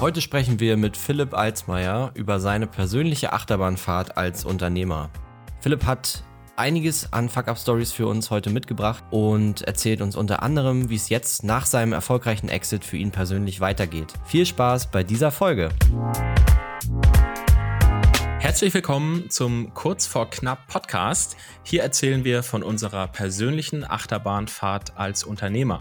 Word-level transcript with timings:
Heute 0.00 0.20
sprechen 0.20 0.60
wir 0.60 0.76
mit 0.76 0.96
Philipp 0.96 1.34
Alsmeier 1.34 2.12
über 2.14 2.40
seine 2.40 2.66
persönliche 2.66 3.32
Achterbahnfahrt 3.32 4.16
als 4.16 4.44
Unternehmer. 4.44 5.10
Philipp 5.60 5.84
hat 5.84 6.24
einiges 6.56 7.12
an 7.12 7.28
Fuck-Up-Stories 7.28 7.92
für 7.92 8.06
uns 8.06 8.30
heute 8.30 8.50
mitgebracht 8.50 9.04
und 9.10 9.62
erzählt 9.62 10.00
uns 10.00 10.16
unter 10.16 10.42
anderem, 10.42 10.88
wie 10.90 10.96
es 10.96 11.08
jetzt 11.08 11.44
nach 11.44 11.66
seinem 11.66 11.92
erfolgreichen 11.92 12.48
Exit 12.48 12.84
für 12.84 12.96
ihn 12.96 13.10
persönlich 13.10 13.60
weitergeht. 13.60 14.12
Viel 14.24 14.46
Spaß 14.46 14.90
bei 14.90 15.04
dieser 15.04 15.30
Folge. 15.30 15.68
Herzlich 18.40 18.72
willkommen 18.72 19.30
zum 19.30 19.74
Kurz 19.74 20.06
vor 20.06 20.30
knapp 20.30 20.66
Podcast. 20.68 21.36
Hier 21.62 21.82
erzählen 21.82 22.24
wir 22.24 22.42
von 22.42 22.62
unserer 22.62 23.08
persönlichen 23.08 23.84
Achterbahnfahrt 23.84 24.96
als 24.96 25.22
Unternehmer. 25.22 25.80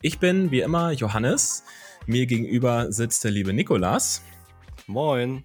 Ich 0.00 0.18
bin 0.18 0.50
wie 0.50 0.60
immer 0.60 0.90
Johannes. 0.90 1.62
Mir 2.06 2.26
gegenüber 2.26 2.90
sitzt 2.90 3.22
der 3.24 3.30
liebe 3.30 3.52
Nikolas. 3.52 4.22
Moin. 4.86 5.44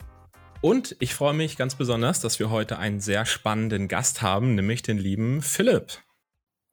Und 0.61 0.95
ich 0.99 1.13
freue 1.13 1.33
mich 1.33 1.55
ganz 1.55 1.75
besonders, 1.75 2.19
dass 2.19 2.39
wir 2.39 2.49
heute 2.49 2.79
einen 2.79 2.99
sehr 2.99 3.25
spannenden 3.25 3.87
Gast 3.87 4.23
haben, 4.23 4.55
nämlich 4.55 4.81
den 4.81 4.97
lieben 4.97 5.41
Philipp. 5.41 5.99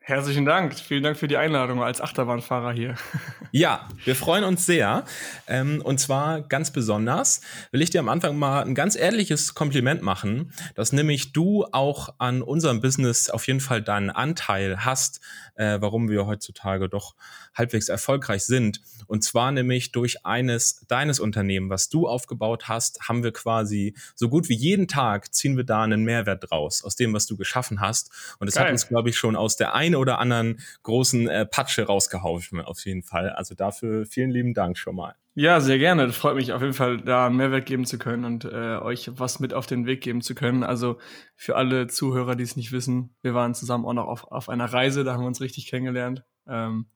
Herzlichen 0.07 0.45
Dank. 0.45 0.79
Vielen 0.79 1.03
Dank 1.03 1.17
für 1.17 1.29
die 1.29 1.39
Einladung 1.39 1.83
als 1.83 2.03
Achterbahnfahrer 2.03 2.73
hier. 2.73 2.95
Ja, 3.53 3.89
wir 4.05 4.17
freuen 4.17 4.43
uns 4.43 4.67
sehr. 4.67 5.05
Ähm, 5.47 5.81
und 5.81 6.01
zwar 6.01 6.41
ganz 6.41 6.73
besonders 6.73 7.41
will 7.71 7.83
ich 7.83 7.91
dir 7.91 8.01
am 8.01 8.09
Anfang 8.09 8.37
mal 8.37 8.65
ein 8.65 8.75
ganz 8.75 8.97
ehrliches 8.97 9.55
Kompliment 9.55 10.03
machen, 10.03 10.53
dass 10.75 10.93
nämlich 10.93 11.33
du 11.33 11.65
auch 11.71 12.17
an 12.19 12.43
unserem 12.43 12.81
Business 12.81 13.31
auf 13.31 13.47
jeden 13.47 13.61
Fall 13.61 13.81
deinen 13.81 14.11
Anteil 14.11 14.85
hast, 14.85 15.21
äh, 15.55 15.79
warum 15.81 16.09
wir 16.09 16.27
heutzutage 16.27 16.89
doch 16.89 17.15
halbwegs 17.55 17.89
erfolgreich 17.89 18.45
sind. 18.45 18.81
Und 19.07 19.23
zwar 19.23 19.53
nämlich 19.53 19.93
durch 19.93 20.25
eines 20.25 20.85
deines 20.89 21.21
Unternehmen, 21.21 21.71
was 21.71 21.89
du 21.89 22.09
aufgebaut 22.09 22.69
hast, 22.69 23.09
haben 23.09 23.23
wir 23.23 23.33
quasi 23.33 23.95
so 24.15 24.29
gut 24.29 24.49
wie 24.49 24.57
jeden 24.57 24.89
Tag 24.89 25.35
ziehen 25.35 25.57
wir 25.57 25.65
da 25.65 25.83
einen 25.83 26.05
Mehrwert 26.05 26.51
draus 26.51 26.85
aus 26.85 26.97
dem, 26.97 27.13
was 27.13 27.27
du 27.27 27.37
geschaffen 27.37 27.81
hast. 27.81 28.11
Und 28.39 28.49
es 28.49 28.59
hat 28.59 28.71
uns, 28.71 28.89
glaube 28.89 29.11
ich, 29.11 29.17
schon 29.17 29.37
aus 29.37 29.57
der 29.57 29.75
einen 29.75 29.95
oder 29.95 30.19
anderen 30.19 30.61
großen 30.83 31.29
äh, 31.29 31.47
Patsche 31.47 31.85
rausgehauen, 31.85 32.61
auf 32.65 32.85
jeden 32.85 33.03
Fall. 33.03 33.31
Also 33.31 33.55
dafür 33.55 34.07
vielen 34.07 34.31
lieben 34.31 34.55
Dank 34.55 34.79
schon 34.79 34.97
mal. 34.97 35.15
Ja, 35.37 35.61
sehr 35.61 35.79
gerne. 35.79 36.07
Das 36.07 36.17
freut 36.17 36.37
mich 36.37 36.53
auf 36.53 36.63
jeden 36.63 36.75
Fall, 36.75 36.99
da 36.99 37.27
einen 37.27 37.37
Mehrwert 37.37 37.67
geben 37.67 37.85
zu 37.87 37.99
können 37.99 38.25
und 38.25 38.45
äh, 38.45 38.79
euch 38.79 39.11
was 39.19 39.41
mit 39.41 39.53
auf 39.53 39.67
den 39.67 39.85
Weg 39.85 40.01
geben 40.01 40.23
zu 40.23 40.37
können. 40.37 40.63
Also 40.63 40.99
für 41.35 41.57
alle 41.57 41.89
Zuhörer, 41.89 42.37
die 42.37 42.45
es 42.45 42.55
nicht 42.55 42.71
wissen, 42.71 43.17
wir 43.21 43.35
waren 43.35 43.53
zusammen 43.53 43.85
auch 43.85 43.95
noch 43.95 44.07
auf, 44.07 44.31
auf 44.31 44.49
einer 44.49 44.73
Reise, 44.73 45.03
da 45.03 45.13
haben 45.13 45.23
wir 45.23 45.27
uns 45.27 45.41
richtig 45.41 45.67
kennengelernt. 45.67 46.23
Ähm, 46.47 46.87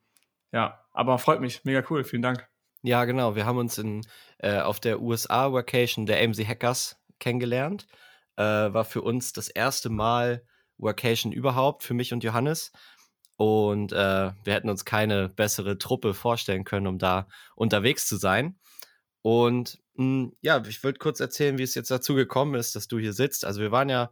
ja, 0.53 0.85
aber 0.93 1.19
freut 1.19 1.41
mich, 1.41 1.65
mega 1.65 1.83
cool, 1.91 2.05
vielen 2.05 2.23
Dank. 2.23 2.47
Ja, 2.83 3.05
genau. 3.07 3.35
Wir 3.35 3.45
haben 3.45 3.59
uns 3.59 3.77
in, 3.77 4.03
äh, 4.39 4.61
auf 4.61 4.79
der 4.79 5.01
USA-Vacation 5.01 6.07
der 6.07 6.23
AMC 6.23 6.47
Hackers 6.47 7.03
kennengelernt. 7.19 7.89
Äh, 8.37 8.43
war 8.43 8.85
für 8.85 9.03
uns 9.03 9.33
das 9.33 9.49
erste 9.49 9.91
Mal 9.91 10.45
Vacation 10.77 11.33
überhaupt, 11.33 11.83
für 11.83 11.95
mich 11.95 12.13
und 12.13 12.23
Johannes. 12.23 12.71
Und 13.39 13.93
äh, 13.93 14.33
wir 14.43 14.53
hätten 14.53 14.69
uns 14.69 14.85
keine 14.85 15.29
bessere 15.29 15.79
Truppe 15.79 16.13
vorstellen 16.13 16.65
können, 16.65 16.89
um 16.89 16.99
da 16.99 17.29
unterwegs 17.55 18.09
zu 18.09 18.17
sein. 18.17 18.59
Und 19.23 19.79
mh, 19.95 20.05
hm, 20.05 20.33
ja, 20.41 20.61
ich 20.67 20.83
würde 20.83 20.99
kurz 20.99 21.21
erzählen, 21.21 21.57
wie 21.57 21.63
es 21.63 21.77
jetzt 21.77 21.93
dazu 21.93 22.17
gekommen 22.17 22.57
ist, 22.57 22.75
dass 22.75 22.89
du 22.89 22.99
hier 22.99 23.13
sitzt. 23.13 23.45
Also 23.45 23.61
wir 23.61 23.71
waren 23.71 23.89
ja 23.89 24.11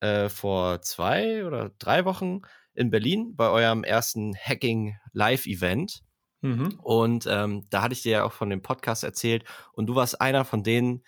äh, 0.00 0.28
vor 0.28 0.82
zwei 0.82 1.46
oder 1.46 1.70
drei 1.78 2.04
Wochen 2.04 2.40
in 2.74 2.90
Berlin 2.90 3.36
bei 3.36 3.48
eurem 3.48 3.84
ersten 3.84 4.34
Hacking 4.36 4.96
Live-Event. 5.12 6.02
Mhm. 6.40 6.80
Und 6.82 7.28
ähm, 7.28 7.64
da 7.70 7.82
hatte 7.82 7.92
ich 7.94 8.02
dir 8.02 8.10
ja 8.12 8.24
auch 8.24 8.32
von 8.32 8.50
dem 8.50 8.62
Podcast 8.62 9.04
erzählt. 9.04 9.44
Und 9.72 9.86
du 9.86 9.94
warst 9.94 10.20
einer 10.20 10.44
von 10.44 10.64
denen, 10.64 11.04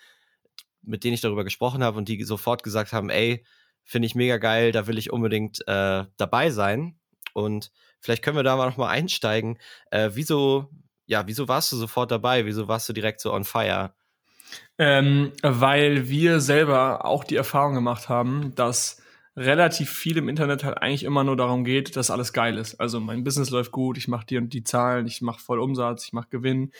mit 0.83 1.03
denen 1.03 1.15
ich 1.15 1.21
darüber 1.21 1.43
gesprochen 1.43 1.83
habe 1.83 1.97
und 1.97 2.07
die 2.07 2.23
sofort 2.23 2.63
gesagt 2.63 2.93
haben, 2.93 3.09
ey, 3.09 3.45
finde 3.83 4.05
ich 4.05 4.15
mega 4.15 4.37
geil, 4.37 4.71
da 4.71 4.87
will 4.87 4.97
ich 4.97 5.11
unbedingt 5.11 5.67
äh, 5.67 6.05
dabei 6.15 6.49
sein. 6.49 6.97
Und 7.33 7.71
vielleicht 7.99 8.23
können 8.23 8.37
wir 8.37 8.43
da 8.43 8.55
mal 8.55 8.69
noch 8.69 8.77
mal 8.77 8.89
einsteigen. 8.89 9.57
Äh, 9.89 10.11
wieso, 10.13 10.69
ja, 11.05 11.27
wieso 11.27 11.47
warst 11.47 11.71
du 11.71 11.77
sofort 11.77 12.11
dabei? 12.11 12.45
Wieso 12.45 12.67
warst 12.67 12.87
du 12.89 12.93
direkt 12.93 13.21
so 13.21 13.33
on 13.33 13.43
fire? 13.43 13.93
Ähm, 14.77 15.31
weil 15.41 16.09
wir 16.09 16.39
selber 16.39 17.05
auch 17.05 17.23
die 17.23 17.35
Erfahrung 17.35 17.73
gemacht 17.73 18.09
haben, 18.09 18.53
dass 18.55 19.01
relativ 19.35 19.89
viel 19.89 20.17
im 20.17 20.27
Internet 20.27 20.63
halt 20.63 20.77
eigentlich 20.77 21.03
immer 21.03 21.23
nur 21.23 21.37
darum 21.37 21.63
geht, 21.63 21.95
dass 21.95 22.11
alles 22.11 22.33
geil 22.33 22.57
ist. 22.57 22.79
Also 22.79 22.99
mein 22.99 23.23
Business 23.23 23.49
läuft 23.49 23.71
gut, 23.71 23.97
ich 23.97 24.07
mache 24.07 24.25
die 24.25 24.37
und 24.37 24.53
die 24.53 24.63
Zahlen, 24.63 25.07
ich 25.07 25.21
mache 25.21 25.41
voll 25.41 25.59
Umsatz, 25.59 26.05
ich 26.05 26.13
mache 26.13 26.27
Gewinn. 26.29 26.71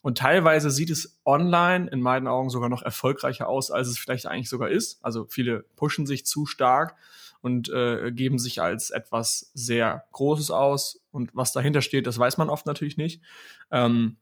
Und 0.00 0.18
teilweise 0.18 0.70
sieht 0.70 0.90
es 0.90 1.20
online 1.24 1.90
in 1.90 2.00
meinen 2.00 2.28
Augen 2.28 2.50
sogar 2.50 2.68
noch 2.68 2.82
erfolgreicher 2.82 3.48
aus, 3.48 3.70
als 3.70 3.88
es 3.88 3.98
vielleicht 3.98 4.26
eigentlich 4.26 4.48
sogar 4.48 4.70
ist. 4.70 5.04
Also 5.04 5.26
viele 5.28 5.64
pushen 5.76 6.06
sich 6.06 6.24
zu 6.24 6.46
stark 6.46 6.94
und 7.40 7.68
äh, 7.70 8.10
geben 8.12 8.38
sich 8.38 8.60
als 8.60 8.90
etwas 8.90 9.50
sehr 9.54 10.04
Großes 10.12 10.50
aus. 10.50 11.00
Und 11.10 11.30
was 11.34 11.52
dahinter 11.52 11.82
steht, 11.82 12.06
das 12.06 12.18
weiß 12.18 12.38
man 12.38 12.50
oft 12.50 12.66
natürlich 12.66 12.96
nicht. 12.96 13.22
Ähm, 13.70 14.16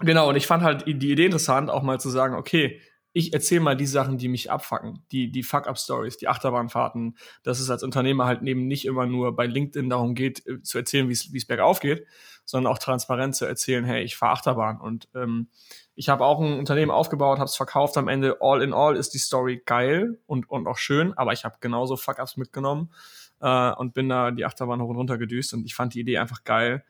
genau, 0.00 0.28
und 0.28 0.36
ich 0.36 0.46
fand 0.46 0.62
halt 0.62 0.86
die 0.86 1.10
Idee 1.10 1.26
interessant, 1.26 1.70
auch 1.70 1.82
mal 1.82 2.00
zu 2.00 2.10
sagen, 2.10 2.34
okay, 2.34 2.80
ich 3.16 3.32
erzähle 3.32 3.62
mal 3.62 3.76
die 3.76 3.86
Sachen, 3.86 4.18
die 4.18 4.28
mich 4.28 4.50
abfacken, 4.50 5.02
die, 5.10 5.32
die 5.32 5.42
Fuck-Up-Stories, 5.42 6.18
die 6.18 6.28
Achterbahnfahrten, 6.28 7.16
dass 7.42 7.60
es 7.60 7.70
als 7.70 7.82
Unternehmer 7.82 8.26
halt 8.26 8.42
eben 8.42 8.66
nicht 8.66 8.84
immer 8.84 9.06
nur 9.06 9.34
bei 9.34 9.46
LinkedIn 9.46 9.88
darum 9.88 10.14
geht, 10.14 10.46
äh, 10.46 10.60
zu 10.62 10.76
erzählen, 10.76 11.08
wie 11.08 11.12
es 11.12 11.46
bergauf 11.46 11.80
geht, 11.80 12.06
sondern 12.44 12.70
auch 12.70 12.78
transparent 12.78 13.34
zu 13.34 13.46
erzählen, 13.46 13.84
hey, 13.84 14.04
ich 14.04 14.16
fahre 14.16 14.34
Achterbahn. 14.34 14.80
Und 14.82 15.08
ähm, 15.14 15.48
ich 15.96 16.10
habe 16.10 16.24
auch 16.24 16.40
ein 16.40 16.58
Unternehmen 16.58 16.90
aufgebaut, 16.90 17.38
habe 17.38 17.46
es 17.46 17.56
verkauft. 17.56 17.96
Am 17.96 18.06
Ende, 18.06 18.36
all 18.40 18.62
in 18.62 18.74
all, 18.74 18.96
ist 18.96 19.14
die 19.14 19.18
Story 19.18 19.62
geil 19.64 20.18
und, 20.26 20.48
und 20.48 20.66
auch 20.66 20.76
schön, 20.76 21.16
aber 21.16 21.32
ich 21.32 21.44
habe 21.44 21.56
genauso 21.60 21.96
Fuck-Ups 21.96 22.36
mitgenommen 22.36 22.92
äh, 23.40 23.72
und 23.72 23.94
bin 23.94 24.10
da 24.10 24.30
die 24.30 24.44
Achterbahn 24.44 24.80
hoch 24.82 24.90
und 24.90 24.96
runter 24.96 25.16
gedüst. 25.16 25.54
Und 25.54 25.64
ich 25.64 25.74
fand 25.74 25.94
die 25.94 26.00
Idee 26.00 26.18
einfach 26.18 26.44
geil, 26.44 26.84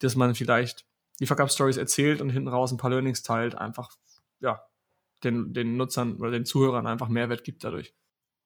dass 0.00 0.14
man 0.14 0.34
vielleicht 0.34 0.84
die 1.20 1.26
Fuck-Up-Stories 1.26 1.78
erzählt 1.78 2.20
und 2.20 2.28
hinten 2.28 2.48
raus 2.48 2.70
ein 2.70 2.76
paar 2.76 2.90
Learnings 2.90 3.22
teilt, 3.22 3.54
einfach, 3.54 3.96
ja, 4.40 4.62
den, 5.24 5.54
den 5.54 5.76
Nutzern 5.76 6.16
oder 6.16 6.30
den 6.30 6.44
Zuhörern 6.44 6.86
einfach 6.86 7.08
Mehrwert 7.08 7.44
gibt 7.44 7.64
dadurch. 7.64 7.94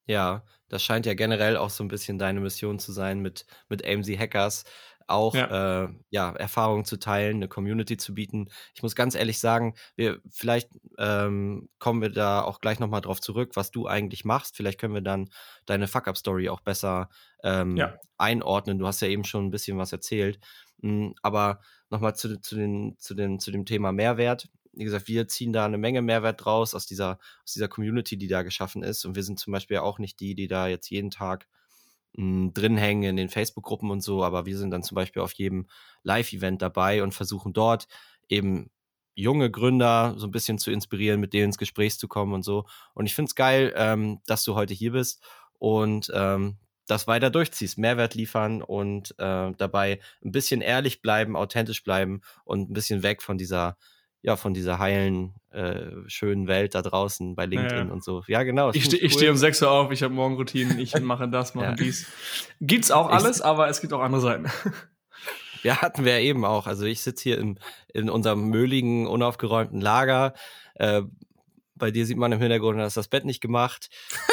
Ja, 0.06 0.44
das 0.68 0.82
scheint 0.82 1.06
ja 1.06 1.14
generell 1.14 1.56
auch 1.56 1.70
so 1.70 1.82
ein 1.82 1.88
bisschen 1.88 2.18
deine 2.18 2.40
Mission 2.40 2.78
zu 2.78 2.92
sein 2.92 3.20
mit, 3.20 3.46
mit 3.68 3.86
AMZ 3.86 4.08
Hackers, 4.18 4.64
auch 5.06 5.34
ja. 5.34 5.84
Äh, 5.84 5.88
ja, 6.10 6.32
Erfahrungen 6.32 6.84
zu 6.84 6.98
teilen, 6.98 7.36
eine 7.36 7.48
Community 7.48 7.96
zu 7.96 8.14
bieten. 8.14 8.48
Ich 8.74 8.82
muss 8.82 8.94
ganz 8.94 9.14
ehrlich 9.14 9.38
sagen, 9.38 9.74
wir 9.96 10.20
vielleicht 10.30 10.70
ähm, 10.98 11.68
kommen 11.78 12.02
wir 12.02 12.10
da 12.10 12.42
auch 12.42 12.60
gleich 12.60 12.78
nochmal 12.78 13.00
drauf 13.00 13.20
zurück, 13.20 13.52
was 13.54 13.70
du 13.70 13.86
eigentlich 13.86 14.24
machst. 14.24 14.56
Vielleicht 14.56 14.80
können 14.80 14.94
wir 14.94 15.02
dann 15.02 15.30
deine 15.66 15.88
Fuck-Up-Story 15.88 16.48
auch 16.48 16.60
besser 16.60 17.08
ähm, 17.42 17.76
ja. 17.76 17.98
einordnen. 18.18 18.78
Du 18.78 18.86
hast 18.86 19.00
ja 19.00 19.08
eben 19.08 19.24
schon 19.24 19.46
ein 19.46 19.50
bisschen 19.50 19.78
was 19.78 19.92
erzählt. 19.92 20.38
Mhm, 20.78 21.14
aber 21.22 21.60
nochmal 21.90 22.14
zu, 22.14 22.40
zu, 22.40 22.56
den, 22.56 22.96
zu, 22.98 23.14
den, 23.14 23.38
zu 23.38 23.50
dem 23.50 23.66
Thema 23.66 23.92
Mehrwert 23.92 24.48
wie 24.76 24.84
gesagt, 24.84 25.08
wir 25.08 25.28
ziehen 25.28 25.52
da 25.52 25.64
eine 25.64 25.78
Menge 25.78 26.02
Mehrwert 26.02 26.44
draus 26.44 26.74
aus 26.74 26.86
dieser, 26.86 27.18
aus 27.44 27.52
dieser 27.52 27.68
Community, 27.68 28.16
die 28.16 28.26
da 28.26 28.42
geschaffen 28.42 28.82
ist. 28.82 29.04
Und 29.04 29.14
wir 29.14 29.22
sind 29.22 29.38
zum 29.38 29.52
Beispiel 29.52 29.78
auch 29.78 29.98
nicht 29.98 30.20
die, 30.20 30.34
die 30.34 30.48
da 30.48 30.66
jetzt 30.66 30.90
jeden 30.90 31.10
Tag 31.10 31.46
mh, 32.16 32.52
drin 32.54 32.76
hängen 32.76 33.04
in 33.04 33.16
den 33.16 33.28
Facebook-Gruppen 33.28 33.90
und 33.90 34.00
so, 34.02 34.24
aber 34.24 34.46
wir 34.46 34.56
sind 34.58 34.70
dann 34.70 34.82
zum 34.82 34.94
Beispiel 34.96 35.22
auf 35.22 35.32
jedem 35.32 35.66
Live-Event 36.02 36.62
dabei 36.62 37.02
und 37.02 37.14
versuchen 37.14 37.52
dort 37.52 37.86
eben 38.28 38.70
junge 39.14 39.50
Gründer 39.50 40.14
so 40.16 40.26
ein 40.26 40.30
bisschen 40.32 40.58
zu 40.58 40.70
inspirieren, 40.70 41.20
mit 41.20 41.32
denen 41.32 41.46
ins 41.46 41.58
Gespräch 41.58 41.98
zu 41.98 42.08
kommen 42.08 42.32
und 42.32 42.42
so. 42.42 42.66
Und 42.94 43.06
ich 43.06 43.14
finde 43.14 43.28
es 43.28 43.34
geil, 43.34 43.72
ähm, 43.76 44.20
dass 44.26 44.44
du 44.44 44.54
heute 44.54 44.74
hier 44.74 44.92
bist 44.92 45.22
und 45.58 46.10
ähm, 46.14 46.56
das 46.86 47.06
weiter 47.06 47.30
durchziehst, 47.30 47.78
Mehrwert 47.78 48.14
liefern 48.14 48.60
und 48.62 49.14
äh, 49.18 49.52
dabei 49.56 50.00
ein 50.22 50.32
bisschen 50.32 50.60
ehrlich 50.60 51.00
bleiben, 51.00 51.36
authentisch 51.36 51.82
bleiben 51.82 52.20
und 52.44 52.70
ein 52.70 52.74
bisschen 52.74 53.02
weg 53.02 53.22
von 53.22 53.38
dieser 53.38 53.76
ja, 54.24 54.36
von 54.36 54.54
dieser 54.54 54.78
heilen, 54.78 55.34
äh, 55.50 55.90
schönen 56.06 56.46
Welt 56.46 56.74
da 56.74 56.80
draußen 56.80 57.36
bei 57.36 57.44
LinkedIn 57.44 57.88
ja. 57.88 57.92
und 57.92 58.02
so. 58.02 58.22
Ja, 58.26 58.42
genau. 58.42 58.70
Ich, 58.72 58.86
ste 58.86 58.96
cool. 58.96 59.04
ich 59.04 59.12
stehe 59.12 59.30
um 59.30 59.36
6 59.36 59.60
Uhr 59.60 59.70
auf, 59.70 59.92
ich 59.92 60.02
habe 60.02 60.14
Morgenroutinen, 60.14 60.78
ich 60.78 60.98
mache 61.02 61.28
das, 61.28 61.54
mache 61.54 61.66
ja. 61.66 61.74
dies. 61.74 62.06
Gibt's 62.58 62.90
auch 62.90 63.10
alles, 63.10 63.40
ich, 63.40 63.44
aber 63.44 63.68
es 63.68 63.82
gibt 63.82 63.92
auch 63.92 64.00
andere 64.00 64.20
Seiten. 64.20 64.46
Ja, 65.62 65.80
hatten 65.80 66.04
wir 66.04 66.12
ja 66.12 66.18
eben 66.18 66.44
auch. 66.44 66.66
Also 66.66 66.84
ich 66.84 67.00
sitze 67.00 67.22
hier 67.22 67.38
in, 67.38 67.58
in 67.94 68.10
unserem 68.10 68.50
möhligen, 68.50 69.06
unaufgeräumten 69.06 69.80
Lager, 69.80 70.34
äh, 70.74 71.00
bei 71.76 71.90
dir 71.90 72.06
sieht 72.06 72.16
man 72.16 72.30
im 72.30 72.38
Hintergrund, 72.38 72.78
dass 72.78 72.94
das 72.94 73.08
Bett 73.08 73.24
nicht 73.24 73.40
gemacht. 73.40 73.88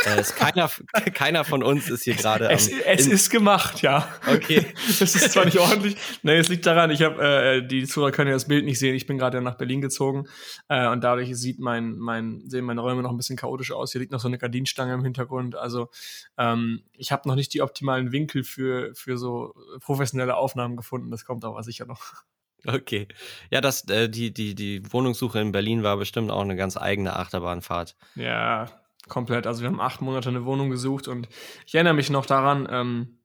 Äh, 0.05 0.21
keiner, 0.37 0.69
keiner 1.13 1.43
von 1.43 1.63
uns 1.63 1.89
ist 1.89 2.03
hier 2.03 2.15
gerade. 2.15 2.49
Es, 2.49 2.69
es 2.69 3.07
ist 3.07 3.29
gemacht, 3.29 3.81
ja. 3.81 4.07
Okay. 4.27 4.65
Das 5.01 5.15
ist 5.15 5.31
zwar 5.31 5.45
nicht 5.45 5.57
ordentlich. 5.57 5.95
Nee, 6.21 6.37
es 6.37 6.49
liegt 6.49 6.65
daran, 6.65 6.91
ich 6.91 7.01
habe, 7.01 7.23
äh, 7.23 7.67
die 7.67 7.87
Zuhörer 7.87 8.11
können 8.11 8.27
ja 8.27 8.35
das 8.35 8.47
Bild 8.47 8.65
nicht 8.65 8.77
sehen. 8.77 8.93
Ich 8.93 9.07
bin 9.07 9.17
gerade 9.17 9.41
nach 9.41 9.55
Berlin 9.55 9.81
gezogen 9.81 10.27
äh, 10.67 10.87
und 10.87 11.03
dadurch 11.03 11.35
sieht 11.35 11.59
mein, 11.59 11.97
mein, 11.97 12.43
sehen 12.47 12.65
meine 12.65 12.81
Räume 12.81 13.01
noch 13.01 13.09
ein 13.09 13.17
bisschen 13.17 13.37
chaotisch 13.37 13.71
aus. 13.71 13.91
Hier 13.91 14.01
liegt 14.01 14.11
noch 14.11 14.19
so 14.19 14.27
eine 14.27 14.37
Gardinenstange 14.37 14.93
im 14.93 15.03
Hintergrund. 15.03 15.55
Also 15.55 15.89
ähm, 16.37 16.83
ich 16.93 17.11
habe 17.11 17.27
noch 17.27 17.35
nicht 17.35 17.53
die 17.53 17.61
optimalen 17.61 18.11
Winkel 18.11 18.43
für, 18.43 18.93
für 18.93 19.17
so 19.17 19.55
professionelle 19.79 20.35
Aufnahmen 20.35 20.77
gefunden. 20.77 21.09
Das 21.09 21.25
kommt 21.25 21.43
aber 21.45 21.63
sicher 21.63 21.85
noch. 21.85 22.23
Okay. 22.65 23.07
Ja, 23.49 23.61
das, 23.61 23.87
äh, 23.89 24.09
die, 24.09 24.33
die, 24.33 24.55
die 24.55 24.91
Wohnungssuche 24.91 25.39
in 25.39 25.51
Berlin 25.51 25.83
war 25.83 25.97
bestimmt 25.97 26.31
auch 26.31 26.41
eine 26.41 26.55
ganz 26.55 26.77
eigene 26.77 27.15
Achterbahnfahrt. 27.15 27.95
Ja, 28.15 28.69
komplett. 29.07 29.47
Also 29.47 29.61
wir 29.61 29.69
haben 29.69 29.81
acht 29.81 30.01
Monate 30.01 30.29
eine 30.29 30.45
Wohnung 30.45 30.69
gesucht 30.69 31.07
und 31.07 31.27
ich 31.65 31.75
erinnere 31.75 31.93
mich 31.93 32.09
noch 32.09 32.25
daran, 32.25 32.67
ähm, 32.69 33.19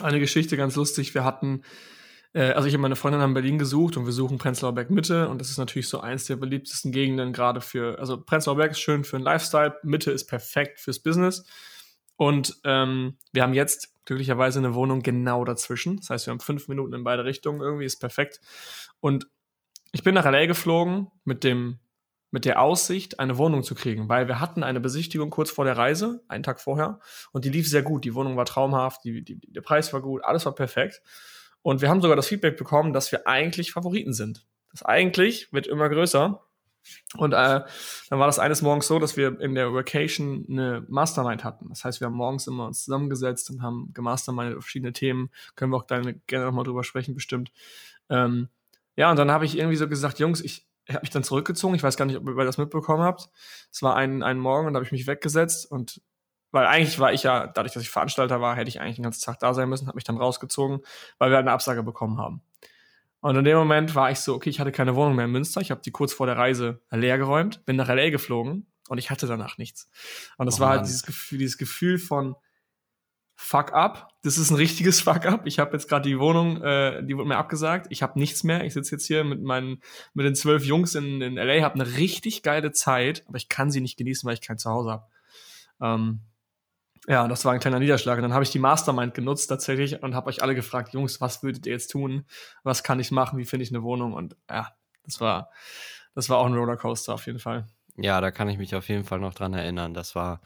eine 0.00 0.20
Geschichte 0.20 0.56
ganz 0.56 0.76
lustig. 0.76 1.14
Wir 1.14 1.24
hatten, 1.24 1.62
äh, 2.32 2.52
also 2.52 2.66
ich 2.66 2.74
und 2.74 2.80
meine 2.80 2.96
Freundin 2.96 3.20
haben 3.20 3.34
Berlin 3.34 3.58
gesucht 3.58 3.96
und 3.96 4.06
wir 4.06 4.12
suchen 4.12 4.38
Prenzlauer 4.38 4.74
Berg 4.74 4.90
Mitte 4.90 5.28
und 5.28 5.40
das 5.40 5.50
ist 5.50 5.58
natürlich 5.58 5.88
so 5.88 6.00
eins 6.00 6.24
der 6.24 6.36
beliebtesten 6.36 6.90
Gegenden 6.90 7.32
gerade 7.32 7.60
für, 7.60 7.98
also 7.98 8.20
Prenzlauer 8.20 8.56
Berg 8.56 8.72
ist 8.72 8.80
schön 8.80 9.04
für 9.04 9.16
einen 9.16 9.24
Lifestyle, 9.24 9.76
Mitte 9.82 10.10
ist 10.10 10.26
perfekt 10.26 10.80
fürs 10.80 11.00
Business 11.00 11.44
und 12.16 12.56
ähm, 12.64 13.18
wir 13.32 13.42
haben 13.42 13.54
jetzt 13.54 13.93
glücklicherweise 14.04 14.58
eine 14.58 14.74
Wohnung 14.74 15.02
genau 15.02 15.44
dazwischen. 15.44 15.96
Das 15.98 16.10
heißt, 16.10 16.26
wir 16.26 16.32
haben 16.32 16.40
fünf 16.40 16.68
Minuten 16.68 16.94
in 16.94 17.04
beide 17.04 17.24
Richtungen 17.24 17.60
irgendwie, 17.60 17.84
ist 17.84 18.00
perfekt. 18.00 18.40
Und 19.00 19.26
ich 19.92 20.02
bin 20.02 20.14
nach 20.14 20.24
LA 20.24 20.46
geflogen 20.46 21.08
mit 21.24 21.44
dem 21.44 21.78
mit 22.34 22.44
der 22.44 22.60
Aussicht, 22.60 23.20
eine 23.20 23.38
Wohnung 23.38 23.62
zu 23.62 23.76
kriegen, 23.76 24.08
weil 24.08 24.26
wir 24.26 24.40
hatten 24.40 24.64
eine 24.64 24.80
Besichtigung 24.80 25.30
kurz 25.30 25.52
vor 25.52 25.64
der 25.64 25.76
Reise, 25.76 26.24
einen 26.26 26.42
Tag 26.42 26.60
vorher, 26.60 26.98
und 27.30 27.44
die 27.44 27.48
lief 27.48 27.70
sehr 27.70 27.84
gut. 27.84 28.04
Die 28.04 28.16
Wohnung 28.16 28.36
war 28.36 28.44
traumhaft, 28.44 29.04
die, 29.04 29.22
die, 29.22 29.38
der 29.38 29.60
Preis 29.60 29.92
war 29.92 30.02
gut, 30.02 30.24
alles 30.24 30.44
war 30.44 30.52
perfekt. 30.52 31.00
Und 31.62 31.80
wir 31.80 31.88
haben 31.88 32.00
sogar 32.00 32.16
das 32.16 32.26
Feedback 32.26 32.56
bekommen, 32.56 32.92
dass 32.92 33.12
wir 33.12 33.28
eigentlich 33.28 33.70
Favoriten 33.70 34.12
sind. 34.12 34.48
Das 34.72 34.82
eigentlich 34.82 35.52
wird 35.52 35.68
immer 35.68 35.88
größer. 35.88 36.44
Und 37.16 37.32
äh, 37.32 37.62
dann 38.10 38.18
war 38.18 38.26
das 38.26 38.38
eines 38.38 38.62
Morgens 38.62 38.86
so, 38.86 38.98
dass 38.98 39.16
wir 39.16 39.40
in 39.40 39.54
der 39.54 39.72
Vacation 39.72 40.46
eine 40.48 40.84
Mastermind 40.88 41.44
hatten. 41.44 41.68
Das 41.68 41.84
heißt, 41.84 42.00
wir 42.00 42.06
haben 42.06 42.14
morgens 42.14 42.46
immer 42.46 42.66
uns 42.66 42.84
zusammengesetzt 42.84 43.50
und 43.50 43.62
haben 43.62 43.90
gemastermindet 43.94 44.52
über 44.52 44.62
verschiedene 44.62 44.92
Themen. 44.92 45.30
Können 45.56 45.72
wir 45.72 45.76
auch 45.76 45.86
gerne, 45.86 46.14
gerne 46.26 46.46
nochmal 46.46 46.64
drüber 46.64 46.84
sprechen, 46.84 47.14
bestimmt. 47.14 47.52
Ähm, 48.08 48.48
ja, 48.96 49.10
und 49.10 49.18
dann 49.18 49.30
habe 49.30 49.44
ich 49.44 49.58
irgendwie 49.58 49.76
so 49.76 49.88
gesagt, 49.88 50.18
Jungs, 50.18 50.40
ich, 50.40 50.66
ich 50.86 50.94
habe 50.94 51.02
mich 51.02 51.10
dann 51.10 51.24
zurückgezogen. 51.24 51.74
Ich 51.74 51.82
weiß 51.82 51.96
gar 51.96 52.04
nicht, 52.04 52.16
ob 52.16 52.28
ihr 52.28 52.44
das 52.44 52.58
mitbekommen 52.58 53.02
habt. 53.02 53.28
Es 53.72 53.82
war 53.82 53.96
ein, 53.96 54.22
ein 54.22 54.38
Morgen 54.38 54.66
und 54.66 54.74
da 54.74 54.78
habe 54.78 54.86
ich 54.86 54.92
mich 54.92 55.06
weggesetzt 55.06 55.70
und 55.70 56.00
weil 56.54 56.66
eigentlich 56.66 57.00
war 57.00 57.12
ich 57.12 57.24
ja, 57.24 57.48
dadurch, 57.48 57.72
dass 57.72 57.82
ich 57.82 57.90
Veranstalter 57.90 58.40
war, 58.40 58.54
hätte 58.54 58.68
ich 58.68 58.80
eigentlich 58.80 58.94
den 58.94 59.02
ganzen 59.02 59.24
Tag 59.24 59.40
da 59.40 59.52
sein 59.54 59.68
müssen, 59.68 59.88
habe 59.88 59.96
mich 59.96 60.04
dann 60.04 60.18
rausgezogen, 60.18 60.82
weil 61.18 61.30
wir 61.30 61.36
halt 61.36 61.46
eine 61.46 61.52
Absage 61.52 61.82
bekommen 61.82 62.18
haben. 62.18 62.42
Und 63.24 63.36
in 63.36 63.44
dem 63.44 63.56
Moment 63.56 63.94
war 63.94 64.10
ich 64.10 64.20
so, 64.20 64.34
okay, 64.34 64.50
ich 64.50 64.60
hatte 64.60 64.70
keine 64.70 64.96
Wohnung 64.96 65.14
mehr 65.14 65.24
in 65.24 65.30
Münster. 65.30 65.62
Ich 65.62 65.70
habe 65.70 65.80
die 65.80 65.90
kurz 65.90 66.12
vor 66.12 66.26
der 66.26 66.36
Reise 66.36 66.82
leer 66.90 67.16
geräumt, 67.16 67.64
bin 67.64 67.74
nach 67.74 67.88
LA 67.88 68.10
geflogen 68.10 68.66
und 68.90 68.98
ich 68.98 69.10
hatte 69.10 69.26
danach 69.26 69.56
nichts. 69.56 69.88
Und 70.36 70.44
das 70.44 70.58
oh, 70.58 70.60
war 70.60 70.68
halt 70.72 70.84
dieses 70.84 71.04
Gefühl, 71.04 71.38
dieses 71.38 71.56
Gefühl 71.56 71.96
von 71.96 72.36
Fuck 73.34 73.72
up. 73.72 74.10
Das 74.24 74.36
ist 74.36 74.50
ein 74.50 74.56
richtiges 74.56 75.00
Fuck 75.04 75.24
up. 75.24 75.46
Ich 75.46 75.58
habe 75.58 75.72
jetzt 75.72 75.88
gerade 75.88 76.06
die 76.06 76.18
Wohnung, 76.18 76.62
äh, 76.62 77.02
die 77.02 77.16
wurde 77.16 77.28
mir 77.28 77.38
abgesagt. 77.38 77.86
Ich 77.88 78.02
habe 78.02 78.18
nichts 78.18 78.44
mehr. 78.44 78.62
Ich 78.62 78.74
sitze 78.74 78.94
jetzt 78.94 79.06
hier 79.06 79.24
mit 79.24 79.42
meinen, 79.42 79.80
mit 80.12 80.26
den 80.26 80.34
zwölf 80.34 80.62
Jungs 80.62 80.94
in, 80.94 81.22
in 81.22 81.36
LA, 81.36 81.62
habe 81.62 81.80
eine 81.80 81.96
richtig 81.96 82.42
geile 82.42 82.72
Zeit, 82.72 83.24
aber 83.26 83.38
ich 83.38 83.48
kann 83.48 83.70
sie 83.70 83.80
nicht 83.80 83.96
genießen, 83.96 84.26
weil 84.26 84.34
ich 84.34 84.42
kein 84.42 84.58
Zuhause 84.58 84.90
habe. 84.90 85.06
Ähm, 85.80 86.20
ja, 87.06 87.28
das 87.28 87.44
war 87.44 87.52
ein 87.52 87.60
kleiner 87.60 87.78
Niederschlag. 87.78 88.16
Und 88.16 88.22
dann 88.22 88.32
habe 88.32 88.44
ich 88.44 88.50
die 88.50 88.58
Mastermind 88.58 89.14
genutzt 89.14 89.48
tatsächlich 89.48 90.02
und 90.02 90.14
habe 90.14 90.28
euch 90.28 90.42
alle 90.42 90.54
gefragt, 90.54 90.94
Jungs, 90.94 91.20
was 91.20 91.42
würdet 91.42 91.66
ihr 91.66 91.72
jetzt 91.72 91.90
tun? 91.90 92.24
Was 92.62 92.82
kann 92.82 93.00
ich 93.00 93.10
machen? 93.10 93.38
Wie 93.38 93.44
finde 93.44 93.64
ich 93.64 93.70
eine 93.70 93.82
Wohnung? 93.82 94.14
Und 94.14 94.36
ja, 94.48 94.68
das 95.04 95.20
war, 95.20 95.50
das 96.14 96.28
war 96.28 96.38
auch 96.38 96.46
ein 96.46 96.54
Rollercoaster 96.54 97.14
auf 97.14 97.26
jeden 97.26 97.38
Fall. 97.38 97.66
Ja, 97.96 98.20
da 98.20 98.30
kann 98.30 98.48
ich 98.48 98.58
mich 98.58 98.74
auf 98.74 98.88
jeden 98.88 99.04
Fall 99.04 99.20
noch 99.20 99.34
dran 99.34 99.54
erinnern. 99.54 99.94
Das 99.94 100.14
war 100.14 100.40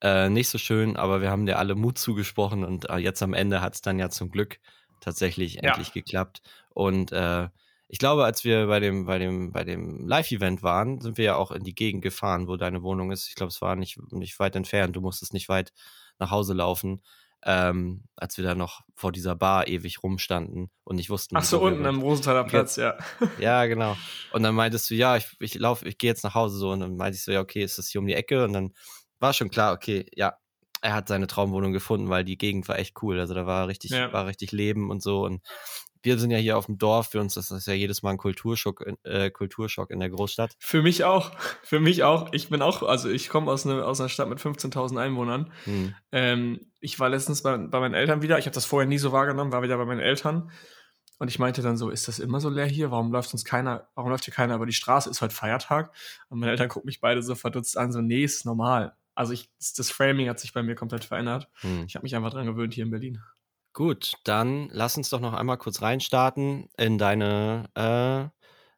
äh, 0.00 0.28
nicht 0.28 0.48
so 0.48 0.58
schön, 0.58 0.96
aber 0.96 1.20
wir 1.20 1.30
haben 1.30 1.46
dir 1.46 1.58
alle 1.58 1.74
Mut 1.74 1.98
zugesprochen 1.98 2.64
und 2.64 2.88
äh, 2.88 2.96
jetzt 2.96 3.22
am 3.22 3.34
Ende 3.34 3.60
hat 3.60 3.74
es 3.74 3.82
dann 3.82 3.98
ja 3.98 4.08
zum 4.08 4.30
Glück 4.30 4.58
tatsächlich 5.00 5.54
ja. 5.54 5.62
endlich 5.62 5.92
geklappt. 5.92 6.42
Und 6.70 7.12
äh, 7.12 7.48
ich 7.92 7.98
glaube, 7.98 8.24
als 8.24 8.44
wir 8.44 8.68
bei 8.68 8.78
dem, 8.78 9.04
bei 9.04 9.18
dem, 9.18 9.50
bei 9.50 9.64
dem 9.64 10.06
Live-Event 10.06 10.62
waren, 10.62 11.00
sind 11.00 11.18
wir 11.18 11.24
ja 11.24 11.36
auch 11.36 11.50
in 11.50 11.64
die 11.64 11.74
Gegend 11.74 12.02
gefahren, 12.02 12.46
wo 12.46 12.56
deine 12.56 12.84
Wohnung 12.84 13.10
ist. 13.10 13.28
Ich 13.28 13.34
glaube, 13.34 13.50
es 13.50 13.60
war 13.60 13.74
nicht, 13.74 13.98
nicht 14.12 14.38
weit 14.38 14.54
entfernt. 14.54 14.94
Du 14.94 15.00
musstest 15.00 15.34
nicht 15.34 15.48
weit 15.48 15.72
nach 16.20 16.30
Hause 16.30 16.54
laufen. 16.54 17.02
Ähm, 17.42 18.04
als 18.16 18.36
wir 18.36 18.44
da 18.44 18.54
noch 18.54 18.82
vor 18.94 19.10
dieser 19.10 19.34
Bar 19.34 19.66
ewig 19.66 20.04
rumstanden 20.04 20.70
und 20.84 20.96
nicht 20.96 21.10
wussten. 21.10 21.36
Ach 21.36 21.42
so, 21.42 21.60
unten 21.60 21.84
am 21.86 22.00
Rosenthaler 22.00 22.44
Platz, 22.44 22.76
ja. 22.76 22.98
Ja, 23.40 23.64
genau. 23.66 23.96
Und 24.32 24.42
dann 24.44 24.54
meintest 24.54 24.90
du, 24.90 24.94
ja, 24.94 25.16
ich, 25.16 25.26
ich 25.40 25.54
laufe, 25.54 25.88
ich 25.88 25.98
gehe 25.98 26.10
jetzt 26.10 26.22
nach 26.22 26.34
Hause 26.34 26.58
so. 26.58 26.70
Und 26.70 26.80
dann 26.80 26.96
meinte 26.96 27.16
ich 27.16 27.24
so, 27.24 27.32
ja, 27.32 27.40
okay, 27.40 27.64
ist 27.64 27.78
das 27.78 27.88
hier 27.88 28.00
um 28.00 28.06
die 28.06 28.14
Ecke? 28.14 28.44
Und 28.44 28.52
dann 28.52 28.72
war 29.18 29.32
schon 29.32 29.50
klar, 29.50 29.72
okay, 29.72 30.06
ja, 30.14 30.34
er 30.80 30.94
hat 30.94 31.08
seine 31.08 31.26
Traumwohnung 31.26 31.72
gefunden, 31.72 32.08
weil 32.08 32.24
die 32.24 32.38
Gegend 32.38 32.68
war 32.68 32.78
echt 32.78 33.02
cool. 33.02 33.18
Also 33.20 33.34
da 33.34 33.46
war 33.46 33.68
richtig, 33.68 33.90
ja. 33.90 34.12
war 34.12 34.26
richtig 34.26 34.52
Leben 34.52 34.90
und 34.90 35.02
so. 35.02 35.24
Und 35.24 35.42
wir 36.02 36.18
sind 36.18 36.30
ja 36.30 36.38
hier 36.38 36.56
auf 36.56 36.66
dem 36.66 36.78
Dorf, 36.78 37.08
für 37.10 37.20
uns 37.20 37.36
ist 37.36 37.50
das 37.50 37.66
ja 37.66 37.74
jedes 37.74 38.02
Mal 38.02 38.12
ein 38.12 38.16
Kulturschock, 38.16 38.84
äh, 39.02 39.30
Kulturschock 39.30 39.90
in 39.90 40.00
der 40.00 40.08
Großstadt. 40.08 40.52
Für 40.58 40.82
mich 40.82 41.04
auch, 41.04 41.32
für 41.62 41.80
mich 41.80 42.04
auch. 42.04 42.32
Ich 42.32 42.48
bin 42.48 42.62
auch, 42.62 42.82
also 42.82 43.10
ich 43.10 43.28
komme 43.28 43.50
aus, 43.50 43.64
ne, 43.64 43.84
aus 43.84 44.00
einer 44.00 44.08
Stadt 44.08 44.28
mit 44.28 44.38
15.000 44.38 44.98
Einwohnern. 44.98 45.52
Hm. 45.64 45.94
Ähm, 46.12 46.60
ich 46.80 46.98
war 46.98 47.10
letztens 47.10 47.42
bei, 47.42 47.56
bei 47.58 47.80
meinen 47.80 47.94
Eltern 47.94 48.22
wieder, 48.22 48.38
ich 48.38 48.46
habe 48.46 48.54
das 48.54 48.64
vorher 48.64 48.88
nie 48.88 48.98
so 48.98 49.12
wahrgenommen, 49.12 49.52
war 49.52 49.62
wieder 49.62 49.76
bei 49.76 49.84
meinen 49.84 50.00
Eltern. 50.00 50.50
Und 51.18 51.28
ich 51.28 51.38
meinte 51.38 51.60
dann 51.60 51.76
so, 51.76 51.90
ist 51.90 52.08
das 52.08 52.18
immer 52.18 52.40
so 52.40 52.48
leer 52.48 52.64
hier? 52.64 52.90
Warum 52.90 53.12
läuft 53.12 53.34
uns 53.34 53.44
keiner, 53.44 53.88
warum 53.94 54.10
läuft 54.10 54.24
hier 54.24 54.32
keiner 54.32 54.54
über 54.54 54.64
die 54.64 54.72
Straße? 54.72 55.10
Ist 55.10 55.20
heute 55.20 55.34
Feiertag? 55.34 55.94
Und 56.30 56.38
meine 56.38 56.52
Eltern 56.52 56.70
gucken 56.70 56.86
mich 56.86 57.02
beide 57.02 57.22
so 57.22 57.34
verdutzt 57.34 57.76
an, 57.76 57.92
so, 57.92 58.00
nee, 58.00 58.24
ist 58.24 58.46
normal. 58.46 58.96
Also 59.14 59.32
ich, 59.32 59.50
das 59.76 59.90
Framing 59.90 60.28
hat 60.28 60.40
sich 60.40 60.52
bei 60.52 60.62
mir 60.62 60.74
komplett 60.74 61.04
verändert. 61.04 61.48
Hm. 61.60 61.84
Ich 61.86 61.94
habe 61.94 62.04
mich 62.04 62.16
einfach 62.16 62.30
dran 62.30 62.46
gewöhnt 62.46 62.74
hier 62.74 62.84
in 62.84 62.90
Berlin. 62.90 63.20
Gut, 63.72 64.14
dann 64.24 64.68
lass 64.72 64.96
uns 64.96 65.10
doch 65.10 65.20
noch 65.20 65.34
einmal 65.34 65.56
kurz 65.56 65.80
reinstarten 65.80 66.68
in 66.76 66.98
deine 66.98 67.68
äh, 67.74 68.28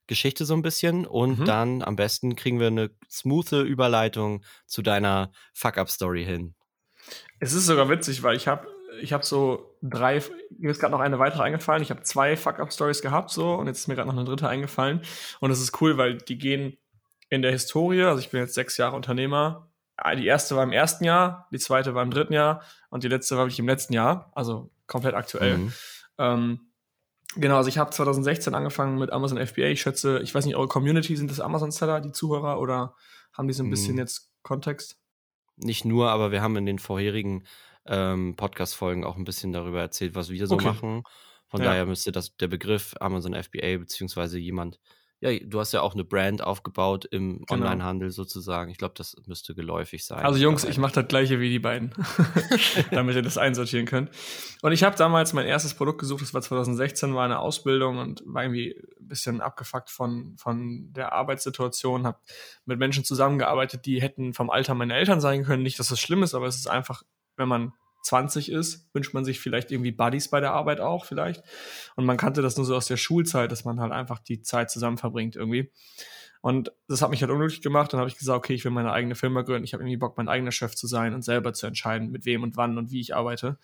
Geschichte 0.07 0.45
so 0.45 0.55
ein 0.55 0.63
bisschen 0.63 1.07
und 1.07 1.41
mhm. 1.41 1.45
dann 1.47 1.83
am 1.83 1.97
besten 1.97 2.37
kriegen 2.37 2.61
wir 2.61 2.67
eine 2.67 2.91
smooth 3.11 3.53
Überleitung 3.53 4.45
zu 4.67 4.83
deiner 4.83 5.33
Fuck-Up-Story 5.55 6.25
hin. 6.25 6.55
Es 7.41 7.55
ist 7.55 7.67
sogar 7.67 7.89
witzig, 7.89 8.23
weil 8.23 8.37
ich 8.37 8.49
habe 8.49 8.69
ich 9.01 9.13
hab 9.15 9.25
so 9.25 9.77
drei, 9.81 10.23
mir 10.59 10.71
ist 10.71 10.81
gerade 10.81 10.93
noch 10.93 11.01
eine 11.01 11.19
weitere 11.19 11.43
eingefallen. 11.43 11.83
Ich 11.83 11.91
habe 11.91 12.03
zwei 12.03 12.37
Fuck-Up-Stories 12.37 13.01
gehabt 13.01 13.31
so 13.31 13.55
und 13.55 13.67
jetzt 13.69 13.79
ist 13.79 13.89
mir 13.89 13.95
gerade 13.95 14.09
noch 14.09 14.17
eine 14.17 14.25
dritte 14.25 14.49
eingefallen. 14.49 15.01
Und 15.41 15.51
es 15.51 15.61
ist 15.61 15.81
cool, 15.81 15.97
weil 15.97 16.19
die 16.19 16.37
gehen 16.37 16.77
in 17.31 17.41
der 17.41 17.53
Historie, 17.53 18.03
also 18.03 18.21
ich 18.21 18.31
bin 18.31 18.41
jetzt 18.41 18.55
sechs 18.55 18.77
Jahre 18.77 18.95
Unternehmer, 18.95 19.72
die 20.17 20.27
erste 20.27 20.57
war 20.57 20.65
im 20.65 20.73
ersten 20.73 21.05
Jahr, 21.05 21.49
die 21.53 21.59
zweite 21.59 21.95
war 21.95 22.03
im 22.03 22.11
dritten 22.11 22.33
Jahr 22.33 22.63
und 22.91 23.05
die 23.05 23.09
letzte 23.09 23.37
war 23.37 23.45
wirklich 23.45 23.59
im 23.59 23.69
letzten 23.69 23.93
Jahr. 23.93 24.33
Also 24.35 24.71
komplett 24.87 25.15
aktuell. 25.15 25.59
Mhm. 25.59 25.73
Ähm, 26.19 26.61
genau, 27.37 27.57
also 27.57 27.69
ich 27.69 27.79
habe 27.79 27.91
2016 27.91 28.55
angefangen 28.55 28.99
mit 28.99 29.13
Amazon 29.13 29.45
FBA. 29.45 29.67
Ich 29.67 29.83
schätze, 29.83 30.21
ich 30.21 30.35
weiß 30.35 30.47
nicht, 30.47 30.57
eure 30.57 30.69
Community 30.69 31.17
sind 31.17 31.31
das 31.31 31.41
Amazon-Seller, 31.41 32.01
die 32.01 32.13
Zuhörer, 32.13 32.61
oder 32.61 32.95
haben 33.33 33.49
die 33.49 33.55
so 33.55 33.63
ein 33.63 33.71
bisschen 33.71 33.95
mhm. 33.95 34.01
jetzt 34.01 34.31
Kontext? 34.43 34.99
Nicht 35.57 35.85
nur, 35.85 36.11
aber 36.11 36.33
wir 36.33 36.43
haben 36.43 36.57
in 36.57 36.67
den 36.67 36.79
vorherigen 36.79 37.45
ähm, 37.87 38.37
Podcast-Folgen 38.37 39.05
auch 39.05 39.17
ein 39.17 39.25
bisschen 39.25 39.53
darüber 39.53 39.81
erzählt, 39.81 40.15
was 40.15 40.31
wir 40.31 40.47
so 40.47 40.55
okay. 40.55 40.67
machen. 40.67 41.03
Von 41.49 41.61
ja. 41.61 41.67
daher 41.67 41.87
müsste 41.87 42.13
das 42.13 42.37
der 42.37 42.49
Begriff 42.49 42.95
Amazon 43.01 43.35
FBA 43.35 43.77
beziehungsweise 43.79 44.39
jemand 44.39 44.81
ja, 45.23 45.39
du 45.39 45.61
hast 45.61 45.71
ja 45.71 45.83
auch 45.83 45.95
eine 45.95 46.03
Brand 46.03 46.43
aufgebaut 46.43 47.05
im 47.05 47.45
genau. 47.47 47.67
Onlinehandel 47.67 48.11
sozusagen. 48.11 48.73
Ich 48.73 48.79
glaube, 48.79 48.95
das 48.97 49.17
müsste 49.27 49.55
geläufig 49.55 50.05
sein. 50.05 50.25
Also 50.25 50.41
Jungs, 50.41 50.65
ich 50.65 50.79
mache 50.79 50.95
das 50.95 51.07
gleiche 51.07 51.39
wie 51.39 51.49
die 51.49 51.61
beiden, 51.61 51.95
damit 52.91 53.15
ihr 53.15 53.23
das 53.23 53.39
einsortieren 53.39 53.87
könnt. 53.87 54.11
Und 54.63 54.73
ich 54.73 54.83
habe 54.83 54.97
damals 54.97 55.33
mein 55.33 55.47
erstes 55.47 55.75
Produkt 55.75 56.01
gesucht, 56.01 56.23
das 56.23 56.35
war 56.35 56.43
2016, 56.43 57.15
war 57.15 57.25
eine 57.25 57.39
Ausbildung 57.39 57.99
und 57.99 58.25
war 58.27 58.43
irgendwie 58.43 58.75
ein 59.01 59.07
bisschen 59.07 59.41
abgefuckt 59.41 59.91
von, 59.91 60.35
von 60.39 60.93
der 60.93 61.13
Arbeitssituation, 61.13 62.05
habe 62.05 62.19
mit 62.65 62.81
Menschen 62.81 63.05
zusammengearbeitet, 63.05 63.87
die 63.87 64.03
hätten 64.03 64.35
vom 64.35 64.51
Alter 64.51 64.75
meine 64.75 64.95
Eltern 64.95 65.21
sein 65.21 65.45
können. 65.45 65.63
Nicht, 65.63 65.79
dass 65.79 65.87
das 65.87 66.01
schlimm 66.01 66.25
ist, 66.25 66.35
aber 66.35 66.47
es 66.47 66.57
ist 66.57 66.67
einfach, 66.67 67.05
wenn 67.37 67.47
man 67.47 67.75
20 68.03 68.51
ist, 68.51 68.89
wünscht 68.93 69.15
man 69.15 69.25
sich 69.25 69.41
vielleicht 69.41 69.71
irgendwie 69.71 69.93
Buddies 69.93 70.29
bei 70.29 70.41
der 70.41 70.53
Arbeit 70.53 70.81
auch 70.81 71.05
vielleicht. 71.05 71.43
Und 71.97 72.05
man 72.05 72.17
kannte 72.17 72.43
das 72.43 72.57
nur 72.57 72.67
so 72.67 72.77
aus 72.77 72.87
der 72.87 72.97
Schulzeit, 72.97 73.51
dass 73.51 73.65
man 73.65 73.81
halt 73.81 73.93
einfach 73.93 74.19
die 74.19 74.43
Zeit 74.43 74.71
zusammen 74.71 74.99
verbringt 74.99 75.37
irgendwie. 75.37 75.71
Und 76.43 76.73
das 76.89 77.03
hat 77.03 77.11
mich 77.11 77.23
halt 77.23 77.31
unglücklich 77.31 77.63
gemacht. 77.63 77.93
Dann 77.93 78.01
habe 78.01 78.11
ich 78.11 78.19
gesagt, 78.19 78.37
okay, 78.37 78.55
ich 78.55 78.65
will 78.65 78.73
meine 78.73 78.93
eigene 78.93 79.15
Firma 79.15 79.43
gründen. 79.43 79.65
Ich 79.65 79.75
habe 79.75 79.85
irgendwie 79.85 79.97
Bock, 79.97 80.17
mein 80.17 80.29
eigener 80.29 80.51
Chef 80.51 80.75
zu 80.75 80.89
sein 80.89 81.15
und 81.15 81.23
selber 81.23 81.53
zu 81.53 81.67
entscheiden, 81.67 82.11
mit 82.11 82.25
wem 82.25 82.43
und 82.43 82.57
wann 82.57 82.79
und 82.79 82.91
wie 82.91 83.01
ich 83.01 83.15
arbeite. 83.15 83.59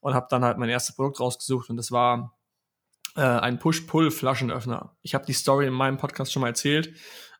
Und 0.00 0.14
habe 0.14 0.26
dann 0.28 0.44
halt 0.44 0.58
mein 0.58 0.68
erstes 0.68 0.96
Produkt 0.96 1.20
rausgesucht 1.20 1.70
und 1.70 1.76
das 1.76 1.92
war 1.92 2.36
äh, 3.16 3.20
ein 3.20 3.60
Push-Pull-Flaschenöffner. 3.60 4.96
Ich 5.02 5.14
habe 5.14 5.26
die 5.26 5.32
Story 5.32 5.66
in 5.66 5.72
meinem 5.72 5.96
Podcast 5.96 6.32
schon 6.32 6.40
mal 6.40 6.48
erzählt. 6.48 6.92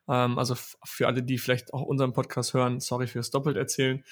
Ähm, 0.07 0.39
also 0.39 0.55
für 0.55 1.07
alle, 1.07 1.23
die 1.23 1.37
vielleicht 1.37 1.73
auch 1.73 1.81
unseren 1.81 2.13
Podcast 2.13 2.53
hören, 2.53 2.79
sorry 2.79 3.07
fürs 3.07 3.31
doppelt 3.31 3.57
erzählen. 3.57 4.03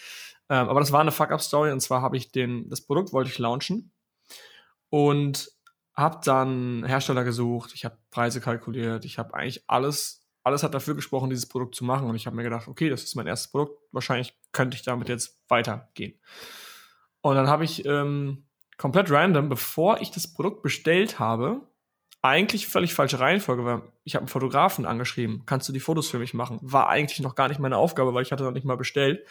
Ähm, 0.49 0.69
aber 0.69 0.79
das 0.79 0.91
war 0.91 1.01
eine 1.01 1.11
Fuck-Up-Story 1.11 1.71
und 1.71 1.81
zwar 1.81 2.01
habe 2.01 2.17
ich 2.17 2.31
den, 2.31 2.69
das 2.69 2.81
Produkt 2.81 3.13
wollte 3.13 3.29
ich 3.29 3.37
launchen 3.37 3.91
und 4.89 5.51
habe 5.93 6.19
dann 6.23 6.85
Hersteller 6.85 7.23
gesucht, 7.23 7.71
ich 7.73 7.83
habe 7.83 7.97
Preise 8.11 8.39
kalkuliert, 8.39 9.03
ich 9.03 9.17
habe 9.17 9.33
eigentlich 9.33 9.63
alles, 9.67 10.27
alles 10.43 10.63
hat 10.63 10.73
dafür 10.73 10.95
gesprochen, 10.95 11.29
dieses 11.29 11.47
Produkt 11.47 11.75
zu 11.75 11.83
machen 11.83 12.07
und 12.07 12.15
ich 12.15 12.27
habe 12.27 12.35
mir 12.35 12.43
gedacht, 12.43 12.67
okay, 12.67 12.89
das 12.89 13.03
ist 13.03 13.15
mein 13.15 13.27
erstes 13.27 13.51
Produkt, 13.51 13.79
wahrscheinlich 13.91 14.37
könnte 14.51 14.77
ich 14.77 14.83
damit 14.83 15.09
jetzt 15.09 15.41
weitergehen. 15.49 16.19
Und 17.21 17.35
dann 17.35 17.47
habe 17.47 17.65
ich 17.65 17.85
ähm, 17.85 18.45
komplett 18.77 19.11
random, 19.11 19.49
bevor 19.49 19.99
ich 19.99 20.11
das 20.11 20.31
Produkt 20.31 20.61
bestellt 20.61 21.19
habe, 21.19 21.61
eigentlich 22.21 22.67
völlig 22.67 22.93
falsche 22.93 23.19
Reihenfolge 23.19 23.65
war. 23.65 23.81
Ich 24.03 24.15
habe 24.15 24.21
einen 24.21 24.29
Fotografen 24.29 24.85
angeschrieben, 24.85 25.43
kannst 25.45 25.67
du 25.67 25.73
die 25.73 25.79
Fotos 25.79 26.09
für 26.09 26.19
mich 26.19 26.33
machen? 26.33 26.59
War 26.61 26.89
eigentlich 26.89 27.19
noch 27.19 27.35
gar 27.35 27.47
nicht 27.47 27.59
meine 27.59 27.77
Aufgabe, 27.77 28.13
weil 28.13 28.23
ich 28.23 28.31
hatte 28.31 28.43
noch 28.43 28.51
nicht 28.51 28.65
mal 28.65 28.77
bestellt. 28.77 29.25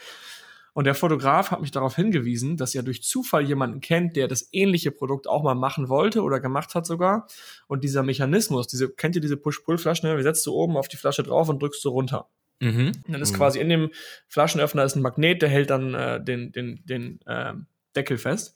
Und 0.77 0.83
der 0.83 0.93
Fotograf 0.93 1.49
hat 1.49 1.59
mich 1.59 1.71
darauf 1.71 1.95
hingewiesen, 1.95 2.55
dass 2.55 2.75
er 2.75 2.83
durch 2.83 3.01
Zufall 3.01 3.41
jemanden 3.41 3.81
kennt, 3.81 4.15
der 4.15 4.27
das 4.27 4.47
ähnliche 4.51 4.91
Produkt 4.91 5.25
auch 5.25 5.41
mal 5.41 5.55
machen 5.55 5.89
wollte 5.89 6.21
oder 6.21 6.39
gemacht 6.39 6.75
hat 6.75 6.85
sogar. 6.85 7.25
Und 7.65 7.83
dieser 7.83 8.03
Mechanismus, 8.03 8.67
diese, 8.67 8.87
kennt 8.87 9.15
ihr 9.15 9.21
diese 9.21 9.37
Push-Pull-Flaschen? 9.37 10.15
Wie 10.15 10.21
setzt 10.21 10.45
du 10.45 10.53
oben 10.53 10.77
auf 10.77 10.87
die 10.87 10.97
Flasche 10.97 11.23
drauf 11.23 11.49
und 11.49 11.63
drückst 11.63 11.83
du 11.83 11.89
runter. 11.89 12.29
Mhm. 12.59 12.91
Und 13.07 13.11
dann 13.11 13.23
ist 13.23 13.31
mhm. 13.31 13.37
quasi 13.37 13.59
in 13.59 13.69
dem 13.69 13.89
Flaschenöffner 14.27 14.83
ist 14.83 14.95
ein 14.95 15.01
Magnet, 15.01 15.41
der 15.41 15.49
hält 15.49 15.71
dann 15.71 15.95
äh, 15.95 16.23
den, 16.23 16.51
den, 16.51 16.85
den 16.85 17.21
äh, 17.25 17.53
Deckel 17.95 18.19
fest. 18.19 18.55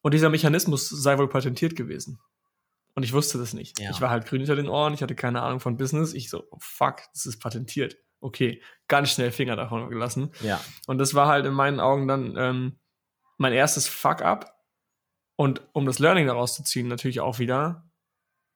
Und 0.00 0.14
dieser 0.14 0.30
Mechanismus 0.30 0.88
sei 0.88 1.18
wohl 1.18 1.28
patentiert 1.28 1.76
gewesen. 1.76 2.20
Und 2.94 3.02
ich 3.02 3.12
wusste 3.12 3.36
das 3.36 3.52
nicht. 3.52 3.78
Ja. 3.78 3.90
Ich 3.90 4.00
war 4.00 4.08
halt 4.08 4.24
grün 4.24 4.40
hinter 4.40 4.56
den 4.56 4.70
Ohren, 4.70 4.94
ich 4.94 5.02
hatte 5.02 5.14
keine 5.14 5.42
Ahnung 5.42 5.60
von 5.60 5.76
Business. 5.76 6.14
Ich 6.14 6.30
so, 6.30 6.44
oh 6.50 6.58
fuck, 6.58 7.02
das 7.12 7.26
ist 7.26 7.38
patentiert 7.38 7.98
okay, 8.20 8.62
ganz 8.88 9.10
schnell 9.12 9.30
Finger 9.30 9.56
davon 9.56 9.88
gelassen. 9.90 10.32
Ja. 10.40 10.60
Und 10.86 10.98
das 10.98 11.14
war 11.14 11.28
halt 11.28 11.46
in 11.46 11.52
meinen 11.52 11.80
Augen 11.80 12.08
dann 12.08 12.34
ähm, 12.36 12.78
mein 13.36 13.52
erstes 13.52 13.88
Fuck-up. 13.88 14.54
Und 15.36 15.62
um 15.72 15.86
das 15.86 15.98
Learning 15.98 16.26
daraus 16.26 16.54
zu 16.54 16.64
ziehen, 16.64 16.88
natürlich 16.88 17.20
auch 17.20 17.38
wieder, 17.38 17.88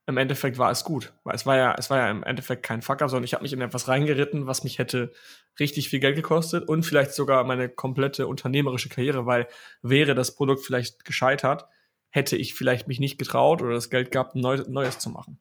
im 0.06 0.16
Endeffekt 0.16 0.58
war 0.58 0.70
es 0.70 0.84
gut. 0.84 1.12
Weil 1.22 1.34
es 1.34 1.46
war 1.46 1.56
ja, 1.56 1.74
es 1.78 1.90
war 1.90 1.98
ja 1.98 2.10
im 2.10 2.24
Endeffekt 2.24 2.64
kein 2.64 2.82
Fuck-up, 2.82 3.08
sondern 3.08 3.24
ich 3.24 3.34
habe 3.34 3.42
mich 3.42 3.52
in 3.52 3.60
etwas 3.60 3.88
reingeritten, 3.88 4.46
was 4.46 4.64
mich 4.64 4.78
hätte 4.78 5.12
richtig 5.60 5.88
viel 5.88 6.00
Geld 6.00 6.16
gekostet 6.16 6.68
und 6.68 6.82
vielleicht 6.82 7.12
sogar 7.12 7.44
meine 7.44 7.68
komplette 7.68 8.26
unternehmerische 8.26 8.88
Karriere, 8.88 9.26
weil 9.26 9.46
wäre 9.80 10.14
das 10.14 10.34
Produkt 10.34 10.64
vielleicht 10.64 11.04
gescheitert, 11.04 11.66
hätte 12.10 12.36
ich 12.36 12.54
vielleicht 12.54 12.88
mich 12.88 13.00
nicht 13.00 13.18
getraut 13.18 13.62
oder 13.62 13.74
das 13.74 13.90
Geld 13.90 14.10
gehabt, 14.10 14.34
Neues 14.34 14.98
zu 14.98 15.10
machen. 15.10 15.40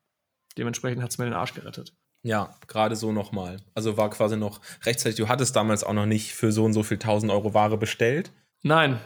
Dementsprechend 0.57 1.01
hat 1.01 1.11
es 1.11 1.17
mir 1.17 1.25
den 1.25 1.33
Arsch 1.33 1.53
gerettet. 1.53 1.95
Ja, 2.23 2.55
gerade 2.67 2.95
so 2.95 3.11
nochmal. 3.11 3.57
Also 3.73 3.97
war 3.97 4.09
quasi 4.09 4.37
noch 4.37 4.61
rechtzeitig. 4.83 5.17
Du 5.17 5.27
hattest 5.27 5.55
damals 5.55 5.83
auch 5.83 5.93
noch 5.93 6.05
nicht 6.05 6.33
für 6.33 6.51
so 6.51 6.63
und 6.65 6.73
so 6.73 6.83
viel 6.83 6.97
1000 6.97 7.31
Euro 7.31 7.53
Ware 7.53 7.77
bestellt. 7.77 8.31
Nein. 8.61 8.99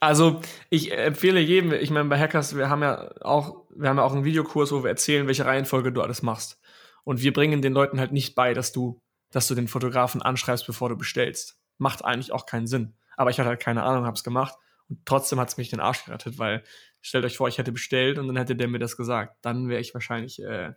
Also 0.00 0.40
ich 0.68 0.92
empfehle 0.92 1.38
jedem, 1.38 1.72
ich 1.72 1.90
meine, 1.90 2.08
bei 2.08 2.18
Hackers, 2.18 2.56
wir 2.56 2.68
haben 2.68 2.82
ja 2.82 3.12
auch, 3.20 3.66
wir 3.76 3.88
haben 3.88 3.98
ja 3.98 4.02
auch 4.02 4.12
einen 4.12 4.24
Videokurs, 4.24 4.72
wo 4.72 4.82
wir 4.82 4.90
erzählen, 4.90 5.28
welche 5.28 5.44
Reihenfolge 5.44 5.92
du 5.92 6.02
alles 6.02 6.22
machst. 6.22 6.60
Und 7.04 7.22
wir 7.22 7.32
bringen 7.32 7.62
den 7.62 7.72
Leuten 7.72 8.00
halt 8.00 8.10
nicht 8.10 8.34
bei, 8.34 8.54
dass 8.54 8.72
du, 8.72 9.00
dass 9.30 9.46
du 9.46 9.54
den 9.54 9.68
Fotografen 9.68 10.20
anschreibst, 10.20 10.66
bevor 10.66 10.88
du 10.88 10.96
bestellst. 10.96 11.60
Macht 11.78 12.04
eigentlich 12.04 12.32
auch 12.32 12.46
keinen 12.46 12.66
Sinn. 12.66 12.94
Aber 13.16 13.30
ich 13.30 13.38
hatte 13.38 13.48
halt 13.48 13.60
keine 13.60 13.84
Ahnung, 13.84 14.04
hab's 14.04 14.24
gemacht. 14.24 14.54
Und 14.88 15.06
trotzdem 15.06 15.38
hat's 15.38 15.56
mich 15.56 15.70
den 15.70 15.80
Arsch 15.80 16.04
gerettet, 16.04 16.38
weil 16.38 16.64
stellt 17.00 17.24
euch 17.24 17.36
vor, 17.36 17.46
ich 17.46 17.58
hätte 17.58 17.72
bestellt 17.72 18.18
und 18.18 18.26
dann 18.26 18.36
hätte 18.36 18.56
der 18.56 18.68
mir 18.68 18.78
das 18.80 18.96
gesagt. 18.96 19.36
Dann 19.42 19.68
wäre 19.68 19.80
ich 19.80 19.94
wahrscheinlich 19.94 20.42
äh, 20.42 20.72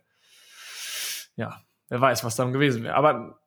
ja, 1.36 1.62
wer 1.88 2.00
weiß, 2.00 2.24
was 2.24 2.36
dann 2.36 2.52
gewesen 2.52 2.82
wäre. 2.82 2.94
Aber 2.94 3.40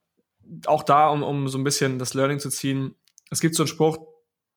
auch 0.65 0.83
da, 0.83 1.09
um, 1.09 1.23
um 1.23 1.47
so 1.47 1.57
ein 1.57 1.63
bisschen 1.63 1.99
das 1.99 2.13
Learning 2.13 2.39
zu 2.39 2.49
ziehen, 2.49 2.95
es 3.29 3.39
gibt 3.39 3.55
so 3.55 3.63
einen 3.63 3.67
Spruch, 3.67 3.97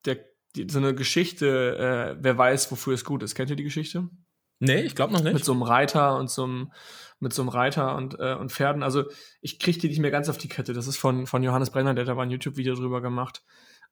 der, 0.05 0.19
die, 0.57 0.69
so 0.71 0.79
eine 0.79 0.95
Geschichte, 0.95 2.17
äh, 2.17 2.17
wer 2.21 2.39
weiß, 2.39 2.71
wofür 2.71 2.95
es 2.95 3.05
gut 3.05 3.23
ist. 3.23 3.35
Kennt 3.35 3.51
ihr 3.51 3.57
die 3.57 3.65
Geschichte? 3.65 4.09
Nee, 4.59 4.83
ich 4.83 4.95
glaube 4.95 5.13
noch 5.13 5.23
nicht. 5.23 5.35
Mit 5.35 5.45
so 5.45 5.53
einem 5.53 5.63
Reiter 5.63 6.17
und 6.17 6.31
so 6.31 6.45
einem, 6.45 6.73
mit 7.19 7.33
so 7.33 7.43
einem 7.43 7.49
Reiter 7.49 7.97
und, 7.97 8.19
äh, 8.21 8.35
und 8.35 8.53
Pferden. 8.53 8.83
Also 8.83 9.05
ich 9.41 9.59
kriege 9.59 9.79
die 9.79 9.89
nicht 9.89 9.99
mehr 9.99 10.11
ganz 10.11 10.29
auf 10.29 10.39
die 10.39 10.49
Kette. 10.49 10.73
Das 10.73 10.87
ist 10.87 10.99
von, 10.99 11.27
von 11.27 11.43
Johannes 11.43 11.71
Brenner, 11.71 11.95
der 11.95 12.05
hat 12.05 12.09
da 12.09 12.15
mal 12.15 12.23
ein 12.23 12.31
YouTube-Video 12.31 12.75
drüber 12.75 13.01
gemacht. 13.01 13.43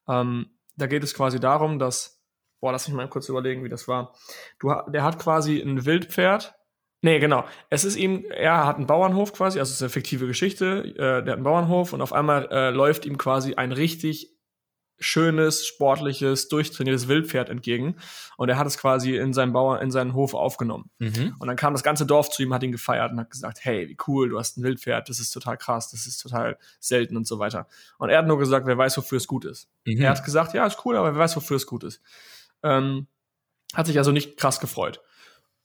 Ähm, 0.09 0.57
da 0.77 0.87
geht 0.87 1.03
es 1.03 1.15
quasi 1.15 1.41
darum, 1.41 1.79
dass, 1.79 2.23
boah, 2.61 2.73
lass 2.73 2.87
mich 2.87 2.97
mal 2.97 3.09
kurz 3.09 3.29
überlegen, 3.29 3.65
wie 3.65 3.69
das 3.69 3.89
war. 3.89 4.15
Du, 4.59 4.73
der 4.89 5.03
hat 5.03 5.19
quasi 5.19 5.61
ein 5.61 5.85
Wildpferd, 5.85 6.55
Nee, 7.03 7.19
genau. 7.19 7.45
Es 7.71 7.85
ist 7.85 7.97
ihm, 7.97 8.25
er 8.31 8.67
hat 8.67 8.77
einen 8.77 8.87
Bauernhof 8.87 9.33
quasi, 9.33 9.59
also 9.59 9.71
es 9.71 9.77
ist 9.77 9.83
eine 9.83 9.91
fiktive 9.91 10.27
Geschichte, 10.27 10.85
äh, 10.97 10.97
der 10.97 11.17
hat 11.17 11.29
einen 11.29 11.45
Bauernhof 11.45 11.93
und 11.93 12.03
auf 12.03 12.13
einmal 12.13 12.49
äh, 12.51 12.71
läuft 12.71 13.07
ihm 13.07 13.17
quasi 13.17 13.55
ein 13.55 13.73
richtig 13.73 14.37
schönes, 15.01 15.67
sportliches, 15.67 16.49
durchtrainiertes 16.49 17.09
Wildpferd 17.09 17.49
entgegen. 17.49 17.97
Und 18.37 18.51
er 18.51 18.59
hat 18.59 18.67
es 18.67 18.77
quasi 18.77 19.17
in 19.17 19.33
seinem 19.33 19.55
Bauern, 19.55 19.81
in 19.81 19.91
seinen 19.91 20.13
Hof 20.13 20.35
aufgenommen. 20.35 20.91
Mhm. 20.99 21.35
Und 21.39 21.49
dann 21.49 21.57
kam 21.57 21.73
das 21.73 21.83
ganze 21.83 22.05
Dorf 22.05 22.29
zu 22.29 22.43
ihm, 22.43 22.53
hat 22.53 22.63
ihn 22.63 22.73
gefeiert 22.73 23.11
und 23.11 23.19
hat 23.19 23.31
gesagt, 23.31 23.65
hey, 23.65 23.89
wie 23.89 23.97
cool, 24.07 24.29
du 24.29 24.39
hast 24.39 24.59
ein 24.59 24.63
Wildpferd, 24.63 25.09
das 25.09 25.19
ist 25.19 25.31
total 25.31 25.57
krass, 25.57 25.91
das 25.91 26.07
ist 26.07 26.19
total 26.19 26.59
selten 26.79 27.17
und 27.17 27.27
so 27.27 27.39
weiter. 27.39 27.67
Und 27.99 28.11
er 28.11 28.19
hat 28.19 28.27
nur 28.27 28.39
gesagt, 28.39 28.67
wer 28.67 28.77
weiß, 28.77 28.97
wofür 28.99 29.17
es 29.17 29.27
gut 29.27 29.47
ist. 29.47 29.71
Mhm. 29.87 30.03
Er 30.03 30.11
hat 30.11 30.23
gesagt, 30.23 30.53
ja, 30.53 30.67
ist 30.67 30.85
cool, 30.85 30.97
aber 30.97 31.15
wer 31.15 31.21
weiß, 31.21 31.35
wofür 31.35 31.57
es 31.57 31.67
gut 31.67 31.83
ist. 31.83 32.03
Ähm, 32.63 33.07
hat 33.73 33.87
sich 33.87 33.97
also 33.97 34.13
nicht 34.13 34.37
krass 34.37 34.61
gefreut. 34.61 35.01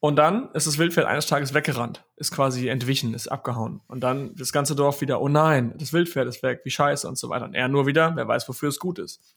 Und 0.06 0.18
dann 0.18 0.52
ist 0.52 0.68
das 0.68 0.78
Wildpferd 0.78 1.08
eines 1.08 1.26
Tages 1.26 1.56
weggerannt, 1.56 2.06
ist 2.16 2.30
quasi 2.30 2.68
entwichen, 2.68 3.16
ist 3.16 3.28
abgehauen. 3.28 3.82
Und 3.88 4.02
dann 4.02 4.36
das 4.36 4.52
ganze 4.52 4.76
Dorf 4.76 5.02
wieder, 5.02 5.20
oh 5.20 5.30
nein, 5.30 5.74
das 5.80 5.94
Wildpferd 5.94 6.28
ist 6.28 6.44
weg, 6.44 6.62
wie 6.64 6.70
scheiße 6.70 7.08
und 7.08 7.18
so 7.18 7.30
weiter. 7.30 7.46
Und 7.46 7.56
er 7.56 7.68
nur 7.70 7.88
wieder, 7.88 8.16
wer 8.16 8.28
weiß, 8.28 8.48
wofür 8.48 8.70
es 8.70 8.78
gut 8.78 9.00
ist. 9.00 9.36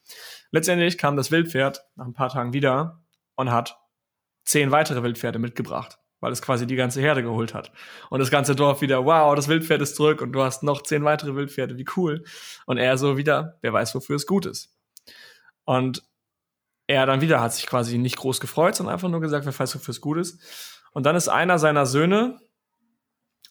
Letztendlich 0.50 0.98
kam 0.98 1.16
das 1.16 1.30
Wildpferd 1.30 1.86
nach 1.96 2.04
ein 2.04 2.12
paar 2.12 2.28
Tagen 2.28 2.52
wieder 2.52 3.00
und 3.34 3.50
hat 3.50 3.78
zehn 4.44 4.70
weitere 4.70 5.02
Wildpferde 5.02 5.38
mitgebracht, 5.38 6.00
weil 6.20 6.32
es 6.32 6.42
quasi 6.42 6.66
die 6.66 6.76
ganze 6.76 7.00
Herde 7.00 7.22
geholt 7.22 7.54
hat. 7.54 7.72
Und 8.10 8.20
das 8.20 8.30
ganze 8.30 8.54
Dorf 8.54 8.82
wieder, 8.82 9.06
wow, 9.06 9.34
das 9.34 9.48
Wildpferd 9.48 9.80
ist 9.80 9.96
zurück 9.96 10.20
und 10.20 10.32
du 10.32 10.42
hast 10.42 10.62
noch 10.62 10.82
zehn 10.82 11.02
weitere 11.02 11.34
Wildpferde, 11.34 11.78
wie 11.78 11.86
cool. 11.96 12.24
Und 12.66 12.76
er 12.76 12.98
so 12.98 13.16
wieder, 13.16 13.56
wer 13.62 13.72
weiß, 13.72 13.94
wofür 13.94 14.16
es 14.16 14.26
gut 14.26 14.44
ist. 14.44 14.76
Und 15.64 16.02
er 16.88 17.06
dann 17.06 17.20
wieder 17.20 17.40
hat 17.40 17.54
sich 17.54 17.66
quasi 17.66 17.98
nicht 17.98 18.16
groß 18.16 18.40
gefreut, 18.40 18.74
sondern 18.74 18.94
einfach 18.94 19.10
nur 19.10 19.20
gesagt, 19.20 19.46
wer 19.46 19.56
weiß, 19.56 19.74
wofür 19.76 19.92
es 19.92 20.00
gut 20.00 20.18
ist. 20.18 20.40
Und 20.92 21.04
dann 21.04 21.14
ist 21.14 21.28
einer 21.28 21.58
seiner 21.58 21.86
Söhne, 21.86 22.40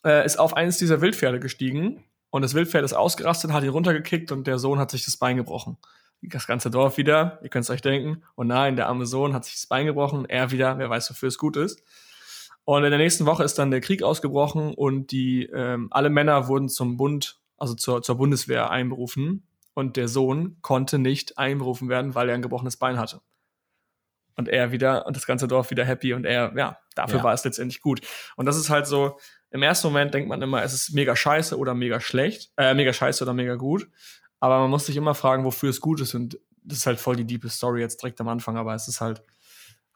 äh, 0.03 0.25
ist 0.25 0.39
auf 0.39 0.57
eines 0.57 0.77
dieser 0.77 1.01
Wildpferde 1.01 1.39
gestiegen 1.39 2.03
und 2.31 2.41
das 2.41 2.55
Wildpferd 2.55 2.83
ist 2.83 2.93
ausgerastet, 2.93 3.53
hat 3.53 3.63
ihn 3.63 3.69
runtergekickt 3.69 4.31
und 4.31 4.47
der 4.47 4.57
Sohn 4.57 4.79
hat 4.79 4.91
sich 4.91 5.05
das 5.05 5.17
Bein 5.17 5.37
gebrochen. 5.37 5.77
Das 6.23 6.47
ganze 6.47 6.71
Dorf 6.71 6.97
wieder, 6.97 7.39
ihr 7.43 7.49
könnt 7.49 7.63
es 7.63 7.69
euch 7.69 7.83
denken. 7.83 8.23
Und 8.33 8.47
nein, 8.47 8.75
der 8.75 8.87
arme 8.87 9.05
Sohn 9.05 9.35
hat 9.35 9.45
sich 9.45 9.53
das 9.53 9.67
Bein 9.67 9.85
gebrochen, 9.85 10.25
er 10.25 10.49
wieder, 10.49 10.79
wer 10.79 10.89
weiß, 10.89 11.09
wofür 11.11 11.29
es 11.29 11.37
gut 11.37 11.57
ist. 11.57 11.83
Und 12.65 12.83
in 12.83 12.89
der 12.89 12.99
nächsten 12.99 13.27
Woche 13.27 13.43
ist 13.43 13.59
dann 13.59 13.69
der 13.69 13.81
Krieg 13.81 14.01
ausgebrochen 14.01 14.73
und 14.73 15.11
die 15.11 15.45
ähm, 15.45 15.87
alle 15.91 16.09
Männer 16.09 16.47
wurden 16.47 16.69
zum 16.69 16.97
Bund, 16.97 17.39
also 17.55 17.75
zur, 17.75 18.01
zur 18.01 18.17
Bundeswehr 18.17 18.71
einberufen 18.71 19.46
und 19.77 19.95
der 19.95 20.07
Sohn 20.07 20.57
konnte 20.63 20.97
nicht 20.97 21.37
einberufen 21.37 21.87
werden, 21.87 22.15
weil 22.15 22.29
er 22.29 22.33
ein 22.33 22.41
gebrochenes 22.41 22.77
Bein 22.77 22.97
hatte. 22.97 23.21
Und 24.35 24.49
er 24.49 24.71
wieder, 24.71 25.05
und 25.05 25.15
das 25.15 25.27
ganze 25.27 25.47
Dorf 25.47 25.69
wieder 25.69 25.85
happy 25.85 26.15
und 26.15 26.25
er, 26.25 26.51
ja, 26.57 26.79
dafür 26.95 27.19
ja. 27.19 27.23
war 27.23 27.33
es 27.35 27.43
letztendlich 27.43 27.79
gut. 27.79 28.01
Und 28.37 28.47
das 28.47 28.57
ist 28.57 28.71
halt 28.71 28.87
so, 28.87 29.19
im 29.51 29.61
ersten 29.61 29.85
Moment 29.85 30.15
denkt 30.15 30.29
man 30.29 30.41
immer, 30.41 30.63
es 30.63 30.73
ist 30.73 30.95
mega 30.95 31.15
scheiße 31.15 31.55
oder 31.55 31.75
mega 31.75 31.99
schlecht, 31.99 32.51
äh, 32.57 32.73
mega 32.73 32.91
scheiße 32.91 33.23
oder 33.23 33.35
mega 33.35 33.53
gut. 33.53 33.87
Aber 34.39 34.57
man 34.61 34.71
muss 34.71 34.87
sich 34.87 34.97
immer 34.97 35.13
fragen, 35.13 35.43
wofür 35.43 35.69
es 35.69 35.79
gut 35.79 36.01
ist. 36.01 36.15
Und 36.15 36.39
das 36.63 36.79
ist 36.79 36.87
halt 36.87 36.99
voll 36.99 37.15
die 37.15 37.25
diepe 37.25 37.49
Story 37.49 37.79
jetzt 37.81 38.01
direkt 38.01 38.19
am 38.19 38.29
Anfang, 38.29 38.57
aber 38.57 38.73
es 38.73 38.87
ist 38.87 38.99
halt, 38.99 39.21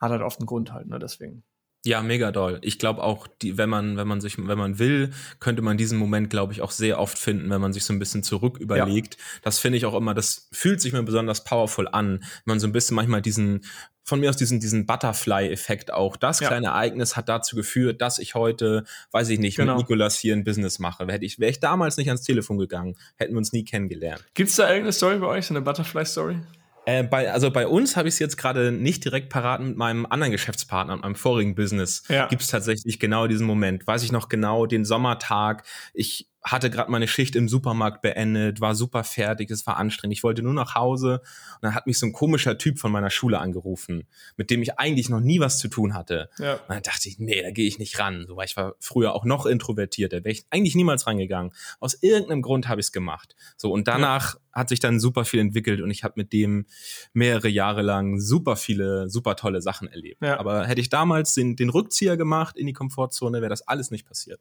hat 0.00 0.12
halt 0.12 0.22
oft 0.22 0.38
einen 0.38 0.46
Grund 0.46 0.72
halt, 0.72 0.86
ne, 0.86 1.00
deswegen. 1.00 1.42
Ja, 1.84 2.00
mega 2.00 2.30
doll. 2.30 2.60
Ich 2.62 2.78
glaube 2.78 3.02
auch, 3.02 3.26
die, 3.26 3.58
wenn 3.58 3.68
man, 3.68 3.96
wenn 3.96 4.06
man 4.06 4.20
sich, 4.20 4.38
wenn 4.38 4.58
man 4.58 4.78
will, 4.78 5.10
könnte 5.40 5.62
man 5.62 5.76
diesen 5.76 5.98
Moment, 5.98 6.30
glaube 6.30 6.52
ich, 6.52 6.62
auch 6.62 6.70
sehr 6.70 7.00
oft 7.00 7.18
finden, 7.18 7.50
wenn 7.50 7.60
man 7.60 7.72
sich 7.72 7.84
so 7.84 7.92
ein 7.92 7.98
bisschen 7.98 8.22
zurück 8.22 8.58
überlegt. 8.58 9.14
Ja. 9.14 9.20
Das 9.42 9.58
finde 9.58 9.78
ich 9.78 9.84
auch 9.84 9.94
immer, 9.94 10.14
das 10.14 10.48
fühlt 10.52 10.80
sich 10.80 10.92
mir 10.92 11.02
besonders 11.02 11.42
powerful 11.42 11.88
an, 11.88 12.20
wenn 12.20 12.52
man 12.52 12.60
so 12.60 12.68
ein 12.68 12.72
bisschen 12.72 12.94
manchmal 12.94 13.20
diesen, 13.20 13.64
von 14.04 14.20
mir 14.20 14.30
aus 14.30 14.36
diesen, 14.36 14.60
diesen 14.60 14.86
Butterfly-Effekt 14.86 15.92
auch. 15.92 16.16
Das 16.16 16.38
ja. 16.38 16.46
kleine 16.46 16.68
Ereignis 16.68 17.16
hat 17.16 17.28
dazu 17.28 17.56
geführt, 17.56 18.00
dass 18.00 18.20
ich 18.20 18.36
heute, 18.36 18.84
weiß 19.10 19.28
ich 19.30 19.40
nicht, 19.40 19.56
genau. 19.56 19.76
mit 19.76 19.88
Nikolas 19.88 20.16
hier 20.16 20.34
ein 20.34 20.44
Business 20.44 20.78
mache. 20.78 21.08
Wäre 21.08 21.24
ich, 21.24 21.40
wär 21.40 21.48
ich 21.48 21.58
damals 21.58 21.96
nicht 21.96 22.08
ans 22.08 22.22
Telefon 22.22 22.58
gegangen, 22.58 22.96
hätten 23.16 23.32
wir 23.32 23.38
uns 23.38 23.52
nie 23.52 23.64
kennengelernt. 23.64 24.24
Gibt's 24.34 24.54
da 24.54 24.68
irgendeine 24.68 24.92
Story 24.92 25.18
bei 25.18 25.26
euch, 25.26 25.46
so 25.46 25.54
eine 25.54 25.62
Butterfly-Story? 25.62 26.36
Äh, 26.84 27.04
bei, 27.04 27.30
also 27.32 27.50
bei 27.50 27.66
uns 27.66 27.96
habe 27.96 28.08
ich 28.08 28.14
es 28.14 28.18
jetzt 28.18 28.36
gerade 28.36 28.72
nicht 28.72 29.04
direkt 29.04 29.28
parat 29.28 29.60
mit 29.60 29.76
meinem 29.76 30.06
anderen 30.06 30.32
Geschäftspartner, 30.32 30.96
mit 30.96 31.04
meinem 31.04 31.14
vorigen 31.14 31.54
Business. 31.54 32.02
Ja. 32.08 32.26
Gibt 32.26 32.42
es 32.42 32.48
tatsächlich 32.48 32.98
genau 32.98 33.26
diesen 33.26 33.46
Moment. 33.46 33.86
Weiß 33.86 34.02
ich 34.02 34.12
noch 34.12 34.28
genau, 34.28 34.66
den 34.66 34.84
Sommertag. 34.84 35.64
Ich 35.94 36.28
hatte 36.42 36.70
gerade 36.70 36.90
meine 36.90 37.06
Schicht 37.06 37.36
im 37.36 37.48
Supermarkt 37.48 38.02
beendet, 38.02 38.60
war 38.60 38.74
super 38.74 39.04
fertig, 39.04 39.50
es 39.50 39.66
war 39.66 39.76
anstrengend. 39.76 40.16
Ich 40.16 40.24
wollte 40.24 40.42
nur 40.42 40.54
nach 40.54 40.74
Hause 40.74 41.20
und 41.20 41.62
dann 41.62 41.74
hat 41.74 41.86
mich 41.86 41.98
so 41.98 42.06
ein 42.06 42.12
komischer 42.12 42.58
Typ 42.58 42.78
von 42.78 42.90
meiner 42.90 43.10
Schule 43.10 43.38
angerufen, 43.38 44.08
mit 44.36 44.50
dem 44.50 44.60
ich 44.62 44.78
eigentlich 44.78 45.08
noch 45.08 45.20
nie 45.20 45.38
was 45.38 45.58
zu 45.58 45.68
tun 45.68 45.94
hatte. 45.94 46.30
Ja. 46.38 46.54
Und 46.54 46.68
dann 46.68 46.82
dachte 46.82 47.08
ich, 47.08 47.18
nee, 47.18 47.42
da 47.42 47.50
gehe 47.50 47.66
ich 47.66 47.78
nicht 47.78 47.98
ran. 47.98 48.24
So, 48.26 48.36
weil 48.36 48.46
ich 48.46 48.56
war 48.56 48.74
früher 48.80 49.14
auch 49.14 49.24
noch 49.24 49.46
introvertierter, 49.46 50.24
wäre 50.24 50.32
ich 50.32 50.44
eigentlich 50.50 50.74
niemals 50.74 51.06
rangegangen. 51.06 51.52
Aus 51.78 51.94
irgendeinem 52.02 52.42
Grund 52.42 52.68
habe 52.68 52.80
ich 52.80 52.86
es 52.86 52.92
gemacht. 52.92 53.36
So 53.56 53.70
und 53.72 53.86
danach 53.86 54.34
ja. 54.34 54.40
hat 54.52 54.68
sich 54.68 54.80
dann 54.80 54.98
super 54.98 55.24
viel 55.24 55.40
entwickelt 55.40 55.80
und 55.80 55.90
ich 55.90 56.02
habe 56.02 56.14
mit 56.16 56.32
dem 56.32 56.66
mehrere 57.12 57.48
Jahre 57.48 57.82
lang 57.82 58.18
super 58.18 58.56
viele, 58.56 59.08
super 59.08 59.36
tolle 59.36 59.62
Sachen 59.62 59.86
erlebt. 59.86 60.22
Ja. 60.22 60.40
Aber 60.40 60.66
hätte 60.66 60.80
ich 60.80 60.88
damals 60.88 61.34
den, 61.34 61.54
den 61.54 61.70
Rückzieher 61.70 62.16
gemacht 62.16 62.56
in 62.56 62.66
die 62.66 62.72
Komfortzone, 62.72 63.40
wäre 63.40 63.50
das 63.50 63.66
alles 63.68 63.92
nicht 63.92 64.06
passiert. 64.06 64.40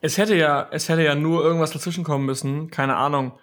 Es 0.00 0.18
hätte 0.18 0.34
ja, 0.36 0.68
es 0.70 0.88
hätte 0.88 1.02
ja 1.02 1.14
nur 1.14 1.42
irgendwas 1.42 1.70
dazwischen 1.70 2.04
kommen 2.04 2.26
müssen, 2.26 2.70
keine 2.70 2.96
Ahnung. 2.96 3.38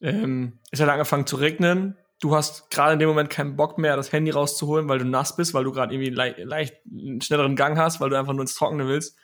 Ähm, 0.00 0.58
es 0.70 0.80
hätte 0.80 0.92
angefangen 0.92 1.26
zu 1.26 1.36
regnen. 1.36 1.96
Du 2.20 2.34
hast 2.34 2.70
gerade 2.70 2.94
in 2.94 2.98
dem 2.98 3.08
Moment 3.08 3.30
keinen 3.30 3.56
Bock 3.56 3.78
mehr, 3.78 3.96
das 3.96 4.12
Handy 4.12 4.30
rauszuholen, 4.30 4.88
weil 4.88 4.98
du 4.98 5.06
nass 5.06 5.36
bist, 5.36 5.54
weil 5.54 5.64
du 5.64 5.72
gerade 5.72 5.94
irgendwie 5.94 6.10
le 6.10 6.44
leicht 6.44 6.76
einen 6.90 7.20
schnelleren 7.20 7.56
Gang 7.56 7.78
hast, 7.78 8.00
weil 8.00 8.10
du 8.10 8.18
einfach 8.18 8.32
nur 8.32 8.42
ins 8.42 8.54
Trockene 8.54 8.86
willst. 8.86 9.18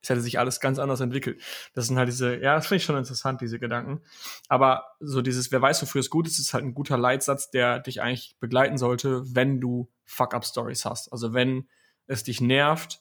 es 0.00 0.08
hätte 0.08 0.20
sich 0.20 0.38
alles 0.38 0.60
ganz 0.60 0.78
anders 0.78 1.00
entwickelt. 1.00 1.42
Das 1.74 1.86
sind 1.86 1.98
halt 1.98 2.08
diese, 2.08 2.36
ja, 2.36 2.54
das 2.54 2.66
finde 2.66 2.78
ich 2.78 2.84
schon 2.84 2.96
interessant, 2.96 3.40
diese 3.40 3.58
Gedanken. 3.58 4.02
Aber 4.48 4.84
so 5.00 5.22
dieses, 5.22 5.50
wer 5.52 5.60
weiß, 5.60 5.82
wofür 5.82 6.00
es 6.00 6.10
gut 6.10 6.26
ist, 6.26 6.38
ist 6.38 6.54
halt 6.54 6.64
ein 6.64 6.74
guter 6.74 6.96
Leitsatz, 6.96 7.50
der 7.50 7.80
dich 7.80 8.00
eigentlich 8.00 8.36
begleiten 8.40 8.78
sollte, 8.78 9.22
wenn 9.34 9.60
du 9.60 9.90
Fuck-Up-Stories 10.04 10.84
hast. 10.84 11.12
Also 11.12 11.34
wenn 11.34 11.68
es 12.06 12.24
dich 12.24 12.40
nervt, 12.40 13.00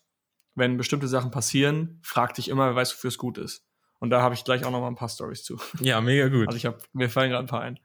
wenn 0.58 0.76
bestimmte 0.76 1.08
Sachen 1.08 1.32
passieren, 1.32 2.00
frag 2.02 2.34
dich 2.34 2.50
immer, 2.50 2.68
wer 2.68 2.76
weiß, 2.76 2.94
wofür 2.94 3.10
es 3.10 3.18
gut 3.18 3.38
ist. 3.38 3.64
Und 4.00 4.10
da 4.10 4.22
habe 4.22 4.36
ich 4.36 4.44
gleich 4.44 4.66
auch 4.66 4.72
noch 4.72 4.82
mal 4.82 4.88
ein 4.88 4.96
paar 4.96 5.10
Stories 5.10 5.44
zu. 5.44 5.60
Ja, 5.80 6.02
mega 6.02 6.28
gut. 6.28 6.48
Also 6.48 6.58
ich 6.58 6.66
habe, 6.66 6.80
mir 6.94 7.10
fallen 7.10 7.30
gerade 7.30 7.46
ein 7.46 7.50
paar 7.50 7.62
ein. 7.62 7.80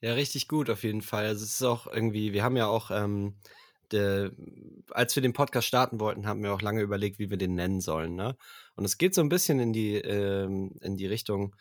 Ja, 0.00 0.14
richtig 0.14 0.48
gut 0.48 0.70
auf 0.70 0.82
jeden 0.84 1.02
Fall. 1.02 1.26
Also 1.26 1.44
es 1.44 1.54
ist 1.54 1.62
auch 1.62 1.86
irgendwie, 1.86 2.32
wir 2.32 2.42
haben 2.42 2.56
ja 2.56 2.66
auch 2.66 2.90
ähm, 2.90 3.36
der, 3.90 4.32
als 4.90 5.14
wir 5.16 5.22
den 5.22 5.32
Podcast 5.34 5.68
starten 5.68 6.00
wollten, 6.00 6.26
haben 6.26 6.42
wir 6.42 6.52
auch 6.52 6.62
lange 6.62 6.82
überlegt, 6.82 7.18
wie 7.18 7.30
wir 7.30 7.36
den 7.36 7.54
nennen 7.54 7.80
sollen. 7.80 8.14
Ne? 8.14 8.36
Und 8.74 8.84
es 8.84 8.98
geht 8.98 9.14
so 9.14 9.20
ein 9.20 9.28
bisschen 9.28 9.60
in 9.60 9.72
die, 9.72 9.96
ähm, 9.96 10.76
in 10.80 10.96
die 10.96 11.06
Richtung, 11.06 11.54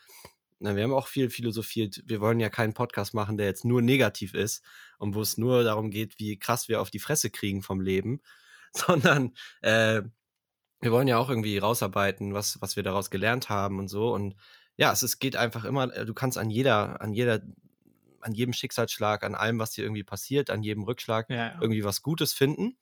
na, 0.60 0.76
wir 0.78 0.84
haben 0.84 0.94
auch 0.94 1.08
viel 1.08 1.30
philosophiert, 1.30 2.02
wir 2.06 2.22
wollen 2.22 2.40
ja 2.40 2.50
keinen 2.50 2.74
Podcast 2.74 3.14
machen, 3.14 3.38
der 3.38 3.48
jetzt 3.48 3.66
nur 3.66 3.82
negativ 3.82 4.34
ist 4.34 4.64
und 4.98 5.14
wo 5.14 5.22
es 5.22 5.38
nur 5.38 5.64
darum 5.64 5.92
geht, 5.92 6.20
wie 6.20 6.40
krass 6.40 6.70
wir 6.70 6.80
auf 6.80 6.90
die 6.90 7.00
Fresse 7.00 7.30
kriegen 7.30 7.62
vom 7.62 7.82
Leben, 7.82 8.22
sondern 8.74 9.34
äh, 9.62 10.04
wir 10.84 10.92
wollen 10.92 11.08
ja 11.08 11.18
auch 11.18 11.30
irgendwie 11.30 11.58
rausarbeiten, 11.58 12.34
was, 12.34 12.62
was 12.62 12.76
wir 12.76 12.84
daraus 12.84 13.10
gelernt 13.10 13.50
haben 13.50 13.80
und 13.80 13.88
so. 13.88 14.14
Und 14.14 14.36
ja, 14.76 14.92
es, 14.92 15.04
es 15.04 15.20
geht 15.20 15.36
einfach 15.36 15.66
immer, 15.66 15.96
äh, 15.96 16.06
du 16.06 16.14
kannst 16.14 16.38
an 16.38 16.50
jeder, 16.50 17.02
an 17.02 17.14
jeder 17.14 17.42
an 18.24 18.34
jedem 18.34 18.54
Schicksalsschlag, 18.54 19.24
an 19.24 19.36
allem, 19.36 19.60
was 19.60 19.72
dir 19.72 19.84
irgendwie 19.84 20.04
passiert, 20.04 20.50
an 20.50 20.64
jedem 20.64 20.84
Rückschlag 20.84 21.30
ja, 21.30 21.36
ja. 21.36 21.58
irgendwie 21.60 21.84
was 21.84 22.02
Gutes 22.02 22.32
finden. 22.32 22.78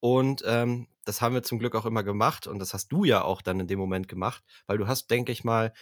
Und 0.00 0.42
ähm, 0.46 0.88
das 1.04 1.20
haben 1.20 1.34
wir 1.34 1.42
zum 1.42 1.58
Glück 1.58 1.74
auch 1.74 1.84
immer 1.84 2.02
gemacht 2.02 2.46
und 2.46 2.58
das 2.58 2.72
hast 2.72 2.88
du 2.88 3.04
ja 3.04 3.22
auch 3.22 3.42
dann 3.42 3.60
in 3.60 3.66
dem 3.66 3.78
Moment 3.78 4.08
gemacht, 4.08 4.42
weil 4.66 4.78
du 4.78 4.86
hast, 4.86 5.10
denke 5.10 5.32
ich 5.32 5.44
mal, 5.44 5.72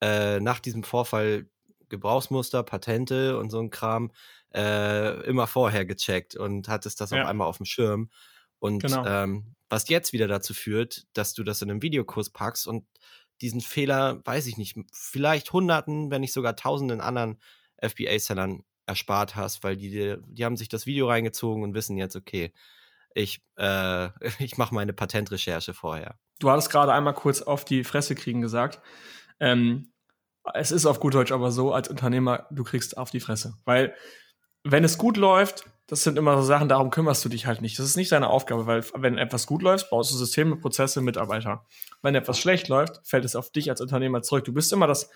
äh, 0.00 0.40
nach 0.40 0.58
diesem 0.58 0.82
Vorfall 0.82 1.46
Gebrauchsmuster, 1.88 2.62
Patente 2.64 3.38
und 3.38 3.50
so 3.50 3.60
ein 3.60 3.70
Kram 3.70 4.10
äh, 4.54 5.22
immer 5.26 5.46
vorher 5.46 5.84
gecheckt 5.84 6.34
und 6.34 6.68
hattest 6.68 7.00
das 7.00 7.10
ja. 7.10 7.22
auf 7.22 7.28
einmal 7.28 7.46
auf 7.46 7.58
dem 7.58 7.66
Schirm. 7.66 8.10
Und 8.58 8.82
genau. 8.82 9.04
ähm, 9.06 9.54
was 9.72 9.88
jetzt 9.88 10.12
wieder 10.12 10.28
dazu 10.28 10.52
führt, 10.52 11.06
dass 11.14 11.32
du 11.32 11.44
das 11.44 11.62
in 11.62 11.70
einem 11.70 11.80
Videokurs 11.80 12.28
packst 12.28 12.66
und 12.66 12.84
diesen 13.40 13.62
Fehler, 13.62 14.20
weiß 14.26 14.46
ich 14.46 14.58
nicht, 14.58 14.76
vielleicht 14.92 15.50
Hunderten, 15.50 16.10
wenn 16.10 16.20
nicht 16.20 16.34
sogar 16.34 16.56
Tausenden 16.56 17.00
anderen 17.00 17.40
FBA-Sellern 17.78 18.64
erspart 18.84 19.34
hast, 19.34 19.64
weil 19.64 19.78
die, 19.78 20.16
die 20.26 20.44
haben 20.44 20.58
sich 20.58 20.68
das 20.68 20.84
Video 20.84 21.08
reingezogen 21.08 21.62
und 21.62 21.72
wissen 21.72 21.96
jetzt, 21.96 22.16
okay, 22.16 22.52
ich, 23.14 23.42
äh, 23.56 24.10
ich 24.40 24.58
mache 24.58 24.74
meine 24.74 24.92
Patentrecherche 24.92 25.72
vorher. 25.72 26.18
Du 26.38 26.50
hattest 26.50 26.68
gerade 26.68 26.92
einmal 26.92 27.14
kurz 27.14 27.40
auf 27.40 27.64
die 27.64 27.82
Fresse 27.82 28.14
kriegen 28.14 28.42
gesagt. 28.42 28.78
Ähm, 29.40 29.90
es 30.52 30.70
ist 30.70 30.84
auf 30.84 31.00
gut 31.00 31.14
Deutsch 31.14 31.32
aber 31.32 31.50
so, 31.50 31.72
als 31.72 31.88
Unternehmer, 31.88 32.46
du 32.50 32.62
kriegst 32.62 32.98
auf 32.98 33.10
die 33.10 33.20
Fresse. 33.20 33.54
Weil, 33.64 33.94
wenn 34.64 34.84
es 34.84 34.98
gut 34.98 35.16
läuft, 35.16 35.64
das 35.86 36.04
sind 36.04 36.16
immer 36.16 36.36
so 36.36 36.42
Sachen, 36.42 36.68
darum 36.68 36.90
kümmerst 36.90 37.24
du 37.24 37.28
dich 37.28 37.46
halt 37.46 37.60
nicht. 37.60 37.78
Das 37.78 37.86
ist 37.86 37.96
nicht 37.96 38.12
deine 38.12 38.28
Aufgabe, 38.28 38.66
weil 38.66 38.84
wenn 38.94 39.18
etwas 39.18 39.46
gut 39.46 39.62
läuft, 39.62 39.90
baust 39.90 40.12
du 40.12 40.16
Systeme, 40.16 40.56
Prozesse, 40.56 41.00
Mitarbeiter. 41.00 41.66
Wenn 42.02 42.14
etwas 42.14 42.38
schlecht 42.38 42.68
läuft, 42.68 43.00
fällt 43.04 43.24
es 43.24 43.36
auf 43.36 43.50
dich 43.50 43.68
als 43.68 43.80
Unternehmer 43.80 44.22
zurück. 44.22 44.44
Du 44.44 44.52
bist 44.52 44.72
immer 44.72 44.86
das, 44.86 45.10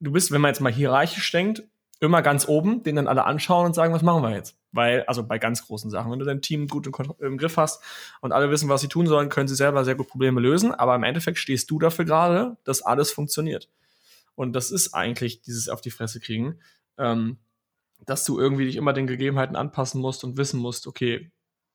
du 0.00 0.12
bist, 0.12 0.30
wenn 0.32 0.40
man 0.40 0.50
jetzt 0.50 0.60
mal 0.60 0.72
hierarchisch 0.72 1.30
denkt, 1.30 1.62
immer 2.02 2.20
ganz 2.20 2.48
oben, 2.48 2.82
den 2.82 2.96
dann 2.96 3.06
alle 3.06 3.24
anschauen 3.24 3.66
und 3.66 3.74
sagen, 3.74 3.94
was 3.94 4.02
machen 4.02 4.24
wir 4.24 4.34
jetzt? 4.34 4.58
Weil, 4.72 5.04
also 5.04 5.22
bei 5.22 5.38
ganz 5.38 5.64
großen 5.64 5.88
Sachen, 5.88 6.10
wenn 6.10 6.18
du 6.18 6.24
dein 6.24 6.42
Team 6.42 6.66
gut 6.66 6.88
im, 7.20 7.38
Griff 7.38 7.56
hast 7.56 7.80
und 8.20 8.32
alle 8.32 8.50
wissen, 8.50 8.68
was 8.68 8.80
sie 8.80 8.88
tun 8.88 9.06
sollen, 9.06 9.28
können 9.28 9.46
sie 9.46 9.54
selber 9.54 9.84
sehr 9.84 9.94
gut 9.94 10.08
Probleme 10.08 10.40
lösen. 10.40 10.74
Aber 10.74 10.96
im 10.96 11.04
Endeffekt 11.04 11.38
stehst 11.38 11.70
du 11.70 11.78
dafür 11.78 12.04
gerade, 12.04 12.56
dass 12.64 12.82
alles 12.82 13.12
funktioniert. 13.12 13.70
Und 14.34 14.52
das 14.54 14.72
ist 14.72 14.94
eigentlich 14.94 15.42
dieses 15.42 15.68
auf 15.68 15.80
die 15.80 15.92
Fresse 15.92 16.18
kriegen, 16.18 16.58
ähm, 16.98 17.36
dass 18.06 18.24
du 18.24 18.38
irgendwie 18.38 18.66
dich 18.66 18.76
immer 18.76 18.92
den 18.92 19.06
Gegebenheiten 19.06 19.56
anpassen 19.56 20.00
musst 20.00 20.24
und 20.24 20.36
wissen 20.36 20.60
musst, 20.60 20.86
okay, 20.86 21.30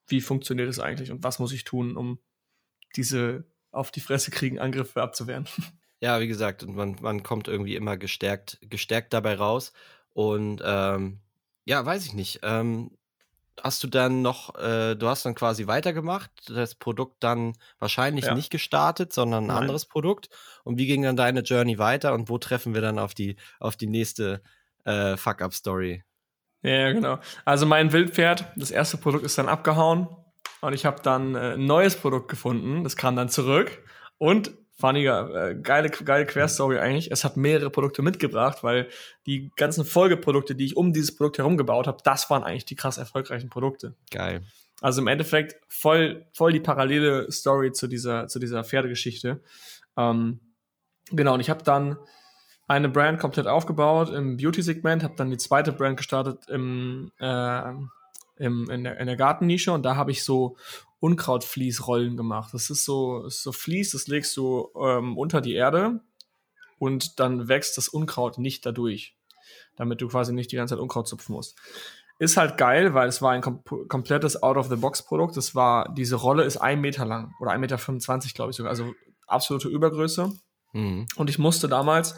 wie 0.07 0.21
funktioniert 0.21 0.69
es 0.69 0.79
eigentlich 0.79 1.11
und 1.11 1.23
was 1.23 1.39
muss 1.39 1.51
ich 1.51 1.63
tun, 1.63 1.97
um 1.97 2.19
diese 2.95 3.45
auf 3.71 3.91
die 3.91 3.99
Fresse 3.99 4.31
kriegen 4.31 4.59
Angriffe 4.59 5.01
abzuwehren. 5.01 5.47
Ja, 5.99 6.19
wie 6.19 6.27
gesagt, 6.27 6.61
und 6.61 6.75
man, 6.75 6.95
man 7.01 7.23
kommt 7.23 7.47
irgendwie 7.47 7.75
immer 7.75 7.97
gestärkt, 7.97 8.59
gestärkt 8.61 9.13
dabei 9.13 9.33
raus. 9.33 9.73
Und 10.13 10.61
ähm, 10.63 11.21
ja, 11.65 11.83
weiß 11.83 12.05
ich 12.05 12.13
nicht. 12.13 12.41
Ähm, 12.43 12.91
hast 13.63 13.83
du 13.83 13.87
dann 13.87 14.21
noch, 14.21 14.53
äh, 14.59 14.93
du 14.93 15.07
hast 15.07 15.25
dann 15.25 15.33
quasi 15.33 15.65
weitergemacht, 15.65 16.29
das 16.49 16.75
Produkt 16.75 17.23
dann 17.23 17.53
wahrscheinlich 17.79 18.25
ja. 18.25 18.35
nicht 18.35 18.51
gestartet, 18.51 19.11
sondern 19.11 19.45
ein 19.45 19.47
Nein. 19.47 19.57
anderes 19.57 19.85
Produkt. 19.85 20.29
Und 20.63 20.77
wie 20.77 20.85
ging 20.85 21.01
dann 21.01 21.15
deine 21.15 21.41
Journey 21.41 21.79
weiter 21.79 22.13
und 22.13 22.29
wo 22.29 22.37
treffen 22.37 22.75
wir 22.75 22.81
dann 22.81 22.99
auf 22.99 23.15
die, 23.15 23.35
auf 23.59 23.75
die 23.75 23.87
nächste 23.87 24.43
äh, 24.83 25.17
Fuck-Up-Story? 25.17 26.03
Ja, 26.63 26.91
genau. 26.91 27.19
Also 27.45 27.65
mein 27.65 27.93
Wildpferd, 27.93 28.45
das 28.55 28.71
erste 28.71 28.97
Produkt 28.97 29.25
ist 29.25 29.37
dann 29.37 29.47
abgehauen 29.47 30.07
und 30.61 30.73
ich 30.73 30.85
habe 30.85 31.01
dann 31.01 31.35
äh, 31.35 31.53
ein 31.53 31.65
neues 31.65 31.95
Produkt 31.95 32.29
gefunden, 32.29 32.83
das 32.83 32.95
kam 32.95 33.15
dann 33.15 33.29
zurück 33.29 33.83
und 34.17 34.51
funniger, 34.79 35.49
äh, 35.49 35.55
geile, 35.55 35.89
geile 35.89 36.25
Querstory 36.25 36.77
eigentlich. 36.77 37.11
Es 37.11 37.23
hat 37.23 37.35
mehrere 37.35 37.69
Produkte 37.69 38.01
mitgebracht, 38.01 38.63
weil 38.63 38.87
die 39.25 39.51
ganzen 39.55 39.85
Folgeprodukte, 39.85 40.55
die 40.55 40.65
ich 40.65 40.77
um 40.77 40.93
dieses 40.93 41.15
Produkt 41.15 41.39
herum 41.39 41.57
gebaut 41.57 41.87
habe, 41.87 41.97
das 42.03 42.29
waren 42.29 42.43
eigentlich 42.43 42.65
die 42.65 42.75
krass 42.75 42.97
erfolgreichen 42.97 43.49
Produkte. 43.49 43.95
Geil. 44.11 44.43
Also 44.81 45.01
im 45.01 45.07
Endeffekt 45.07 45.55
voll, 45.67 46.27
voll 46.33 46.53
die 46.53 46.59
parallele 46.59 47.31
Story 47.31 47.71
zu 47.71 47.87
dieser, 47.87 48.27
zu 48.27 48.37
dieser 48.37 48.63
Pferdegeschichte. 48.63 49.41
Ähm, 49.97 50.39
genau, 51.09 51.33
und 51.33 51.39
ich 51.39 51.49
habe 51.49 51.63
dann 51.63 51.97
eine 52.67 52.89
Brand 52.89 53.19
komplett 53.19 53.47
aufgebaut 53.47 54.09
im 54.09 54.37
Beauty-Segment, 54.37 55.03
habe 55.03 55.15
dann 55.15 55.29
die 55.29 55.37
zweite 55.37 55.71
Brand 55.71 55.97
gestartet 55.97 56.47
im, 56.49 57.11
äh, 57.19 57.71
im, 58.37 58.69
in, 58.69 58.83
der, 58.83 58.99
in 58.99 59.07
der 59.07 59.15
Gartennische 59.15 59.71
und 59.71 59.83
da 59.83 59.95
habe 59.95 60.11
ich 60.11 60.23
so 60.23 60.57
Unkrautfließrollen 60.99 62.17
gemacht. 62.17 62.53
Das 62.53 62.69
ist 62.69 62.83
so, 62.83 63.25
ist 63.25 63.41
so 63.41 63.51
Fließ, 63.51 63.91
das 63.91 64.07
legst 64.07 64.35
du 64.35 64.69
ähm, 64.79 65.17
unter 65.17 65.41
die 65.41 65.53
Erde 65.53 66.01
und 66.77 67.19
dann 67.19 67.47
wächst 67.47 67.77
das 67.77 67.87
Unkraut 67.87 68.37
nicht 68.37 68.65
dadurch, 68.65 69.15
damit 69.77 70.01
du 70.01 70.09
quasi 70.09 70.33
nicht 70.33 70.51
die 70.51 70.57
ganze 70.57 70.75
Zeit 70.75 70.81
Unkraut 70.81 71.07
zupfen 71.07 71.33
musst. 71.33 71.55
Ist 72.19 72.35
halt 72.35 72.57
geil, 72.57 72.95
weil 72.95 73.07
es 73.07 73.21
war 73.21 73.31
ein 73.31 73.41
kom 73.41 73.63
komplettes 73.87 74.41
Out-of-the-Box-Produkt. 74.41 75.37
Das 75.37 75.53
war, 75.53 75.93
diese 75.93 76.15
Rolle 76.15 76.43
ist 76.43 76.57
ein 76.57 76.81
Meter 76.81 77.05
lang 77.05 77.35
oder 77.39 77.51
1,25 77.51 77.59
Meter, 77.59 78.33
glaube 78.33 78.51
ich 78.51 78.57
sogar. 78.57 78.71
Also 78.71 78.93
absolute 79.27 79.67
Übergröße. 79.67 80.33
Mhm. 80.73 81.05
Und 81.15 81.29
ich 81.29 81.37
musste 81.37 81.67
damals 81.67 82.15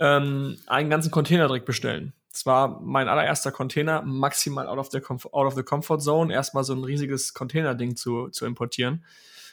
ähm, 0.00 0.58
einen 0.66 0.90
ganzen 0.90 1.10
Container 1.10 1.46
direkt 1.46 1.66
bestellen. 1.66 2.12
Es 2.32 2.46
war 2.46 2.80
mein 2.80 3.08
allererster 3.08 3.50
Container, 3.50 4.02
maximal 4.02 4.68
out 4.68 4.78
of, 4.78 4.90
the 4.90 4.98
out 4.98 5.46
of 5.46 5.54
the 5.54 5.62
comfort 5.62 6.00
zone, 6.00 6.32
erstmal 6.32 6.62
so 6.62 6.72
ein 6.72 6.84
riesiges 6.84 7.34
Container-Ding 7.34 7.96
zu, 7.96 8.28
zu 8.28 8.46
importieren. 8.46 9.04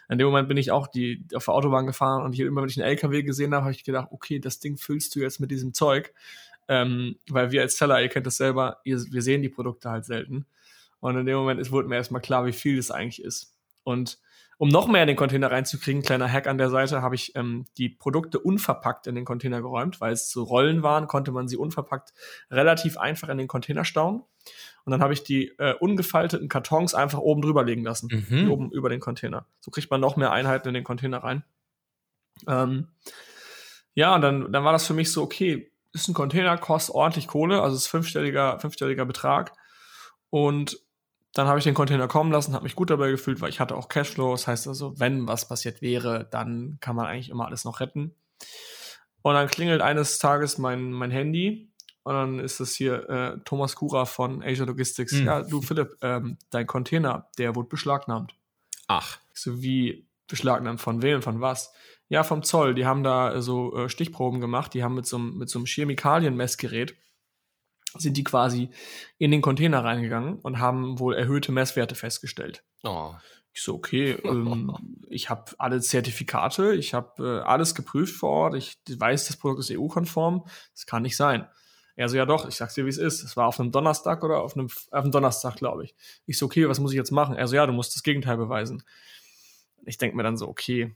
In 0.07 0.19
dem 0.19 0.27
Moment 0.27 0.47
bin 0.47 0.57
ich 0.57 0.71
auch 0.71 0.87
die, 0.87 1.25
auf 1.33 1.45
der 1.45 1.55
Autobahn 1.55 1.87
gefahren 1.87 2.23
und 2.23 2.33
hier 2.33 2.45
immer, 2.45 2.61
wenn 2.61 2.69
ich 2.69 2.77
einen 2.77 2.87
LKW 2.87 3.23
gesehen 3.23 3.55
habe, 3.55 3.63
habe 3.65 3.73
ich 3.73 3.83
gedacht, 3.83 4.09
okay, 4.11 4.39
das 4.39 4.59
Ding 4.59 4.77
füllst 4.77 5.15
du 5.15 5.19
jetzt 5.19 5.39
mit 5.39 5.49
diesem 5.49 5.73
Zeug. 5.73 6.13
Ähm, 6.67 7.17
weil 7.29 7.51
wir 7.51 7.61
als 7.61 7.77
Seller, 7.77 8.01
ihr 8.01 8.09
kennt 8.09 8.25
das 8.25 8.37
selber, 8.37 8.79
ihr, 8.83 8.99
wir 9.11 9.21
sehen 9.21 9.41
die 9.41 9.49
Produkte 9.49 9.89
halt 9.89 10.05
selten. 10.05 10.45
Und 10.99 11.17
in 11.17 11.25
dem 11.25 11.37
Moment 11.37 11.59
ist, 11.59 11.71
wurde 11.71 11.87
mir 11.87 11.95
erstmal 11.95 12.21
klar, 12.21 12.45
wie 12.45 12.53
viel 12.53 12.77
das 12.77 12.91
eigentlich 12.91 13.23
ist. 13.23 13.53
Und 13.83 14.19
um 14.57 14.69
noch 14.69 14.87
mehr 14.87 15.01
in 15.01 15.07
den 15.07 15.17
Container 15.17 15.51
reinzukriegen, 15.51 16.01
kleiner 16.01 16.31
Hack 16.31 16.47
an 16.47 16.57
der 16.57 16.69
Seite, 16.69 17.01
habe 17.01 17.15
ich 17.15 17.35
ähm, 17.35 17.65
die 17.77 17.89
Produkte 17.89 18.39
unverpackt 18.39 19.07
in 19.07 19.15
den 19.15 19.25
Container 19.25 19.61
geräumt, 19.61 19.99
weil 19.99 20.13
es 20.13 20.29
so 20.29 20.43
Rollen 20.43 20.83
waren, 20.83 21.07
konnte 21.07 21.31
man 21.31 21.47
sie 21.47 21.57
unverpackt 21.57 22.13
relativ 22.49 22.97
einfach 22.97 23.29
in 23.29 23.37
den 23.37 23.47
Container 23.47 23.83
stauen. 23.83 24.23
Und 24.85 24.91
dann 24.91 25.01
habe 25.01 25.13
ich 25.13 25.23
die 25.23 25.47
äh, 25.57 25.73
ungefalteten 25.73 26.47
Kartons 26.47 26.93
einfach 26.93 27.19
oben 27.19 27.41
drüber 27.41 27.63
legen 27.63 27.83
lassen, 27.83 28.25
mhm. 28.29 28.51
oben 28.51 28.71
über 28.71 28.89
den 28.89 28.99
Container. 28.99 29.45
So 29.59 29.71
kriegt 29.71 29.89
man 29.89 29.99
noch 29.99 30.15
mehr 30.15 30.31
Einheiten 30.31 30.67
in 30.67 30.73
den 30.73 30.83
Container 30.83 31.23
rein. 31.23 31.43
Ähm, 32.47 32.89
ja, 33.93 34.13
und 34.13 34.21
dann, 34.21 34.51
dann 34.51 34.63
war 34.63 34.73
das 34.73 34.85
für 34.85 34.93
mich 34.93 35.11
so, 35.11 35.23
okay, 35.23 35.71
ist 35.93 36.07
ein 36.07 36.13
Container, 36.13 36.57
kostet 36.57 36.93
ordentlich 36.93 37.27
Kohle, 37.27 37.61
also 37.61 37.75
ist 37.75 37.87
fünfstelliger, 37.87 38.59
fünfstelliger 38.59 39.05
Betrag. 39.05 39.53
Und 40.29 40.84
dann 41.35 41.47
habe 41.47 41.59
ich 41.59 41.65
den 41.65 41.73
Container 41.73 42.07
kommen 42.07 42.31
lassen, 42.31 42.53
habe 42.53 42.63
mich 42.63 42.75
gut 42.75 42.89
dabei 42.89 43.11
gefühlt, 43.11 43.41
weil 43.41 43.49
ich 43.49 43.59
hatte 43.59 43.75
auch 43.75 43.89
Cashflow. 43.89 44.31
Das 44.31 44.47
heißt 44.47 44.69
also, 44.69 44.97
wenn 44.99 45.27
was 45.27 45.47
passiert 45.47 45.81
wäre, 45.81 46.27
dann 46.31 46.77
kann 46.79 46.95
man 46.95 47.05
eigentlich 47.05 47.29
immer 47.29 47.45
alles 47.45 47.65
noch 47.65 47.81
retten. 47.81 48.15
Und 49.21 49.33
dann 49.33 49.49
klingelt 49.49 49.81
eines 49.81 50.17
Tages 50.17 50.57
mein, 50.57 50.91
mein 50.91 51.11
Handy 51.11 51.73
und 52.03 52.13
dann 52.13 52.39
ist 52.39 52.61
es 52.61 52.75
hier 52.75 53.09
äh, 53.09 53.37
Thomas 53.43 53.75
Kura 53.75 54.05
von 54.05 54.43
Asia 54.43 54.65
Logistics. 54.65 55.11
Mhm. 55.11 55.25
Ja, 55.25 55.41
du 55.41 55.61
Philipp, 55.61 55.97
ähm, 56.01 56.37
dein 56.51 56.67
Container, 56.67 57.27
der 57.37 57.53
wurde 57.55 57.67
beschlagnahmt. 57.67 58.33
Ach. 58.87 59.17
So 59.33 59.61
wie 59.61 60.07
beschlagnahmt 60.27 60.79
von 60.79 61.01
wem, 61.01 61.21
von 61.21 61.41
was? 61.41 61.73
Ja, 62.07 62.23
vom 62.23 62.43
Zoll. 62.43 62.75
Die 62.75 62.85
haben 62.85 63.03
da 63.03 63.41
so 63.41 63.75
äh, 63.75 63.89
Stichproben 63.89 64.39
gemacht. 64.39 64.73
Die 64.73 64.83
haben 64.83 64.95
mit 64.95 65.05
so, 65.05 65.19
mit 65.19 65.49
so 65.49 65.59
einem 65.59 65.65
Chemikalienmessgerät 65.65 66.95
sind 67.97 68.17
die 68.17 68.23
quasi 68.23 68.69
in 69.17 69.31
den 69.31 69.41
Container 69.41 69.83
reingegangen 69.83 70.39
und 70.39 70.59
haben 70.59 70.99
wohl 70.99 71.15
erhöhte 71.15 71.51
Messwerte 71.51 71.95
festgestellt. 71.95 72.63
Oh. 72.83 73.13
Ich 73.53 73.61
so, 73.61 73.75
okay, 73.75 74.11
ähm, 74.23 74.75
ich 75.09 75.29
habe 75.29 75.53
alle 75.57 75.79
Zertifikate, 75.79 76.75
ich 76.75 76.93
habe 76.93 77.41
äh, 77.41 77.47
alles 77.47 77.73
geprüft 77.73 78.15
vor 78.15 78.29
Ort, 78.29 78.55
ich 78.55 78.77
weiß, 78.87 79.27
das 79.27 79.37
Produkt 79.37 79.61
ist 79.61 79.71
EU-konform, 79.71 80.45
das 80.73 80.85
kann 80.85 81.03
nicht 81.03 81.15
sein. 81.15 81.47
Er 81.95 82.09
so, 82.09 82.17
ja 82.17 82.25
doch, 82.25 82.47
ich 82.47 82.55
sag's 82.55 82.73
dir, 82.73 82.85
wie 82.85 82.89
es 82.89 82.97
ist. 82.97 83.23
Es 83.23 83.37
war 83.37 83.47
auf 83.47 83.59
einem 83.59 83.71
Donnerstag 83.71 84.23
oder 84.23 84.41
auf 84.41 84.57
einem, 84.57 84.65
auf 84.65 84.91
einem 84.91 85.11
Donnerstag, 85.11 85.55
glaube 85.55 85.85
ich. 85.85 85.95
Ich 86.25 86.37
so, 86.37 86.45
okay, 86.47 86.67
was 86.67 86.79
muss 86.79 86.91
ich 86.91 86.97
jetzt 86.97 87.11
machen? 87.11 87.35
Er 87.35 87.47
so, 87.47 87.55
ja, 87.55 87.65
du 87.65 87.71
musst 87.71 87.95
das 87.95 88.03
Gegenteil 88.03 88.35
beweisen. 88.35 88.83
Ich 89.85 89.97
denke 89.97 90.17
mir 90.17 90.23
dann 90.23 90.35
so, 90.35 90.49
okay, 90.49 90.93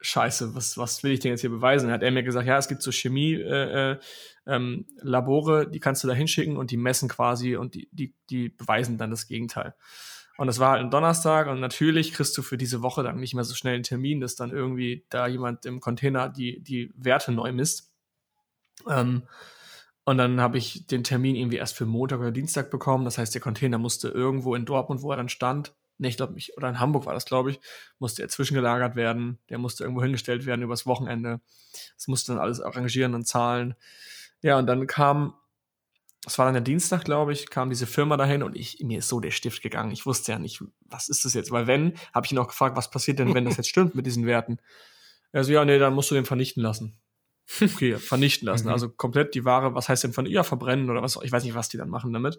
scheiße, 0.00 0.54
was, 0.54 0.78
was 0.78 1.02
will 1.02 1.12
ich 1.12 1.20
denn 1.20 1.32
jetzt 1.32 1.40
hier 1.40 1.50
beweisen? 1.50 1.90
Hat 1.90 2.02
er 2.02 2.12
mir 2.12 2.22
gesagt, 2.22 2.46
ja, 2.46 2.58
es 2.58 2.68
gibt 2.68 2.82
so 2.82 2.92
Chemie-Labore, 2.92 3.98
äh, 4.00 4.04
ähm, 4.46 4.86
Labore, 5.00 5.68
die 5.68 5.80
kannst 5.80 6.04
du 6.04 6.08
da 6.08 6.14
hinschicken 6.14 6.56
und 6.56 6.70
die 6.70 6.76
messen 6.76 7.08
quasi 7.08 7.56
und 7.56 7.74
die, 7.74 7.88
die, 7.92 8.14
die 8.30 8.48
beweisen 8.48 8.98
dann 8.98 9.10
das 9.10 9.26
Gegenteil. 9.26 9.74
Und 10.36 10.48
das 10.48 10.58
war 10.58 10.72
halt 10.72 10.80
ein 10.80 10.90
Donnerstag 10.90 11.46
und 11.46 11.60
natürlich 11.60 12.12
kriegst 12.12 12.36
du 12.36 12.42
für 12.42 12.58
diese 12.58 12.82
Woche 12.82 13.02
dann 13.02 13.20
nicht 13.20 13.34
mehr 13.34 13.44
so 13.44 13.54
schnell 13.54 13.74
einen 13.74 13.84
Termin, 13.84 14.20
dass 14.20 14.34
dann 14.34 14.50
irgendwie 14.50 15.04
da 15.08 15.26
jemand 15.28 15.64
im 15.64 15.80
Container 15.80 16.28
die, 16.28 16.60
die 16.60 16.92
Werte 16.96 17.30
neu 17.30 17.52
misst. 17.52 17.92
Ähm, 18.90 19.22
und 20.04 20.18
dann 20.18 20.40
habe 20.40 20.58
ich 20.58 20.86
den 20.86 21.04
Termin 21.04 21.36
irgendwie 21.36 21.56
erst 21.56 21.76
für 21.76 21.86
Montag 21.86 22.18
oder 22.18 22.32
Dienstag 22.32 22.70
bekommen. 22.70 23.04
Das 23.04 23.16
heißt, 23.16 23.32
der 23.32 23.40
Container 23.40 23.78
musste 23.78 24.08
irgendwo 24.08 24.54
in 24.54 24.66
Dortmund, 24.66 25.02
wo 25.02 25.10
er 25.10 25.16
dann 25.16 25.30
stand, 25.30 25.72
ne, 25.98 26.08
ich 26.08 26.16
glaube 26.16 26.36
oder 26.56 26.68
in 26.68 26.80
Hamburg 26.80 27.06
war 27.06 27.14
das, 27.14 27.24
glaube 27.24 27.50
ich, 27.50 27.60
musste 27.98 28.22
er 28.22 28.28
zwischengelagert 28.28 28.96
werden. 28.96 29.38
Der 29.48 29.58
musste 29.58 29.84
irgendwo 29.84 30.02
hingestellt 30.02 30.46
werden 30.46 30.62
übers 30.62 30.86
Wochenende. 30.86 31.40
Das 31.96 32.08
musste 32.08 32.32
dann 32.32 32.40
alles 32.40 32.60
arrangieren 32.60 33.14
und 33.14 33.26
zahlen. 33.26 33.74
Ja, 34.44 34.58
und 34.58 34.66
dann 34.66 34.86
kam, 34.86 35.32
es 36.26 36.38
war 36.38 36.44
dann 36.44 36.52
der 36.52 36.62
Dienstag, 36.62 37.04
glaube 37.04 37.32
ich, 37.32 37.48
kam 37.48 37.70
diese 37.70 37.86
Firma 37.86 38.18
dahin 38.18 38.42
und 38.42 38.54
ich, 38.54 38.78
mir 38.80 38.98
ist 38.98 39.08
so 39.08 39.18
der 39.18 39.30
Stift 39.30 39.62
gegangen. 39.62 39.90
Ich 39.90 40.04
wusste 40.04 40.32
ja 40.32 40.38
nicht, 40.38 40.62
was 40.82 41.08
ist 41.08 41.24
das 41.24 41.32
jetzt? 41.32 41.50
Weil 41.50 41.66
wenn, 41.66 41.94
habe 42.12 42.26
ich 42.26 42.32
ihn 42.32 42.36
auch 42.36 42.48
gefragt, 42.48 42.76
was 42.76 42.90
passiert 42.90 43.20
denn, 43.20 43.32
wenn 43.32 43.46
das 43.46 43.56
jetzt 43.56 43.70
stimmt 43.70 43.94
mit 43.94 44.04
diesen 44.04 44.26
Werten? 44.26 44.58
Er 45.32 45.44
so, 45.44 45.52
ja, 45.52 45.64
nee, 45.64 45.78
dann 45.78 45.94
musst 45.94 46.10
du 46.10 46.14
den 46.14 46.26
vernichten 46.26 46.62
lassen. 46.62 47.00
Okay, 47.58 47.94
vernichten 47.98 48.44
lassen. 48.44 48.66
Mhm. 48.66 48.72
Also 48.74 48.90
komplett 48.90 49.34
die 49.34 49.46
Ware, 49.46 49.74
was 49.74 49.88
heißt 49.88 50.04
denn 50.04 50.12
von 50.12 50.26
ihr 50.26 50.44
verbrennen 50.44 50.90
oder 50.90 51.00
was, 51.00 51.18
ich 51.22 51.32
weiß 51.32 51.42
nicht, 51.42 51.54
was 51.54 51.70
die 51.70 51.78
dann 51.78 51.88
machen 51.88 52.12
damit. 52.12 52.38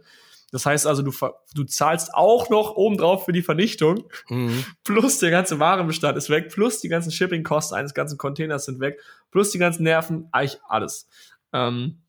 Das 0.51 0.67
heißt 0.67 0.85
also, 0.85 1.01
du, 1.01 1.11
du 1.55 1.63
zahlst 1.63 2.13
auch 2.13 2.51
noch 2.51 2.75
obendrauf 2.75 3.25
für 3.25 3.33
die 3.33 3.41
Vernichtung, 3.41 4.03
mhm. 4.29 4.63
plus 4.83 5.17
der 5.17 5.31
ganze 5.31 5.59
Warenbestand 5.59 6.15
ist 6.19 6.29
weg, 6.29 6.49
plus 6.49 6.81
die 6.81 6.87
ganzen 6.87 7.11
Shipping-Kosten 7.11 7.73
eines 7.73 7.95
ganzen 7.95 8.19
Containers 8.19 8.65
sind 8.65 8.79
weg, 8.79 8.99
plus 9.31 9.49
die 9.49 9.57
ganzen 9.57 9.81
Nerven, 9.81 10.29
eigentlich 10.31 10.59
alles. 10.67 11.07
Ähm, 11.53 12.05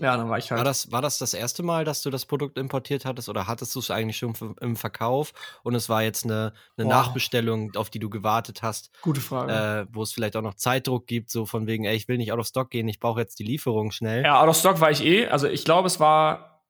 ja, 0.00 0.16
dann 0.16 0.28
war 0.28 0.38
ich 0.38 0.50
halt. 0.50 0.58
War 0.58 0.64
das, 0.64 0.92
war 0.92 1.02
das 1.02 1.18
das 1.18 1.34
erste 1.34 1.62
Mal, 1.62 1.84
dass 1.84 2.02
du 2.02 2.10
das 2.10 2.26
Produkt 2.26 2.56
importiert 2.56 3.04
hattest 3.04 3.28
oder 3.28 3.46
hattest 3.46 3.74
du 3.74 3.80
es 3.80 3.90
eigentlich 3.90 4.16
schon 4.16 4.34
im 4.60 4.76
Verkauf 4.76 5.32
und 5.64 5.74
es 5.74 5.88
war 5.88 6.02
jetzt 6.02 6.24
eine, 6.24 6.52
eine 6.76 6.86
Nachbestellung, 6.86 7.74
auf 7.74 7.90
die 7.90 7.98
du 7.98 8.08
gewartet 8.08 8.62
hast? 8.62 8.90
Gute 9.02 9.20
Frage. 9.20 9.52
Äh, 9.52 9.86
wo 9.92 10.02
es 10.02 10.12
vielleicht 10.12 10.36
auch 10.36 10.42
noch 10.42 10.54
Zeitdruck 10.54 11.06
gibt, 11.06 11.30
so 11.30 11.46
von 11.46 11.66
wegen, 11.66 11.84
ey, 11.84 11.96
ich 11.96 12.06
will 12.06 12.18
nicht 12.18 12.32
out 12.32 12.38
of 12.38 12.46
stock 12.46 12.70
gehen, 12.70 12.86
ich 12.88 13.00
brauche 13.00 13.20
jetzt 13.20 13.38
die 13.40 13.44
Lieferung 13.44 13.90
schnell. 13.90 14.24
Ja, 14.24 14.40
out 14.40 14.48
of 14.48 14.56
stock 14.56 14.80
war 14.80 14.90
ich 14.90 15.04
eh. 15.04 15.26
Also 15.26 15.48
ich 15.48 15.64
glaube, 15.64 15.88
es 15.88 15.98
war, 15.98 16.62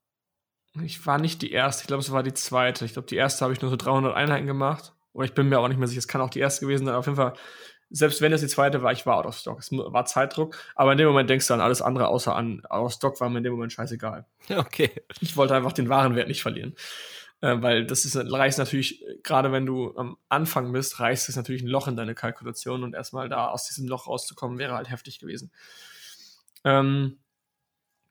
ich 0.82 1.04
war 1.06 1.18
nicht 1.18 1.42
die 1.42 1.52
erste, 1.52 1.82
ich 1.82 1.88
glaube, 1.88 2.02
es 2.02 2.12
war 2.12 2.22
die 2.22 2.34
zweite. 2.34 2.84
Ich 2.84 2.94
glaube, 2.94 3.08
die 3.08 3.16
erste 3.16 3.44
habe 3.44 3.52
ich 3.52 3.60
nur 3.60 3.70
so 3.70 3.76
300 3.76 4.14
Einheiten 4.14 4.46
gemacht. 4.46 4.94
Oder 5.12 5.26
ich 5.26 5.34
bin 5.34 5.48
mir 5.48 5.58
auch 5.58 5.68
nicht 5.68 5.78
mehr 5.78 5.88
sicher, 5.88 5.98
es 5.98 6.08
kann 6.08 6.20
auch 6.20 6.30
die 6.30 6.40
erste 6.40 6.64
gewesen 6.64 6.86
sein. 6.86 6.94
Auf 6.94 7.06
jeden 7.06 7.16
Fall 7.16 7.34
selbst 7.90 8.20
wenn 8.20 8.32
es 8.32 8.40
die 8.40 8.48
zweite 8.48 8.82
war, 8.82 8.92
ich 8.92 9.06
war 9.06 9.16
out 9.16 9.26
of 9.26 9.36
stock. 9.36 9.60
Es 9.60 9.72
war 9.72 10.04
Zeitdruck, 10.04 10.58
aber 10.74 10.92
in 10.92 10.98
dem 10.98 11.08
Moment 11.08 11.30
denkst 11.30 11.46
du 11.46 11.54
an 11.54 11.60
alles 11.60 11.80
andere 11.80 12.08
außer 12.08 12.34
an 12.34 12.62
out 12.68 12.86
of 12.86 12.92
stock, 12.92 13.20
war 13.20 13.30
mir 13.30 13.38
in 13.38 13.44
dem 13.44 13.52
Moment 13.52 13.72
scheißegal. 13.72 14.26
Okay. 14.50 14.90
Ich 15.20 15.36
wollte 15.36 15.54
einfach 15.54 15.72
den 15.72 15.88
Warenwert 15.88 16.28
nicht 16.28 16.42
verlieren. 16.42 16.74
Äh, 17.40 17.62
weil 17.62 17.86
das 17.86 18.04
ist, 18.04 18.16
reißt 18.16 18.58
natürlich, 18.58 19.04
gerade 19.22 19.52
wenn 19.52 19.66
du 19.66 19.96
am 19.96 20.16
Anfang 20.28 20.72
bist, 20.72 20.98
reißt 20.98 21.28
es 21.28 21.36
natürlich 21.36 21.62
ein 21.62 21.68
Loch 21.68 21.86
in 21.86 21.96
deine 21.96 22.14
Kalkulation 22.14 22.82
und 22.82 22.94
erstmal 22.94 23.28
da 23.28 23.48
aus 23.48 23.68
diesem 23.68 23.86
Loch 23.86 24.08
rauszukommen, 24.08 24.58
wäre 24.58 24.74
halt 24.74 24.90
heftig 24.90 25.18
gewesen. 25.18 25.52
Ähm, 26.64 27.18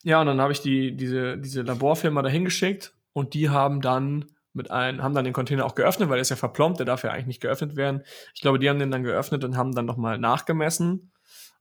ja, 0.03 0.21
und 0.21 0.27
dann 0.27 0.39
habe 0.39 0.53
ich 0.53 0.61
die, 0.61 0.95
diese, 0.95 1.37
diese 1.37 1.63
Laborfirma 1.63 2.21
dahin 2.21 2.45
geschickt 2.45 2.93
und 3.13 3.33
die 3.33 3.49
haben 3.49 3.81
dann 3.81 4.31
mit 4.57 4.71
ein, 4.71 5.01
haben 5.01 5.15
dann 5.15 5.23
den 5.23 5.33
Container 5.33 5.65
auch 5.65 5.75
geöffnet, 5.75 6.09
weil 6.09 6.17
er 6.17 6.21
ist 6.21 6.29
ja 6.29 6.35
verplombt, 6.35 6.79
der 6.79 6.85
darf 6.85 7.03
ja 7.03 7.11
eigentlich 7.11 7.27
nicht 7.27 7.41
geöffnet 7.41 7.75
werden. 7.75 8.03
Ich 8.33 8.41
glaube, 8.41 8.59
die 8.59 8.69
haben 8.69 8.79
den 8.79 8.91
dann 8.91 9.03
geöffnet 9.03 9.43
und 9.43 9.55
haben 9.55 9.73
dann 9.73 9.85
nochmal 9.85 10.17
nachgemessen. 10.17 11.11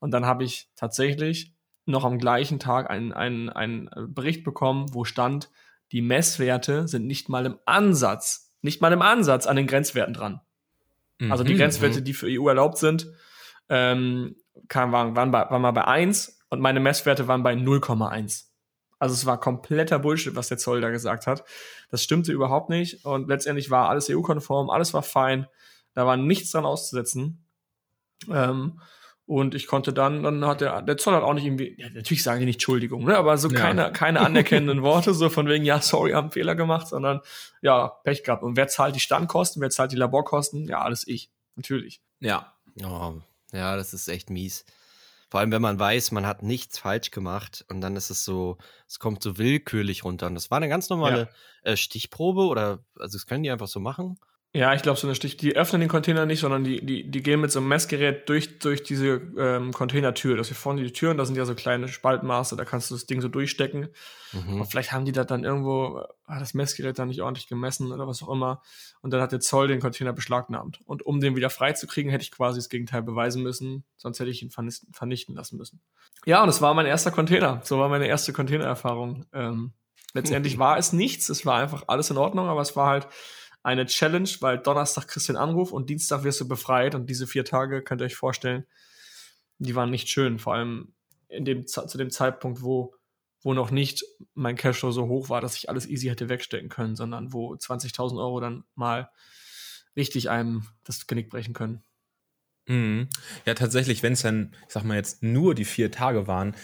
Und 0.01 0.11
dann 0.11 0.27
habe 0.27 0.45
ich 0.45 0.69
tatsächlich 0.75 1.55
noch 1.85 2.05
am 2.05 2.19
gleichen 2.19 2.59
Tag 2.59 2.91
einen, 2.91 3.13
einen, 3.13 3.49
einen 3.49 3.89
Bericht 4.09 4.43
bekommen, 4.43 4.87
wo 4.93 5.05
stand, 5.05 5.51
die 5.93 6.03
Messwerte 6.03 6.89
sind 6.89 7.07
nicht 7.07 7.29
mal 7.29 7.47
im 7.47 7.59
Ansatz, 7.65 8.53
nicht 8.61 8.83
mal 8.83 8.93
im 8.93 9.03
Ansatz 9.03 9.47
an 9.47 9.57
den 9.57 9.69
Grenzwerten 9.69 10.15
dran. 10.15 10.41
Mhm, 11.21 11.31
also 11.31 11.45
die 11.45 11.55
mhm, 11.55 11.59
Grenzwerte, 11.59 12.01
mhm. 12.01 12.05
die 12.05 12.13
für 12.13 12.27
EU 12.29 12.49
erlaubt 12.49 12.79
sind, 12.79 13.07
ähm, 13.69 14.37
waren, 14.73 15.15
waren, 15.15 15.31
bei, 15.31 15.49
waren 15.49 15.63
mal 15.63 15.71
bei 15.71 15.85
1 15.85 16.41
und 16.51 16.61
meine 16.61 16.81
Messwerte 16.81 17.29
waren 17.29 17.43
bei 17.43 17.55
0,1. 17.55 18.47
Also 18.99 19.15
es 19.15 19.27
war 19.27 19.39
kompletter 19.39 19.99
Bullshit, 19.99 20.37
was 20.37 20.49
der 20.49 20.59
Zoll 20.59 20.81
da 20.81 20.91
gesagt 20.91 21.27
hat. 21.27 21.45
Das 21.91 22.03
stimmte 22.03 22.33
überhaupt 22.33 22.71
nicht 22.71 23.05
und 23.05 23.29
letztendlich 23.29 23.71
war 23.71 23.89
alles 23.89 24.09
EU-konform, 24.11 24.71
alles 24.71 24.95
war 24.95 25.03
fein. 25.03 25.47
Da 25.95 26.07
war 26.07 26.17
nichts 26.17 26.51
dran 26.51 26.65
auszusetzen. 26.65 27.45
Ähm, 28.31 28.81
und 29.27 29.57
ich 29.57 29.67
konnte 29.67 29.93
dann, 29.93 30.23
dann 30.23 30.45
hat 30.47 30.61
der, 30.61 30.83
der 30.83 30.97
Zoll 30.99 31.15
hat 31.15 31.25
auch 31.25 31.35
nicht 31.35 31.45
irgendwie, 31.45 31.75
ja, 31.79 31.91
natürlich 31.91 32.23
sagen 32.23 32.39
die 32.39 32.47
nicht 32.47 32.57
Entschuldigung, 32.57 33.05
ne, 33.05 33.17
aber 33.17 33.37
so 33.39 33.49
ja. 33.49 33.59
keine, 33.59 33.91
keine 33.91 34.21
anerkennenden 34.21 34.83
Worte, 34.83 35.15
so 35.15 35.29
von 35.31 35.49
wegen, 35.49 35.65
ja, 35.65 35.81
sorry, 35.81 36.13
haben 36.13 36.31
Fehler 36.31 36.55
gemacht, 36.55 36.87
sondern, 36.87 37.21
ja, 37.61 37.89
Pech 38.05 38.23
gehabt. 38.23 38.45
Und 38.45 38.57
wer 38.57 38.69
zahlt 38.69 38.95
die 38.95 39.01
Standkosten, 39.01 39.61
wer 39.61 39.71
zahlt 39.71 39.91
die 39.91 39.97
Laborkosten? 39.97 40.69
Ja, 40.69 40.83
alles 40.83 41.07
ich. 41.09 41.33
Natürlich. 41.57 42.01
Ja. 42.21 42.55
Oh, 42.85 43.15
ja, 43.53 43.77
das 43.77 43.95
ist 43.95 44.07
echt 44.09 44.31
mies. 44.31 44.65
Vor 45.37 45.43
allem, 45.43 45.53
wenn 45.53 45.61
man 45.61 45.79
weiß, 45.79 46.13
man 46.13 46.25
hat 46.25 46.43
nichts 46.43 46.79
falsch 46.79 47.11
gemacht 47.11 47.63
und 47.69 47.83
dann 47.83 47.95
ist 47.95 48.09
es 48.09 48.25
so, 48.25 48.57
es 48.89 48.99
kommt 48.99 49.23
so 49.23 49.37
willkürlich 49.37 50.03
runter. 50.03 50.29
Und 50.29 50.35
das 50.35 50.51
war 50.51 50.57
eine 50.57 50.71
ganz 50.71 50.89
normale 50.89 51.29
ja. 51.63 51.73
äh, 51.73 51.77
Stichprobe 51.77 52.47
oder, 52.47 52.79
also 52.99 53.19
das 53.19 53.27
können 53.27 53.43
die 53.43 53.51
einfach 53.51 53.67
so 53.67 53.79
machen. 53.79 54.19
Ja, 54.57 54.73
ich 54.73 54.81
glaube, 54.81 54.99
so 54.99 55.07
eine 55.07 55.15
Stich, 55.15 55.37
die 55.37 55.55
öffnen 55.55 55.81
den 55.81 55.91
Container 55.91 56.25
nicht, 56.25 56.41
sondern 56.41 56.65
die, 56.65 56.81
die, 56.81 57.11
die 57.11 57.23
gehen 57.23 57.43
mit 57.43 57.53
so 57.53 57.59
einem 57.59 57.69
Messgerät 57.69 58.27
durch, 58.27 58.59
durch 58.59 58.83
diese 58.83 59.21
ähm, 59.37 59.71
Containertür. 59.71 60.35
Das 60.35 60.49
hier 60.49 60.57
vorne 60.57 60.83
die 60.83 60.95
Türen, 60.95 61.19
da 61.19 61.27
sind 61.27 61.37
ja 61.37 61.45
so 61.45 61.55
kleine 61.55 61.89
Spaltmaße, 61.89 62.57
da 62.57 62.65
kannst 62.65 62.91
du 62.91 62.95
das 62.95 63.05
Ding 63.05 63.21
so 63.21 63.29
durchstecken. 63.29 63.89
Mhm. 64.33 64.63
Und 64.63 64.67
vielleicht 64.67 64.93
haben 64.93 65.05
die 65.05 65.13
da 65.13 65.25
dann 65.25 65.45
irgendwo, 65.45 66.03
hat 66.27 66.41
das 66.41 66.55
Messgerät 66.55 66.99
dann 66.99 67.09
nicht 67.09 67.21
ordentlich 67.21 67.49
gemessen 67.49 67.93
oder 67.93 68.09
was 68.09 68.23
auch 68.23 68.31
immer. 68.31 68.63
Und 69.03 69.11
dann 69.11 69.21
hat 69.21 69.31
der 69.31 69.41
Zoll 69.41 69.69
den 69.69 69.79
Container 69.79 70.15
beschlagnahmt. 70.15 70.81
Und 70.87 71.05
um 71.05 71.21
den 71.21 71.37
wieder 71.37 71.51
freizukriegen, 71.51 72.11
hätte 72.11 72.23
ich 72.23 72.31
quasi 72.31 72.59
das 72.59 72.71
Gegenteil 72.71 73.03
beweisen 73.03 73.43
müssen, 73.43 73.85
sonst 73.99 74.21
hätte 74.21 74.31
ich 74.31 74.43
ihn 74.43 74.51
vernichten 74.51 75.35
lassen 75.35 75.59
müssen. 75.59 75.83
Ja, 76.25 76.43
und 76.43 76.49
es 76.49 76.63
war 76.63 76.73
mein 76.73 76.87
erster 76.87 77.11
Container. 77.11 77.61
So 77.63 77.79
war 77.79 77.91
meine 77.91 78.07
erste 78.07 78.33
Containererfahrung. 78.33 79.27
Ähm, 79.35 79.75
letztendlich 80.15 80.57
war 80.59 80.79
es 80.79 80.95
nichts, 80.95 81.29
es 81.29 81.45
war 81.45 81.61
einfach 81.61 81.85
alles 81.89 82.09
in 82.09 82.17
Ordnung, 82.17 82.49
aber 82.49 82.63
es 82.63 82.75
war 82.75 82.89
halt 82.89 83.07
eine 83.67 83.87
Challenge, 83.87 84.29
weil 84.41 84.59
Donnerstag 84.59 85.09
kriegst 85.09 85.29
du 85.29 85.33
den 85.33 85.41
Anruf 85.41 85.73
und 85.73 85.91
Dienstag 85.91 86.23
wirst 86.23 86.41
du 86.41 86.47
befreit 86.47 86.95
und 86.95 87.11
diese 87.11 87.27
vier 87.27 87.45
Tage 87.45 87.83
könnt 87.83 88.01
ihr 88.01 88.05
euch 88.05 88.15
vorstellen, 88.15 88.65
die 89.59 89.75
waren 89.75 89.91
nicht 89.91 90.09
schön, 90.09 90.39
vor 90.39 90.55
allem 90.55 90.95
in 91.29 91.45
dem, 91.45 91.67
zu 91.67 91.99
dem 91.99 92.11
Zeitpunkt, 92.11 92.63
wo, 92.63 92.95
wo 93.41 93.55
noch 93.55 93.73
nicht 93.73 94.05
mein 94.35 94.55
Cashflow 94.55 94.93
so 94.93 95.09
hoch 95.09 95.31
war, 95.31 95.41
dass 95.41 95.57
ich 95.57 95.69
alles 95.69 95.89
easy 95.89 96.07
hätte 96.07 96.29
wegstecken 96.29 96.69
können, 96.69 96.95
sondern 96.95 97.33
wo 97.33 97.55
20.000 97.55 98.21
Euro 98.21 98.39
dann 98.39 98.63
mal 98.77 99.11
richtig 99.97 100.31
einem 100.31 100.69
das 100.85 101.09
Genick 101.09 101.29
brechen 101.29 101.53
können. 101.53 101.83
Mhm. 102.69 103.09
Ja, 103.45 103.55
tatsächlich, 103.55 104.03
wenn 104.03 104.15
es 104.15 104.23
dann, 104.23 104.53
ich 104.67 104.73
sag 104.73 104.85
mal 104.85 104.97
jetzt 104.97 105.23
nur 105.23 105.55
die 105.55 105.65
vier 105.65 105.91
Tage 105.91 106.27
waren, 106.27 106.55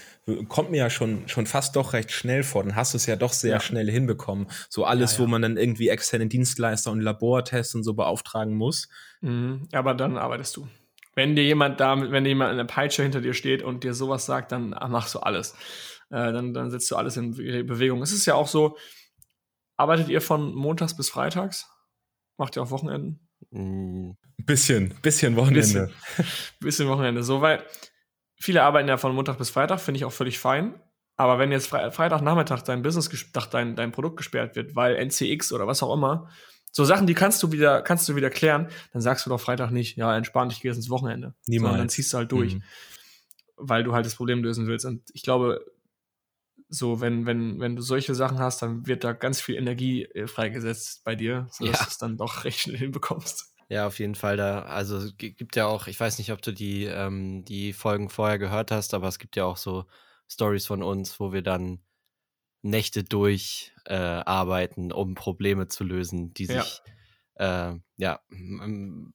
kommt 0.49 0.71
mir 0.71 0.79
ja 0.79 0.91
schon, 0.91 1.29
schon 1.29 1.47
fast 1.47 1.77
doch 1.77 1.93
recht 1.93 2.11
schnell 2.11 2.43
vor. 2.43 2.65
Dann 2.65 2.75
hast 2.75 2.95
du 2.95 2.97
es 2.97 3.07
ja 3.07 3.17
doch 3.17 3.33
sehr 3.33 3.53
ja. 3.53 3.61
schnell 3.61 3.91
hinbekommen. 3.91 4.49
So 4.69 4.85
alles, 4.85 5.13
ja, 5.13 5.19
ja. 5.19 5.25
wo 5.25 5.31
man 5.31 5.43
dann 5.43 5.57
irgendwie 5.57 5.89
externe 5.89 6.27
Dienstleister 6.27 6.91
und 6.91 7.01
Labortests 7.01 7.75
und 7.75 7.85
so 7.85 7.95
beauftragen 7.95 8.55
muss. 8.55 8.89
Mhm. 9.21 9.69
Aber 9.73 9.95
dann 9.95 10.17
arbeitest 10.17 10.57
du. 10.57 10.69
Wenn 11.15 11.37
dir 11.37 11.45
jemand 11.45 11.79
da, 11.79 12.11
wenn 12.11 12.25
dir 12.25 12.31
jemand 12.31 12.51
eine 12.51 12.65
Peitsche 12.65 13.03
hinter 13.03 13.21
dir 13.21 13.35
steht 13.35 13.63
und 13.63 13.85
dir 13.85 13.95
sowas 13.95 14.27
sagt, 14.27 14.51
dann 14.51 14.71
machst 14.71 15.15
du 15.15 15.21
alles. 15.21 15.55
Äh, 16.11 16.33
dann, 16.33 16.53
dann 16.55 16.71
setzt 16.71 16.91
du 16.91 16.97
alles 16.97 17.17
in 17.17 17.33
Bewegung. 17.33 18.03
Es 18.03 18.13
ist 18.13 18.27
ja 18.27 18.35
auch 18.35 18.49
so, 18.49 18.77
arbeitet 19.77 20.09
ihr 20.09 20.21
von 20.21 20.55
montags 20.55 20.97
bis 20.97 21.11
freitags? 21.11 21.69
Macht 22.39 22.57
ihr 22.57 22.63
auch 22.63 22.71
Wochenenden? 22.71 23.29
Mhm. 23.53 24.17
Bisschen, 24.39 24.95
bisschen 25.03 25.37
Wochenende. 25.37 25.61
Bisschen, 25.61 25.91
bisschen 26.61 26.89
Wochenende. 26.89 27.23
So, 27.23 27.41
weil 27.41 27.65
viele 28.37 28.63
arbeiten 28.63 28.89
ja 28.89 28.97
von 28.97 29.15
Montag 29.15 29.39
bis 29.39 29.51
Freitag, 29.51 29.81
finde 29.81 29.99
ich 29.99 30.05
auch 30.05 30.13
völlig 30.13 30.39
fein. 30.39 30.81
Aber 31.17 31.39
wenn 31.39 31.53
jetzt 31.53 31.69
Fre 31.69 31.93
Freitagnachmittag 31.93 32.63
dein 32.63 32.83
Business, 32.83 33.11
dein, 33.51 33.77
dein 33.77 33.93
Produkt 33.93 34.17
gesperrt 34.17 34.57
wird, 34.57 34.75
weil 34.75 34.97
NCX 34.97 35.53
oder 35.53 35.67
was 35.67 35.83
auch 35.83 35.95
immer, 35.95 36.29
so 36.73 36.85
Sachen, 36.85 37.07
die 37.07 37.15
kannst 37.15 37.43
du 37.43 37.53
wieder, 37.53 37.83
kannst 37.83 38.09
du 38.09 38.17
wieder 38.17 38.31
klären, 38.31 38.69
dann 38.93 39.03
sagst 39.03 39.27
du 39.27 39.31
doch 39.31 39.41
Freitag 39.41 39.71
nicht, 39.71 39.97
ja, 39.99 40.17
entspann 40.17 40.49
dich, 40.49 40.61
geh 40.61 40.69
jetzt 40.69 40.79
ins 40.79 40.89
Wochenende. 40.89 41.35
Niemals. 41.47 41.69
Sondern 41.69 41.79
dann 41.81 41.89
ziehst 41.91 42.13
du 42.13 42.17
halt 42.19 42.33
durch. 42.33 42.55
Mhm. 42.55 42.63
Weil 43.57 43.85
du 43.85 43.93
halt 43.93 44.07
das 44.07 44.15
Problem 44.15 44.43
lösen 44.43 44.67
willst. 44.67 44.87
Und 44.87 45.03
ich 45.13 45.23
glaube, 45.23 45.65
so, 46.75 47.03
wenn, 47.03 47.27
wenn, 47.27 47.61
wenn 47.61 47.77
du 47.77 47.83
solche 47.83 48.15
Sachen 48.15 48.39
hast, 48.39 48.63
dann 48.63 48.87
wird 48.87 49.05
da 49.05 49.13
ganz 49.13 49.43
viel 49.43 49.57
Energie 49.57 50.05
äh, 50.05 50.27
freigesetzt 50.27 51.05
bei 51.05 51.15
dir, 51.15 51.47
sodass 51.51 51.79
ja. 51.79 51.85
du 51.85 51.91
es 51.91 51.99
dann 51.99 52.17
doch 52.17 52.45
recht 52.45 52.61
schnell 52.61 52.79
hinbekommst. 52.79 53.55
Ja, 53.69 53.87
auf 53.87 53.99
jeden 53.99 54.15
Fall 54.15 54.39
da. 54.39 54.63
Also 54.63 55.07
gibt 55.17 55.55
ja 55.57 55.67
auch, 55.67 55.87
ich 55.87 56.01
weiß 56.01 56.19
nicht, 56.19 56.33
ob 56.33 56.41
du 56.41 56.53
die, 56.53 56.85
ähm, 56.85 57.45
die 57.45 57.75
Folgen 57.75 58.09
vorher 58.09 58.39
gehört 58.39 58.71
hast, 58.71 58.95
aber 58.95 59.09
es 59.09 59.19
gibt 59.19 59.37
ja 59.37 59.45
auch 59.45 59.59
so 59.59 59.85
Stories 60.29 60.67
von 60.67 60.83
uns, 60.83 61.21
wo 61.21 61.33
wir 61.33 61.43
dann 61.43 61.81
Nächte 62.63 63.05
durch 63.05 63.73
äh, 63.85 63.95
arbeiten, 63.95 64.93
um 64.93 65.15
Probleme 65.15 65.69
zu 65.69 65.85
lösen, 65.85 66.33
die 66.33 66.47
sich 66.47 66.83
ja, 67.39 67.73
äh, 67.73 67.79
ja 67.97 68.21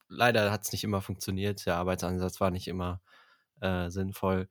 leider 0.08 0.52
hat 0.52 0.64
es 0.64 0.72
nicht 0.72 0.84
immer 0.84 1.00
funktioniert. 1.00 1.66
Der 1.66 1.76
Arbeitsansatz 1.76 2.40
war 2.40 2.50
nicht 2.50 2.68
immer 2.68 3.00
äh, 3.60 3.90
sinnvoll. 3.90 4.48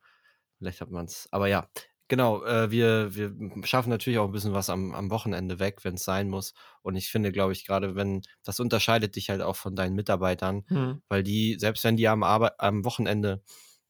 Vielleicht 0.58 0.82
hat 0.82 0.90
man 0.90 1.06
es. 1.06 1.28
Aber 1.32 1.48
ja, 1.48 1.70
genau, 2.08 2.44
äh, 2.44 2.72
wir, 2.72 3.16
wir 3.16 3.34
schaffen 3.66 3.90
natürlich 3.90 4.20
auch 4.20 4.26
ein 4.26 4.32
bisschen 4.32 4.54
was 4.54 4.70
am, 4.70 4.94
am 4.94 5.10
Wochenende 5.10 5.60
weg, 5.60 5.80
wenn 5.84 5.96
es 5.96 6.04
sein 6.04 6.30
muss. 6.30 6.54
Und 6.82 6.96
ich 6.96 7.10
finde, 7.10 7.32
glaube 7.32 7.54
ich, 7.54 7.66
gerade 7.66 7.96
wenn, 7.96 8.22
das 8.44 8.60
unterscheidet 8.60 9.16
dich 9.16 9.30
halt 9.30 9.42
auch 9.42 9.56
von 9.56 9.76
deinen 9.76 9.96
Mitarbeitern, 9.96 10.64
hm. 10.68 11.02
weil 11.10 11.24
die, 11.24 11.58
selbst 11.60 11.84
wenn 11.84 11.98
die 11.98 12.08
am, 12.08 12.24
Arbe 12.24 12.60
am 12.60 12.86
Wochenende 12.86 13.42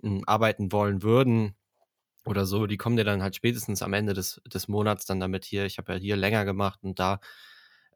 m, 0.01 0.17
hm, 0.17 0.23
arbeiten 0.25 0.71
wollen 0.71 1.03
würden, 1.03 1.55
oder 2.27 2.45
so, 2.45 2.67
die 2.67 2.77
kommen 2.77 2.97
dir 2.97 3.05
dann 3.05 3.23
halt 3.23 3.35
spätestens 3.35 3.81
am 3.81 3.93
Ende 3.93 4.13
des, 4.13 4.41
des 4.45 4.67
Monats 4.67 5.05
dann 5.05 5.19
damit 5.19 5.45
hier, 5.45 5.65
ich 5.65 5.77
habe 5.77 5.93
ja 5.93 5.99
hier 5.99 6.17
länger 6.17 6.45
gemacht 6.45 6.79
und 6.83 6.99
da 6.99 7.19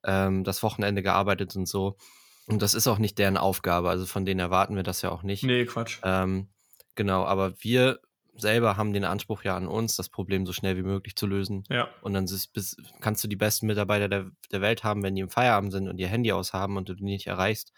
ähm, 0.04 0.44
das 0.44 0.64
Wochenende 0.64 1.04
gearbeitet 1.04 1.56
und 1.56 1.68
so. 1.68 1.98
Und 2.48 2.62
das 2.62 2.74
ist 2.74 2.88
auch 2.88 2.98
nicht 2.98 3.18
deren 3.18 3.38
Aufgabe, 3.38 3.90
also 3.90 4.06
von 4.06 4.26
denen 4.26 4.40
erwarten 4.40 4.76
wir 4.76 4.84
das 4.84 5.02
ja 5.02 5.12
auch 5.12 5.24
nicht. 5.24 5.44
Nee, 5.44 5.66
Quatsch. 5.66 6.00
Ähm, 6.04 6.50
genau, 6.96 7.26
aber 7.26 7.54
wir 7.62 8.00
selber 8.34 8.78
haben 8.78 8.94
den 8.94 9.04
Anspruch 9.04 9.44
ja 9.44 9.56
an 9.56 9.68
uns, 9.68 9.96
das 9.96 10.10
Problem 10.10 10.46
so 10.46 10.54
schnell 10.54 10.78
wie 10.78 10.84
möglich 10.84 11.16
zu 11.16 11.28
lösen. 11.28 11.64
Ja. 11.70 11.90
Und 12.02 12.14
dann 12.14 12.26
bis, 12.26 12.78
kannst 13.00 13.24
du 13.24 13.28
die 13.28 13.36
besten 13.36 13.68
Mitarbeiter 13.68 14.08
der, 14.08 14.32
der 14.52 14.62
Welt 14.62 14.84
haben, 14.84 15.04
wenn 15.04 15.16
die 15.16 15.22
im 15.22 15.30
Feierabend 15.30 15.72
sind 15.72 15.88
und 15.88 15.98
ihr 15.98 16.08
Handy 16.08 16.32
aushaben 16.32 16.78
und 16.78 16.90
du 16.90 16.96
die 16.96 17.04
nicht 17.04 17.28
erreichst, 17.28 17.74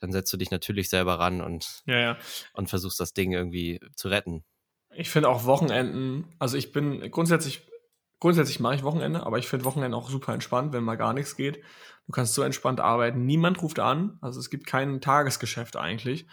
dann 0.00 0.12
setzt 0.12 0.32
du 0.32 0.36
dich 0.36 0.50
natürlich 0.50 0.88
selber 0.88 1.18
ran 1.18 1.40
und, 1.40 1.82
ja, 1.86 1.98
ja. 1.98 2.18
und 2.54 2.68
versuchst 2.68 3.00
das 3.00 3.12
Ding 3.12 3.32
irgendwie 3.32 3.80
zu 3.96 4.08
retten. 4.08 4.44
Ich 4.94 5.10
finde 5.10 5.28
auch 5.28 5.44
Wochenenden, 5.44 6.34
also 6.38 6.56
ich 6.56 6.72
bin 6.72 7.10
grundsätzlich, 7.10 7.68
grundsätzlich 8.18 8.60
mache 8.60 8.76
ich 8.76 8.82
Wochenende, 8.82 9.24
aber 9.24 9.38
ich 9.38 9.46
finde 9.46 9.64
Wochenende 9.64 9.96
auch 9.96 10.10
super 10.10 10.34
entspannt, 10.34 10.72
wenn 10.72 10.82
mal 10.82 10.96
gar 10.96 11.12
nichts 11.12 11.36
geht. 11.36 11.62
Du 12.06 12.12
kannst 12.12 12.34
so 12.34 12.42
entspannt 12.42 12.80
arbeiten. 12.80 13.24
Niemand 13.24 13.62
ruft 13.62 13.78
an, 13.78 14.18
also 14.20 14.40
es 14.40 14.50
gibt 14.50 14.66
kein 14.66 15.00
Tagesgeschäft 15.00 15.76
eigentlich. 15.76 16.26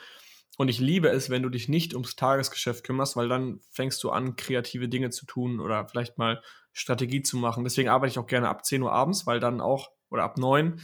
Und 0.58 0.70
ich 0.70 0.80
liebe 0.80 1.10
es, 1.10 1.30
wenn 1.30 1.44
du 1.44 1.50
dich 1.50 1.70
nicht 1.70 1.94
ums 1.94 2.16
Tagesgeschäft 2.16 2.84
kümmerst, 2.84 3.16
weil 3.16 3.30
dann 3.30 3.60
fängst 3.70 4.04
du 4.04 4.10
an, 4.10 4.36
kreative 4.36 4.90
Dinge 4.90 5.12
zu 5.12 5.26
tun 5.26 5.60
oder 5.60 5.88
vielleicht 5.88 6.18
mal 6.18 6.42
Strategie 6.74 7.22
zu 7.22 7.38
machen. 7.38 7.64
Deswegen 7.64 7.90
arbeite 7.90 8.12
ich 8.12 8.20
auch 8.20 8.28
gerne 8.28 8.50
ab 8.50 8.66
10 8.66 8.82
Uhr 8.82 8.92
abends, 8.92 9.28
weil 9.28 9.40
dann 9.40 9.62
auch, 9.62 9.92
oder 10.10 10.24
ab 10.24 10.38
9, 10.38 10.82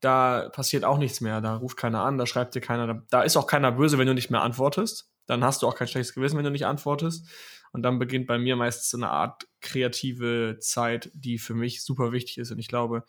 da 0.00 0.48
passiert 0.50 0.84
auch 0.84 0.98
nichts 0.98 1.20
mehr. 1.20 1.42
Da 1.42 1.56
ruft 1.56 1.76
keiner 1.76 2.02
an, 2.02 2.16
da 2.18 2.26
schreibt 2.26 2.54
dir 2.54 2.60
keiner, 2.60 2.86
da, 2.86 3.02
da 3.10 3.22
ist 3.22 3.36
auch 3.36 3.46
keiner 3.46 3.72
böse, 3.72 3.98
wenn 3.98 4.06
du 4.06 4.14
nicht 4.14 4.30
mehr 4.30 4.42
antwortest. 4.42 5.10
Dann 5.26 5.44
hast 5.44 5.62
du 5.62 5.68
auch 5.68 5.76
kein 5.76 5.88
schlechtes 5.88 6.14
Gewissen, 6.14 6.38
wenn 6.38 6.44
du 6.44 6.50
nicht 6.50 6.66
antwortest. 6.66 7.28
Und 7.72 7.82
dann 7.82 7.98
beginnt 7.98 8.26
bei 8.26 8.38
mir 8.38 8.56
meistens 8.56 8.94
eine 8.94 9.10
Art 9.10 9.46
kreative 9.60 10.58
Zeit, 10.60 11.10
die 11.14 11.38
für 11.38 11.54
mich 11.54 11.82
super 11.84 12.12
wichtig 12.12 12.38
ist. 12.38 12.50
Und 12.50 12.58
ich 12.58 12.68
glaube, 12.68 13.04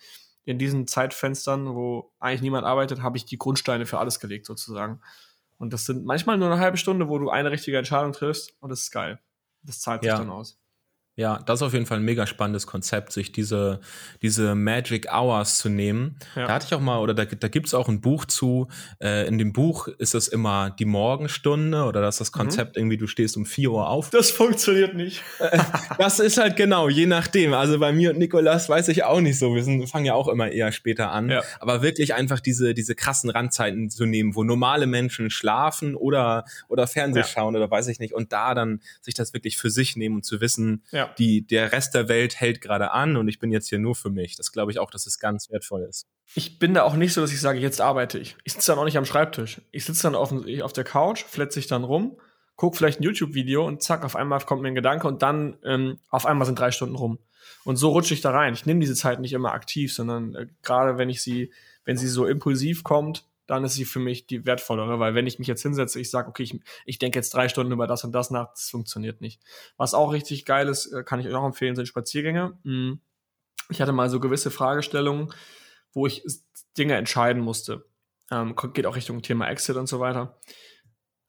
in 0.46 0.60
diesen 0.60 0.88
Zeitfenstern, 0.88 1.76
wo 1.76 2.14
eigentlich 2.20 2.42
niemand 2.42 2.66
arbeitet, 2.66 3.02
habe 3.02 3.18
ich 3.18 3.26
die 3.26 3.38
Grundsteine 3.38 3.86
für 3.86 4.00
alles 4.00 4.20
gelegt, 4.20 4.46
sozusagen. 4.46 5.02
Und 5.58 5.74
das 5.74 5.86
sind 5.86 6.06
manchmal 6.06 6.38
nur 6.38 6.52
eine 6.52 6.60
halbe 6.60 6.78
Stunde, 6.78 7.08
wo 7.10 7.18
du 7.20 7.30
eine 7.30 7.52
richtige 7.52 7.78
Entscheidung 7.78 8.12
triffst 8.14 8.56
und 8.60 8.70
das 8.70 8.82
ist 8.82 8.92
geil. 8.92 9.20
Das 9.62 9.80
zahlt 9.80 10.02
sich 10.02 10.10
ja. 10.10 10.18
dann 10.18 10.30
aus. 10.30 10.60
Ja, 11.16 11.40
das 11.46 11.60
ist 11.60 11.64
auf 11.64 11.74
jeden 11.74 11.86
Fall 11.86 12.00
ein 12.00 12.04
mega 12.04 12.26
spannendes 12.26 12.66
Konzept, 12.66 13.12
sich 13.12 13.32
diese, 13.32 13.80
diese 14.24 14.56
Magic 14.56 15.14
Hours 15.14 15.58
zu 15.60 15.70
nehmen. 15.70 16.18
Ja. 16.36 16.48
Da 16.48 16.54
hatte 16.54 16.66
ich 16.66 16.74
auch 16.74 16.80
mal, 16.80 16.98
oder 16.98 17.14
da, 17.14 17.26
da 17.26 17.50
gibt 17.50 17.68
es 17.68 17.76
auch 17.76 17.88
ein 17.88 18.02
Buch 18.02 18.26
zu. 18.26 18.68
Äh, 19.00 19.28
in 19.28 19.38
dem 19.38 19.54
Buch 19.54 19.88
ist 19.88 20.16
es 20.16 20.28
immer 20.28 20.72
die 20.72 20.86
Morgenstunde 20.86 21.84
oder 21.84 22.02
das 22.02 22.16
ist 22.16 22.20
das 22.22 22.32
mhm. 22.32 22.38
Konzept 22.40 22.76
mhm. 22.76 22.82
irgendwie, 22.82 22.98
du 22.98 23.06
stehst 23.06 23.38
um 23.38 23.46
4 23.46 23.72
Uhr 23.72 23.90
auf. 23.90 24.10
Das 24.10 24.32
funktioniert 24.32 24.96
nicht. 24.96 25.22
Äh, 25.38 25.60
das 26.00 26.20
ist 26.20 26.38
halt 26.40 26.56
genau, 26.56 26.90
je 26.90 27.06
nachdem. 27.06 27.54
Also 27.54 27.78
bei 27.78 27.92
mir 27.92 28.10
und 28.10 28.18
Nikolas 28.18 28.68
weiß 28.68 28.88
ich 28.88 29.04
auch 29.04 29.22
nicht 29.22 29.38
so. 29.38 29.54
Wir 29.54 29.64
sind, 29.64 29.88
fangen 29.88 30.06
ja 30.06 30.16
auch 30.16 30.28
immer 30.28 30.50
eher 30.50 30.72
später 30.72 31.12
an. 31.12 31.30
Ja. 31.30 31.44
Aber 31.60 31.84
wirklich 31.84 32.16
einfach 32.16 32.40
diese, 32.40 32.74
diese 32.74 32.96
krassen 32.96 33.30
Randzeiten 33.30 33.92
zu 33.92 34.08
nehmen, 34.08 34.34
wo 34.34 34.44
normale 34.44 34.88
Menschen 34.88 35.30
schlafen 35.30 35.96
oder, 35.96 36.46
oder 36.70 36.88
Fernseh 36.88 37.20
ja. 37.20 37.26
schauen 37.26 37.56
oder 37.56 37.70
weiß 37.70 37.88
ich 37.90 38.00
nicht. 38.00 38.16
Und 38.16 38.34
da 38.34 38.56
dann 38.56 38.82
sich 39.02 39.14
das 39.14 39.36
wirklich 39.36 39.58
für 39.58 39.70
sich 39.70 39.96
nehmen 39.96 40.16
und 40.16 40.26
zu 40.26 40.42
wissen, 40.42 40.82
ja 40.92 41.03
ja. 41.08 41.14
Die, 41.18 41.46
der 41.46 41.72
Rest 41.72 41.94
der 41.94 42.08
Welt 42.08 42.40
hält 42.40 42.62
gerade 42.62 42.92
an 42.92 43.18
und 43.18 43.28
ich 43.28 43.40
bin 43.40 43.52
jetzt 43.52 43.70
hier 43.70 43.80
nur 43.80 43.96
für 43.96 44.10
mich. 44.10 44.36
Das 44.36 44.52
glaube 44.52 44.72
ich 44.72 44.80
auch, 44.80 44.92
dass 44.92 45.06
es 45.06 45.20
ganz 45.20 45.50
wertvoll 45.50 45.84
ist. 45.84 46.08
Ich 46.36 46.60
bin 46.60 46.74
da 46.74 46.84
auch 46.84 46.96
nicht 46.96 47.14
so, 47.14 47.22
dass 47.22 47.32
ich 47.32 47.42
sage, 47.42 47.60
jetzt 47.60 47.82
arbeite 47.82 48.20
ich. 48.20 48.36
Ich 48.44 48.54
sitze 48.54 48.72
dann 48.72 48.80
auch 48.80 48.86
nicht 48.86 48.98
am 48.98 49.06
Schreibtisch. 49.06 49.62
Ich 49.72 49.86
sitze 49.86 50.04
dann 50.04 50.16
auf, 50.16 50.34
auf 50.62 50.74
der 50.74 50.84
Couch, 50.84 51.24
fletze 51.24 51.60
ich 51.60 51.68
dann 51.68 51.84
rum, 51.84 52.18
gucke 52.56 52.78
vielleicht 52.78 53.00
ein 53.00 53.04
YouTube-Video 53.04 53.66
und 53.66 53.82
zack, 53.82 54.04
auf 54.04 54.16
einmal 54.16 54.40
kommt 54.42 54.62
mir 54.62 54.70
ein 54.70 54.76
Gedanke 54.76 55.08
und 55.08 55.22
dann 55.22 55.58
ähm, 55.64 56.00
auf 56.10 56.26
einmal 56.26 56.46
sind 56.46 56.60
drei 56.60 56.72
Stunden 56.72 56.96
rum. 56.96 57.20
Und 57.64 57.78
so 57.78 57.90
rutsche 57.90 58.14
ich 58.14 58.22
da 58.22 58.32
rein. 58.32 58.54
Ich 58.54 58.66
nehme 58.66 58.80
diese 58.80 58.96
Zeit 58.96 59.20
nicht 59.20 59.34
immer 59.34 59.54
aktiv, 59.54 59.94
sondern 59.94 60.36
äh, 60.36 60.48
gerade 60.64 60.98
wenn 60.98 61.10
ich 61.10 61.22
sie, 61.22 61.52
wenn 61.86 61.98
sie 61.98 62.08
so 62.08 62.26
impulsiv 62.26 62.84
kommt, 62.84 63.26
dann 63.46 63.64
ist 63.64 63.74
sie 63.74 63.86
für 63.86 64.00
mich 64.00 64.26
die 64.28 64.46
wertvollere, 64.46 65.00
weil 65.00 65.16
wenn 65.16 65.28
ich 65.28 65.40
mich 65.40 65.48
jetzt 65.48 65.62
hinsetze, 65.62 66.00
ich 66.00 66.10
sage, 66.10 66.30
okay, 66.30 66.44
ich, 66.44 66.60
ich 66.86 67.00
denke 67.00 67.20
jetzt 67.20 67.34
drei 67.34 67.50
Stunden 67.50 67.74
über 67.74 67.88
das 67.88 68.04
und 68.04 68.14
das 68.14 68.32
nach, 68.32 68.52
das 68.52 68.70
funktioniert 68.70 69.22
nicht. 69.22 69.42
Was 69.78 69.94
auch 69.94 70.14
richtig 70.14 70.46
geil 70.46 70.68
ist, 70.70 70.88
äh, 70.88 71.04
kann 71.04 71.20
ich 71.20 71.28
euch 71.28 71.34
auch 71.34 71.46
empfehlen, 71.46 71.76
sind 71.76 71.88
Spaziergänge. 71.88 72.58
Hm. 72.64 73.00
Ich 73.70 73.82
hatte 73.82 73.92
mal 73.92 74.10
so 74.10 74.20
gewisse 74.20 74.52
Fragestellungen, 74.52 75.34
wo 75.94 76.08
ich 76.08 76.24
Dinge 76.78 76.96
entscheiden 76.96 77.42
musste. 77.42 77.86
Ähm, 78.32 78.56
geht 78.74 78.86
auch 78.86 78.96
Richtung 78.96 79.22
Thema 79.22 79.50
Exit 79.50 79.76
und 79.76 79.88
so 79.88 80.00
weiter. 80.00 80.40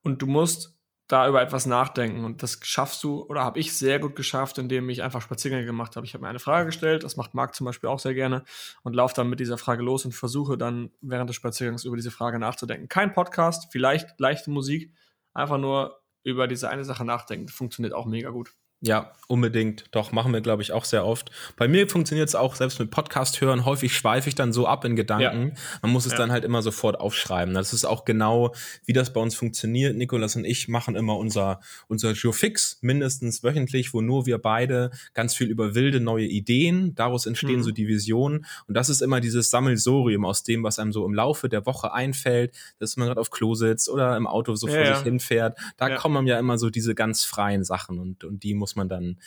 Und 0.03 0.23
du 0.23 0.27
musst 0.27 0.77
da 1.07 1.29
über 1.29 1.43
etwas 1.43 1.67
nachdenken. 1.67 2.25
Und 2.25 2.43
das 2.43 2.59
schaffst 2.63 3.03
du, 3.05 3.23
oder 3.25 3.45
habe 3.45 3.59
ich 3.59 3.77
sehr 3.77 3.99
gut 3.99 4.17
geschafft, 4.17 4.59
indem 4.59 4.89
ich 4.89 5.03
einfach 5.03 5.21
Spaziergänge 5.21 5.67
gemacht 5.67 5.97
habe. 5.97 6.07
Ich 6.07 6.15
habe 6.15 6.23
mir 6.23 6.31
eine 6.31 6.39
Frage 6.39 6.67
gestellt, 6.67 7.05
das 7.05 7.17
macht 7.17 7.35
Marc 7.35 7.55
zum 7.55 7.67
Beispiel 7.67 7.91
auch 7.91 7.99
sehr 7.99 8.15
gerne, 8.15 8.45
und 8.83 8.95
laufe 8.95 9.15
dann 9.15 9.29
mit 9.29 9.41
dieser 9.41 9.59
Frage 9.59 9.83
los 9.83 10.05
und 10.05 10.13
versuche 10.13 10.57
dann 10.57 10.91
während 11.03 11.29
des 11.29 11.37
Spaziergangs 11.37 11.85
über 11.85 11.97
diese 11.97 12.11
Frage 12.11 12.39
nachzudenken. 12.39 12.89
Kein 12.89 13.13
Podcast, 13.13 13.69
vielleicht 13.71 14.19
leichte 14.19 14.51
Musik, 14.51 14.93
einfach 15.35 15.59
nur 15.59 16.01
über 16.23 16.49
diese 16.49 16.71
eine 16.71 16.85
Sache 16.85 17.05
nachdenken. 17.05 17.49
Funktioniert 17.49 17.95
auch 17.95 18.07
mega 18.07 18.31
gut. 18.31 18.55
Ja, 18.87 19.13
unbedingt. 19.29 19.87
Doch, 19.93 20.13
machen 20.13 20.33
wir, 20.35 20.43
glaube 20.43 20.63
ich, 20.63 20.73
auch 20.73 20.85
sehr 20.85 21.07
oft. 21.07 21.31
Bei 21.57 21.69
mir 21.69 21.89
funktioniert 21.89 22.29
es 22.29 22.35
auch 22.35 22.55
selbst 22.55 22.79
mit 22.79 22.91
Podcast 22.91 23.41
hören. 23.41 23.65
Häufig 23.65 23.97
schweife 23.97 24.29
ich 24.29 24.35
dann 24.35 24.53
so 24.53 24.67
ab 24.67 24.85
in 24.85 24.95
Gedanken. 24.95 25.49
Ja. 25.49 25.63
Man 25.81 25.91
muss 25.91 26.05
es 26.05 26.13
ja. 26.13 26.19
dann 26.19 26.31
halt 26.31 26.45
immer 26.45 26.61
sofort 26.61 27.01
aufschreiben. 27.01 27.55
Das 27.55 27.73
ist 27.73 27.87
auch 27.87 28.05
genau, 28.05 28.55
wie 28.85 28.93
das 28.93 29.13
bei 29.15 29.21
uns 29.21 29.35
funktioniert. 29.35 29.97
Nikolas 29.97 30.37
und 30.37 30.45
ich 30.45 30.69
machen 30.69 30.97
immer 30.97 31.17
unser, 31.17 31.61
unser 31.89 32.13
Geofix 32.13 32.79
mindestens 32.83 33.43
wöchentlich, 33.43 33.95
wo 33.95 34.03
nur 34.03 34.27
wir 34.27 34.37
beide 34.37 34.91
ganz 35.15 35.35
viel 35.35 35.49
über 35.49 35.75
wilde 35.75 36.01
neue 36.01 36.27
Ideen, 36.27 36.95
daraus 36.95 37.25
entstehen 37.25 37.57
mhm. 37.57 37.63
so 37.63 37.71
die 37.71 37.89
Visionen. 37.89 38.45
Und 38.69 38.75
das 38.77 38.91
ist 38.91 39.01
immer 39.01 39.21
dieses 39.21 39.49
Sammelsorium 39.49 40.27
aus 40.27 40.43
dem, 40.43 40.63
was 40.63 40.79
einem 40.79 40.93
so 40.93 41.07
im 41.07 41.15
Laufe 41.15 41.49
der 41.49 41.65
Woche 41.65 41.95
einfällt, 41.95 42.55
dass 42.79 42.99
man 42.99 43.09
gerade 43.09 43.21
auf 43.21 43.31
Klo 43.31 43.55
sitzt 43.55 43.89
oder 43.89 44.15
im 44.17 44.27
Auto 44.27 44.55
so 44.55 44.69
ja, 44.69 44.75
vor 44.75 44.95
sich 44.95 45.05
hinfährt. 45.05 45.59
Da 45.79 45.97
kommen 45.97 46.27
ja 46.27 46.39
immer 46.39 46.59
so 46.59 46.69
diese 46.69 46.95
ganz 46.95 47.25
freien 47.25 47.65
Sachen 47.65 47.99
und, 47.99 48.25
und 48.25 48.43
die 48.43 48.53
muss 48.55 48.74
man 48.77 48.89
dann 48.89 49.21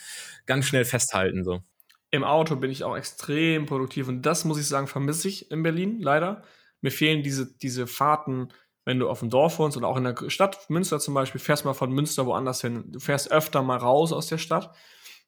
ganz 0.46 0.66
schnell 0.66 0.84
festhalten. 0.84 1.44
So. 1.44 1.62
Im 2.10 2.24
Auto 2.24 2.56
bin 2.56 2.70
ich 2.70 2.84
auch 2.84 2.96
extrem 2.96 3.66
produktiv 3.66 4.08
und 4.08 4.22
das 4.22 4.44
muss 4.44 4.58
ich 4.58 4.66
sagen, 4.66 4.86
vermisse 4.86 5.28
ich 5.28 5.50
in 5.50 5.62
Berlin 5.62 6.00
leider. 6.00 6.42
Mir 6.80 6.90
fehlen 6.90 7.22
diese, 7.22 7.52
diese 7.58 7.86
Fahrten, 7.86 8.48
wenn 8.84 8.98
du 8.98 9.08
auf 9.08 9.20
dem 9.20 9.30
Dorf 9.30 9.58
wohnst 9.58 9.76
oder 9.76 9.88
auch 9.88 9.96
in 9.96 10.04
der 10.04 10.30
Stadt, 10.30 10.70
Münster 10.70 10.98
zum 11.00 11.14
Beispiel, 11.14 11.40
fährst 11.40 11.64
mal 11.64 11.74
von 11.74 11.92
Münster 11.92 12.24
woanders 12.24 12.60
hin. 12.60 12.84
Du 12.88 13.00
fährst 13.00 13.30
öfter 13.30 13.62
mal 13.62 13.76
raus 13.76 14.12
aus 14.12 14.28
der 14.28 14.38
Stadt. 14.38 14.74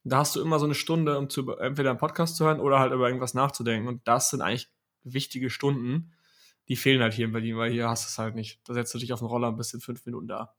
Da 0.03 0.19
hast 0.19 0.35
du 0.35 0.41
immer 0.41 0.59
so 0.59 0.65
eine 0.65 0.75
Stunde, 0.75 1.19
um 1.19 1.29
zu, 1.29 1.51
entweder 1.57 1.91
einen 1.91 1.99
Podcast 1.99 2.37
zu 2.37 2.47
hören 2.47 2.61
oder 2.61 2.79
halt 2.79 2.93
über 2.93 3.07
irgendwas 3.07 3.35
nachzudenken. 3.35 3.87
Und 3.87 4.07
das 4.09 4.31
sind 4.31 4.41
eigentlich 4.41 4.71
wichtige 5.03 5.51
Stunden, 5.51 6.13
die 6.69 6.77
fehlen 6.77 7.03
halt 7.03 7.13
hier 7.13 7.27
in 7.27 7.33
Berlin, 7.33 7.57
weil 7.57 7.73
hier 7.73 7.89
hast 7.89 8.05
du 8.05 8.09
es 8.09 8.19
halt 8.19 8.35
nicht. 8.35 8.61
Da 8.65 8.75
setzt 8.75 8.95
du 8.95 8.99
dich 8.99 9.13
auf 9.13 9.19
den 9.19 9.29
Roller 9.29 9.49
und 9.49 9.57
bist 9.57 9.75
in 9.75 9.81
fünf 9.81 10.07
Minuten 10.07 10.29
da. 10.29 10.55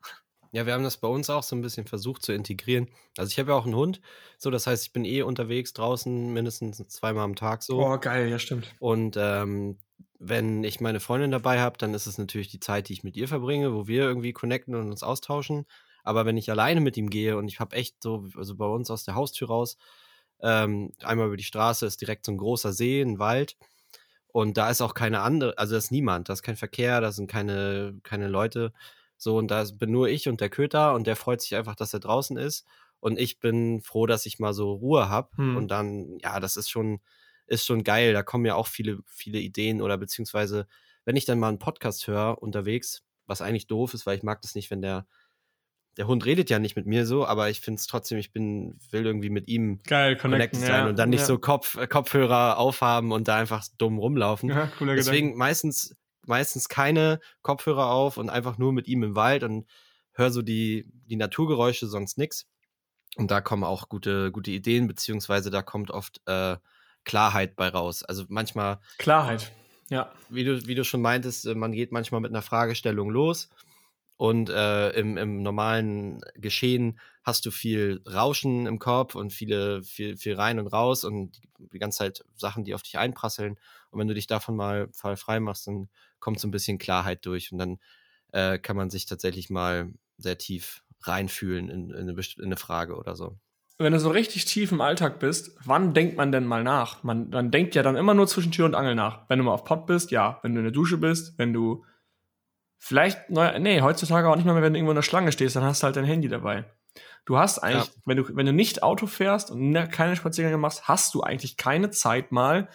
Ja, 0.52 0.66
wir 0.66 0.74
haben 0.74 0.84
das 0.84 0.98
bei 0.98 1.08
uns 1.08 1.30
auch 1.30 1.44
so 1.44 1.56
ein 1.56 1.62
bisschen 1.62 1.88
versucht 1.88 2.24
zu 2.24 2.34
integrieren. 2.34 2.90
Also 3.18 3.32
ich 3.32 3.40
habe 3.40 3.52
ja 3.52 3.58
auch 3.58 3.66
einen 3.66 3.76
Hund, 3.76 4.02
so 4.38 4.52
das 4.52 4.68
heißt, 4.68 4.86
ich 4.86 4.92
bin 4.92 5.06
eh 5.06 5.22
unterwegs 5.22 5.74
draußen 5.74 6.34
mindestens 6.34 6.86
zweimal 6.90 7.24
am 7.24 7.36
Tag 7.36 7.64
so. 7.64 7.80
Oh, 7.80 7.98
geil, 7.98 8.28
ja 8.30 8.38
stimmt. 8.38 8.74
Und 8.80 9.16
ähm, 9.18 9.78
wenn 10.20 10.64
ich 10.64 10.82
meine 10.82 11.00
Freundin 11.00 11.32
dabei 11.32 11.62
habe, 11.62 11.78
dann 11.78 11.94
ist 11.94 12.06
es 12.06 12.18
natürlich 12.18 12.50
die 12.50 12.60
Zeit, 12.60 12.90
die 12.90 12.94
ich 12.94 13.04
mit 13.04 13.16
ihr 13.16 13.28
verbringe, 13.28 13.74
wo 13.74 13.88
wir 13.88 14.04
irgendwie 14.04 14.34
connecten 14.34 14.76
und 14.76 14.90
uns 14.92 15.04
austauschen. 15.04 15.66
Aber 16.04 16.26
wenn 16.26 16.38
ich 16.38 16.50
alleine 16.52 16.82
mit 16.82 16.98
ihm 16.98 17.10
gehe 17.10 17.38
und 17.38 17.48
ich 17.48 17.60
habe 17.60 17.76
echt 17.76 18.04
so, 18.04 18.28
also 18.36 18.56
bei 18.56 18.66
uns 18.66 18.92
aus 18.92 19.04
der 19.06 19.16
Haustür 19.16 19.48
raus, 19.48 19.78
ähm, 20.42 20.92
einmal 21.02 21.28
über 21.28 21.38
die 21.38 21.44
Straße 21.44 21.86
ist 21.86 22.02
direkt 22.02 22.26
so 22.26 22.32
ein 22.32 22.38
großer 22.38 22.74
See, 22.74 23.02
ein 23.02 23.20
Wald. 23.20 23.56
Und 24.28 24.58
da 24.58 24.70
ist 24.70 24.82
auch 24.82 24.94
keine 24.94 25.22
andere, 25.22 25.58
also 25.58 25.74
da 25.74 25.78
ist 25.78 25.92
niemand, 25.92 26.30
da 26.30 26.34
ist 26.34 26.44
kein 26.44 26.56
Verkehr, 26.56 27.02
da 27.02 27.12
sind 27.12 27.28
keine, 27.30 28.00
keine 28.04 28.28
Leute. 28.28 28.74
So, 29.22 29.38
und 29.38 29.52
da 29.52 29.64
bin 29.76 29.92
nur 29.92 30.10
ich 30.10 30.28
und 30.28 30.42
der 30.42 30.50
Köter 30.50 30.96
und 30.96 31.06
der 31.06 31.16
freut 31.16 31.42
sich 31.42 31.56
einfach, 31.56 31.76
dass 31.76 31.94
er 31.94 32.00
draußen 32.00 32.38
ist. 32.38 32.66
Und 33.00 33.20
ich 33.20 33.40
bin 33.40 33.82
froh, 33.82 34.08
dass 34.08 34.26
ich 34.26 34.40
mal 34.40 34.52
so 34.52 34.74
Ruhe 34.74 35.10
habe. 35.10 35.30
Hm. 35.38 35.58
Und 35.58 35.68
dann, 35.70 36.18
ja, 36.24 36.40
das 36.40 36.58
ist 36.58 36.72
schon, 36.72 37.02
ist 37.46 37.64
schon 37.64 37.84
geil. 37.84 38.14
Da 38.14 38.24
kommen 38.24 38.46
ja 38.46 38.56
auch 38.56 38.66
viele, 38.66 38.98
viele 39.06 39.38
Ideen 39.38 39.80
oder 39.80 40.00
beziehungsweise, 40.00 40.68
wenn 41.06 41.16
ich 41.16 41.26
dann 41.26 41.38
mal 41.38 41.50
einen 41.50 41.60
Podcast 41.60 42.08
höre 42.08 42.42
unterwegs, 42.42 43.04
was 43.28 43.44
eigentlich 43.44 43.68
doof 43.68 43.94
ist, 43.94 44.08
weil 44.08 44.18
ich 44.18 44.24
mag 44.24 44.42
das 44.42 44.56
nicht, 44.56 44.72
wenn 44.72 44.82
der, 44.82 45.06
der 45.98 46.08
Hund 46.08 46.26
redet 46.26 46.50
ja 46.50 46.58
nicht 46.58 46.76
mit 46.76 46.88
mir 46.88 47.06
so, 47.06 47.24
aber 47.24 47.52
ich 47.52 47.62
finde 47.62 47.78
es 47.78 47.86
trotzdem, 47.86 48.18
ich 48.18 48.34
bin, 48.34 48.80
will 48.90 49.06
irgendwie 49.06 49.30
mit 49.30 49.48
ihm 49.48 49.82
Geil, 49.84 50.18
connected 50.18 50.62
sein 50.62 50.70
ja, 50.70 50.88
und 50.88 50.98
dann 50.98 51.12
nicht 51.12 51.20
ja. 51.20 51.26
so 51.28 51.38
Kopf, 51.38 51.78
Kopfhörer 51.90 52.58
aufhaben 52.58 53.12
und 53.12 53.28
da 53.28 53.36
einfach 53.36 53.68
dumm 53.78 54.00
rumlaufen. 54.00 54.50
Ja, 54.50 54.72
Deswegen 54.80 55.28
Gedanke. 55.28 55.38
meistens, 55.38 55.96
meistens 56.26 56.70
keine 56.70 57.20
Kopfhörer 57.42 57.92
auf 57.92 58.18
und 58.18 58.30
einfach 58.30 58.58
nur 58.58 58.74
mit 58.74 58.88
ihm 58.88 59.04
im 59.04 59.16
Wald 59.16 59.44
und 59.44 59.66
höre 60.14 60.32
so 60.32 60.42
die, 60.42 60.86
die 61.06 61.16
Naturgeräusche, 61.16 61.88
sonst 61.88 62.18
nix. 62.18 62.48
Und 63.18 63.32
da 63.32 63.42
kommen 63.42 63.64
auch 63.64 63.90
gute, 63.90 64.32
gute 64.32 64.52
Ideen, 64.52 64.88
beziehungsweise 64.88 65.50
da 65.50 65.62
kommt 65.62 65.92
oft 65.92 66.22
äh, 66.28 66.58
Klarheit 67.04 67.56
bei 67.56 67.68
raus. 67.68 68.04
Also 68.04 68.26
manchmal. 68.30 68.80
Klarheit, 68.98 69.52
ja. 69.90 70.12
Wie 70.30 70.44
du, 70.44 70.66
wie 70.68 70.76
du 70.76 70.84
schon 70.84 71.02
meintest, 71.02 71.46
äh, 71.46 71.56
man 71.56 71.72
geht 71.72 71.92
manchmal 71.92 72.22
mit 72.22 72.32
einer 72.32 72.42
Fragestellung 72.42 73.10
los 73.10 73.50
und 74.22 74.52
äh, 74.52 74.92
im, 74.92 75.18
im 75.18 75.42
normalen 75.42 76.22
Geschehen 76.36 77.00
hast 77.24 77.44
du 77.46 77.50
viel 77.50 78.04
Rauschen 78.08 78.68
im 78.68 78.78
Kopf 78.78 79.16
und 79.16 79.34
viele, 79.34 79.82
viel, 79.82 80.16
viel 80.16 80.36
rein 80.36 80.60
und 80.60 80.68
raus 80.68 81.04
und 81.04 81.38
die, 81.38 81.70
die 81.74 81.80
ganze 81.80 81.98
Zeit 81.98 82.24
Sachen, 82.36 82.64
die 82.64 82.76
auf 82.76 82.84
dich 82.84 83.00
einprasseln. 83.00 83.58
Und 83.90 84.00
wenn 84.00 84.08
du 84.08 84.14
dich 84.14 84.28
davon 84.28 84.56
mal 84.56 84.90
frei 84.94 85.40
machst, 85.40 85.66
dann 85.66 85.90
kommt 86.22 86.40
so 86.40 86.48
ein 86.48 86.52
bisschen 86.52 86.78
Klarheit 86.78 87.26
durch 87.26 87.52
und 87.52 87.58
dann 87.58 87.80
äh, 88.32 88.58
kann 88.58 88.78
man 88.78 88.90
sich 88.90 89.06
tatsächlich 89.06 89.50
mal 89.50 89.92
sehr 90.18 90.38
tief 90.38 90.84
reinfühlen 91.02 91.70
in, 91.70 91.90
in, 91.90 92.10
eine, 92.10 92.22
in 92.38 92.46
eine 92.46 92.58
Frage 92.58 92.96
oder 92.96 93.18
so 93.18 93.38
wenn 93.84 93.94
du 93.94 94.00
so 94.00 94.10
richtig 94.10 94.46
tief 94.46 94.72
im 94.72 94.82
Alltag 94.82 95.20
bist, 95.20 95.58
wann 95.64 95.94
denkt 95.94 96.18
man 96.18 96.32
denn 96.32 96.46
mal 96.46 96.64
nach? 96.64 97.04
Man, 97.04 97.30
man 97.30 97.52
denkt 97.52 97.76
ja 97.76 97.84
dann 97.84 97.96
immer 97.96 98.14
nur 98.14 98.28
zwischen 98.28 98.52
Tür 98.52 98.66
und 98.66 98.76
Angel 98.76 98.96
nach. 98.96 99.30
Wenn 99.30 99.40
du 99.40 99.46
mal 99.46 99.54
auf 99.54 99.64
Pott 99.64 99.86
bist, 99.88 100.12
ja. 100.12 100.40
Wenn 100.44 100.54
du 100.54 100.60
in 100.60 100.66
der 100.66 100.74
Dusche 100.74 100.98
bist, 100.98 101.38
wenn 101.38 101.54
du 101.54 101.84
vielleicht, 102.78 103.30
nee, 103.30 103.82
heutzutage 103.82 104.30
auch 104.30 104.36
nicht 104.36 104.46
mal 104.46 104.54
mehr, 104.54 104.62
wenn 104.62 104.74
du 104.74 104.80
irgendwo 104.80 104.92
in 104.92 104.96
der 104.96 105.02
Schlange 105.02 105.32
stehst, 105.32 105.56
dann 105.56 105.64
hast 105.64 105.82
du 105.82 105.86
halt 105.86 105.96
dein 105.96 106.06
Handy 106.06 106.28
dabei. 106.28 106.66
Du 107.26 107.38
hast 107.38 107.60
eigentlich, 107.60 107.88
ja. 107.88 108.02
wenn 108.06 108.18
du, 108.18 108.36
wenn 108.36 108.46
du 108.46 108.54
nicht 108.54 108.84
Auto 108.84 109.08
fährst 109.08 109.52
und 109.52 109.70
ne, 109.70 109.88
keine 109.88 110.16
Spaziergänge 110.16 110.58
machst, 110.58 110.88
hast 110.88 111.14
du 111.14 111.22
eigentlich 111.22 111.58
keine 111.58 111.92
Zeit 111.92 112.32
mal 112.32 112.70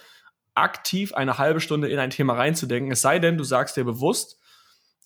aktiv 0.57 1.15
eine 1.15 1.39
halbe 1.39 1.61
Stunde 1.61 1.89
in 1.89 1.99
ein 1.99 2.11
Thema 2.11 2.35
reinzudenken. 2.35 2.93
Es 2.93 3.01
sei 3.01 3.19
denn, 3.19 3.37
du 3.39 3.45
sagst 3.45 3.77
dir 3.77 3.85
bewusst, 3.85 4.39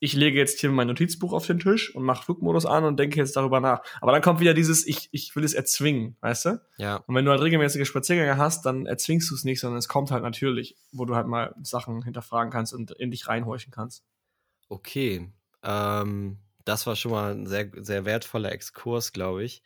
ich 0.03 0.15
lege 0.15 0.39
jetzt 0.39 0.61
hier 0.61 0.71
mein 0.71 0.87
Notizbuch 0.87 1.35
auf 1.35 1.47
den 1.47 1.59
Tisch 1.59 1.95
und 1.95 2.03
mache 2.03 2.25
Flugmodus 2.25 2.65
an 2.65 2.85
und 2.85 2.99
denke 2.99 3.19
jetzt 3.19 3.37
darüber 3.37 3.61
nach. 3.61 3.83
Aber 4.01 4.13
dann 4.13 4.23
kommt 4.23 4.41
wieder 4.41 4.55
dieses, 4.55 4.87
ich, 4.87 5.11
ich 5.13 5.37
will 5.37 5.45
es 5.45 5.53
erzwingen, 5.53 6.17
weißt 6.23 6.47
du? 6.47 6.61
Ja. 6.79 6.97
Und 7.07 7.15
wenn 7.15 7.27
du 7.27 7.31
halt 7.31 7.43
regelmäßige 7.43 7.87
Spaziergänge 7.87 8.39
hast, 8.39 8.65
dann 8.65 8.87
erzwingst 8.87 9.31
du 9.31 9.35
es 9.35 9.45
nicht, 9.45 9.61
sondern 9.61 9.79
es 9.79 9.89
kommt 9.89 10.11
halt 10.11 10.23
natürlich, 10.23 10.77
wo 10.91 11.05
du 11.05 11.15
halt 11.15 11.27
mal 11.27 11.55
Sachen 11.63 12.03
hinterfragen 12.03 12.51
kannst 12.51 12.73
und 12.73 12.93
in 12.93 13.11
dich 13.11 13.29
reinhorchen 13.29 13.73
kannst. 13.73 14.03
Okay. 14.71 15.31
Ähm, 15.63 16.39
das 16.65 16.87
war 16.87 16.97
schon 16.97 17.13
mal 17.13 17.33
ein 17.33 17.47
sehr, 17.47 17.71
sehr 17.75 18.07
wertvoller 18.07 18.53
Exkurs, 18.53 19.13
glaube 19.13 19.45
ich. 19.45 19.63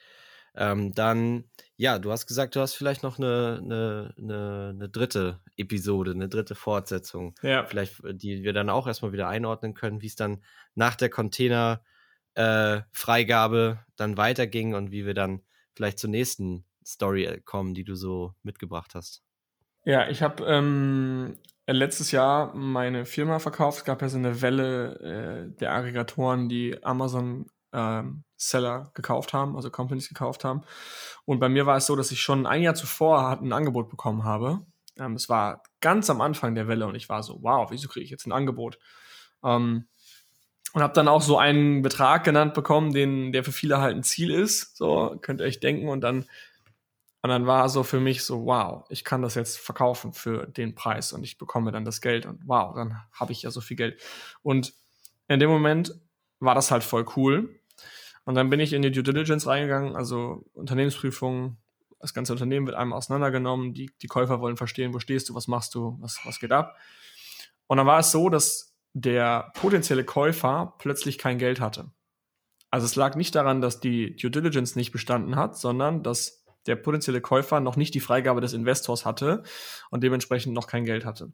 Ähm, 0.56 0.94
dann, 0.94 1.44
ja, 1.76 1.98
du 1.98 2.12
hast 2.12 2.26
gesagt, 2.26 2.54
du 2.54 2.60
hast 2.60 2.74
vielleicht 2.74 3.02
noch 3.02 3.18
eine, 3.18 3.60
eine, 3.62 4.14
eine, 4.16 4.70
eine, 4.74 4.88
dritte 4.88 5.40
Episode, 5.56 6.12
eine 6.12 6.28
dritte 6.28 6.54
Fortsetzung. 6.54 7.34
Ja. 7.42 7.66
Vielleicht, 7.66 8.04
äh, 8.04 8.14
die 8.14 8.44
wir 8.44 8.52
dann 8.52 8.70
auch 8.70 8.86
erstmal 8.86 9.10
wieder 9.12 9.26
einordnen 9.28 9.74
können, 9.74 10.00
wie 10.00 10.06
es 10.06 10.14
dann 10.14 10.44
nach 10.74 10.94
der 10.94 11.10
Container-Freigabe 11.10 13.78
äh, 13.80 13.84
dann 13.96 14.16
weiterging 14.16 14.74
und 14.74 14.92
wie 14.92 15.06
wir 15.06 15.14
dann 15.14 15.42
vielleicht 15.74 15.98
zur 15.98 16.10
nächsten 16.10 16.64
Story 16.86 17.24
äh, 17.24 17.40
kommen, 17.40 17.74
die 17.74 17.84
du 17.84 17.96
so 17.96 18.34
mitgebracht 18.42 18.94
hast. 18.94 19.24
Ja, 19.84 20.08
ich 20.08 20.22
habe 20.22 20.44
ähm, 20.46 21.36
letztes 21.66 22.10
Jahr 22.10 22.54
meine 22.54 23.04
Firma 23.04 23.38
verkauft. 23.38 23.78
Es 23.78 23.84
gab 23.84 24.02
ja 24.02 24.08
so 24.08 24.18
eine 24.18 24.40
Welle 24.40 25.00
äh, 25.00 25.58
der 25.58 25.72
Aggregatoren, 25.72 26.48
die 26.48 26.82
Amazon 26.82 27.46
ähm, 27.72 28.23
Seller 28.36 28.90
gekauft 28.94 29.32
haben, 29.32 29.56
also 29.56 29.70
Companies 29.70 30.08
gekauft 30.08 30.44
haben. 30.44 30.62
Und 31.24 31.38
bei 31.38 31.48
mir 31.48 31.66
war 31.66 31.76
es 31.76 31.86
so, 31.86 31.96
dass 31.96 32.10
ich 32.10 32.20
schon 32.20 32.46
ein 32.46 32.62
Jahr 32.62 32.74
zuvor 32.74 33.40
ein 33.40 33.52
Angebot 33.52 33.88
bekommen 33.88 34.24
habe. 34.24 34.60
Ähm, 34.98 35.14
es 35.14 35.28
war 35.28 35.62
ganz 35.80 36.10
am 36.10 36.20
Anfang 36.20 36.54
der 36.54 36.68
Welle 36.68 36.86
und 36.86 36.94
ich 36.94 37.08
war 37.08 37.22
so, 37.22 37.38
wow, 37.42 37.70
wieso 37.70 37.88
kriege 37.88 38.04
ich 38.04 38.10
jetzt 38.10 38.26
ein 38.26 38.32
Angebot? 38.32 38.78
Ähm, 39.42 39.86
und 40.74 40.82
habe 40.82 40.92
dann 40.92 41.06
auch 41.06 41.22
so 41.22 41.38
einen 41.38 41.82
Betrag 41.82 42.24
genannt 42.24 42.52
bekommen, 42.52 42.92
den, 42.92 43.30
der 43.30 43.44
für 43.44 43.52
viele 43.52 43.80
halt 43.80 43.96
ein 43.96 44.02
Ziel 44.02 44.32
ist. 44.32 44.76
So, 44.76 45.16
könnt 45.22 45.40
ihr 45.40 45.46
euch 45.46 45.60
denken. 45.60 45.88
Und 45.88 46.00
dann, 46.00 46.24
und 47.22 47.30
dann 47.30 47.46
war 47.46 47.68
so 47.68 47.84
für 47.84 48.00
mich 48.00 48.24
so, 48.24 48.44
wow, 48.44 48.84
ich 48.88 49.04
kann 49.04 49.22
das 49.22 49.36
jetzt 49.36 49.56
verkaufen 49.56 50.12
für 50.12 50.46
den 50.48 50.74
Preis 50.74 51.12
und 51.12 51.22
ich 51.22 51.38
bekomme 51.38 51.70
dann 51.70 51.84
das 51.84 52.00
Geld. 52.00 52.26
Und 52.26 52.48
wow, 52.48 52.74
dann 52.74 53.00
habe 53.12 53.30
ich 53.30 53.42
ja 53.42 53.52
so 53.52 53.60
viel 53.60 53.76
Geld. 53.76 54.02
Und 54.42 54.74
in 55.28 55.38
dem 55.38 55.48
Moment 55.48 55.94
war 56.40 56.56
das 56.56 56.72
halt 56.72 56.82
voll 56.82 57.06
cool. 57.16 57.60
Und 58.24 58.34
dann 58.34 58.50
bin 58.50 58.60
ich 58.60 58.72
in 58.72 58.82
die 58.82 58.90
Due 58.90 59.02
Diligence 59.02 59.46
reingegangen, 59.46 59.96
also 59.96 60.44
Unternehmensprüfung. 60.54 61.58
Das 62.00 62.14
ganze 62.14 62.32
Unternehmen 62.32 62.66
wird 62.66 62.76
einmal 62.76 62.98
auseinandergenommen. 62.98 63.74
Die, 63.74 63.90
die 64.00 64.06
Käufer 64.06 64.40
wollen 64.40 64.56
verstehen, 64.56 64.94
wo 64.94 64.98
stehst 64.98 65.28
du, 65.28 65.34
was 65.34 65.46
machst 65.46 65.74
du, 65.74 65.96
was, 66.00 66.20
was 66.24 66.40
geht 66.40 66.52
ab. 66.52 66.76
Und 67.66 67.76
dann 67.78 67.86
war 67.86 67.98
es 67.98 68.10
so, 68.10 68.28
dass 68.28 68.74
der 68.92 69.52
potenzielle 69.54 70.04
Käufer 70.04 70.74
plötzlich 70.78 71.18
kein 71.18 71.38
Geld 71.38 71.60
hatte. 71.60 71.90
Also 72.70 72.86
es 72.86 72.96
lag 72.96 73.14
nicht 73.14 73.34
daran, 73.34 73.60
dass 73.60 73.80
die 73.80 74.16
Due 74.16 74.30
Diligence 74.30 74.76
nicht 74.76 74.92
bestanden 74.92 75.36
hat, 75.36 75.56
sondern 75.56 76.02
dass 76.02 76.44
der 76.66 76.76
potenzielle 76.76 77.20
Käufer 77.20 77.60
noch 77.60 77.76
nicht 77.76 77.94
die 77.94 78.00
Freigabe 78.00 78.40
des 78.40 78.52
Investors 78.52 79.04
hatte 79.04 79.42
und 79.90 80.02
dementsprechend 80.02 80.54
noch 80.54 80.66
kein 80.66 80.84
Geld 80.84 81.04
hatte. 81.04 81.32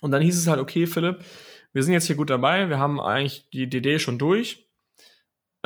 Und 0.00 0.10
dann 0.10 0.22
hieß 0.22 0.36
es 0.36 0.46
halt, 0.46 0.60
okay, 0.60 0.86
Philipp, 0.86 1.24
wir 1.72 1.82
sind 1.82 1.94
jetzt 1.94 2.06
hier 2.06 2.16
gut 2.16 2.30
dabei, 2.30 2.68
wir 2.68 2.78
haben 2.78 3.00
eigentlich 3.00 3.48
die 3.50 3.68
DD 3.68 3.98
schon 3.98 4.18
durch, 4.18 4.65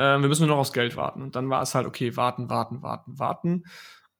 wir 0.01 0.27
müssen 0.27 0.45
nur 0.47 0.55
noch 0.55 0.61
aufs 0.61 0.73
Geld 0.73 0.95
warten. 0.95 1.21
Und 1.21 1.35
dann 1.35 1.49
war 1.49 1.61
es 1.61 1.75
halt, 1.75 1.85
okay, 1.85 2.15
warten, 2.15 2.49
warten, 2.49 2.81
warten, 2.81 3.19
warten. 3.19 3.63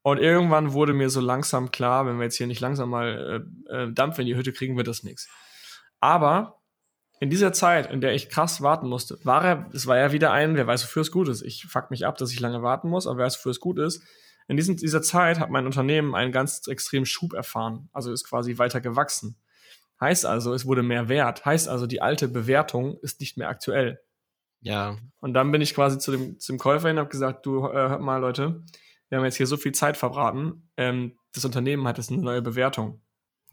Und 0.04 0.18
irgendwann 0.18 0.74
wurde 0.74 0.94
mir 0.94 1.10
so 1.10 1.22
langsam 1.22 1.72
klar, 1.72 2.06
wenn 2.06 2.18
wir 2.18 2.24
jetzt 2.24 2.38
hier 2.38 2.48
nicht 2.48 2.60
langsam 2.60 2.90
mal 2.90 3.46
äh, 3.70 3.74
äh, 3.74 3.94
Dampf 3.94 4.18
in 4.20 4.26
die 4.26 4.36
Hütte 4.36 4.52
kriegen, 4.52 4.78
wird 4.78 4.88
das 4.88 5.04
nichts. 5.04 5.30
Aber 6.00 6.62
in 7.20 7.30
dieser 7.30 7.54
Zeit, 7.54 7.92
in 7.92 8.02
der 8.02 8.16
ich 8.16 8.30
krass 8.30 8.62
warten 8.62 8.88
musste, 8.88 9.20
war 9.24 9.46
er, 9.46 9.70
es 9.74 9.86
war 9.86 9.98
ja 9.98 10.12
wieder 10.12 10.32
ein, 10.32 10.56
wer 10.56 10.66
weiß, 10.66 10.84
wofür 10.84 11.04
es 11.04 11.12
gut 11.12 11.30
ist. 11.30 11.44
Ich 11.44 11.68
fuck 11.68 11.92
mich 11.92 12.06
ab, 12.06 12.18
dass 12.18 12.32
ich 12.32 12.40
lange 12.40 12.64
warten 12.64 12.90
muss, 12.90 13.06
aber 13.06 13.20
wer 13.20 13.26
weiß, 13.26 13.38
wofür 13.38 13.52
es 13.52 13.60
gut 13.60 13.78
ist. 13.78 14.02
In 14.48 14.58
diesem, 14.58 14.76
dieser 14.76 15.04
Zeit 15.04 15.40
hat 15.40 15.52
mein 15.52 15.68
Unternehmen 15.68 16.16
einen 16.16 16.32
ganz 16.32 16.68
extremen 16.68 17.06
Schub 17.06 17.34
erfahren, 17.34 17.90
also 17.94 18.12
ist 18.12 18.28
quasi 18.28 18.58
weiter 18.58 18.82
gewachsen. 18.82 19.38
Heißt 20.02 20.26
also, 20.26 20.56
es 20.56 20.66
wurde 20.66 20.82
mehr 20.82 21.10
wert. 21.10 21.46
Heißt 21.46 21.70
also, 21.70 21.86
die 21.86 22.02
alte 22.02 22.28
Bewertung 22.28 22.98
ist 23.04 23.20
nicht 23.20 23.38
mehr 23.38 23.50
aktuell. 23.50 24.02
Ja. 24.62 24.98
Und 25.20 25.34
dann 25.34 25.52
bin 25.52 25.62
ich 25.62 25.74
quasi 25.74 25.98
zu 25.98 26.12
dem, 26.12 26.40
zum 26.40 26.58
Käufer 26.58 26.88
hin 26.88 26.98
und 26.98 27.02
habe 27.02 27.10
gesagt, 27.10 27.46
du, 27.46 27.68
äh, 27.68 27.74
hört 27.74 28.02
mal, 28.02 28.18
Leute, 28.18 28.64
wir 29.10 29.18
haben 29.18 29.26
jetzt 29.26 29.38
hier 29.38 29.48
so 29.48 29.58
viel 29.58 29.74
Zeit 29.74 29.98
verbraten. 29.98 30.70
Ähm, 30.78 31.18
das 31.34 31.46
Unternehmen 31.46 31.88
hat 31.88 31.98
jetzt 31.98 32.12
eine 32.12 32.22
neue 32.22 32.42
Bewertung. 32.42 33.02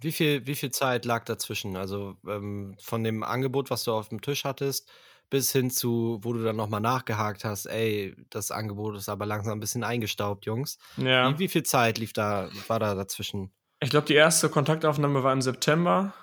Wie 0.01 0.13
viel, 0.13 0.47
wie 0.47 0.55
viel 0.55 0.71
Zeit 0.71 1.05
lag 1.05 1.25
dazwischen? 1.25 1.77
Also 1.77 2.17
ähm, 2.27 2.77
von 2.81 3.03
dem 3.03 3.23
Angebot, 3.23 3.71
was 3.71 3.83
du 3.85 3.93
auf 3.93 4.09
dem 4.11 4.21
Tisch 4.21 4.45
hattest, 4.45 4.91
bis 5.31 5.51
hin 5.53 5.71
zu, 5.71 6.21
wo 6.23 6.33
du 6.33 6.43
dann 6.43 6.57
nochmal 6.57 6.81
nachgehakt 6.81 7.45
hast, 7.45 7.67
ey, 7.67 8.15
das 8.31 8.51
Angebot 8.51 8.97
ist 8.97 9.09
aber 9.09 9.27
langsam 9.27 9.59
ein 9.59 9.61
bisschen 9.61 9.85
eingestaubt, 9.85 10.47
Jungs. 10.47 10.79
Ja. 10.97 11.33
Wie, 11.33 11.39
wie 11.41 11.49
viel 11.49 11.65
Zeit 11.65 11.99
lief 11.99 12.13
da, 12.13 12.49
war 12.69 12.79
da 12.79 12.95
dazwischen? 12.95 13.53
Ich 13.81 13.91
glaube, 13.91 14.07
die 14.07 14.15
erste 14.15 14.49
Kontaktaufnahme 14.49 15.23
war 15.23 15.33
im 15.33 15.43
September. 15.43 16.15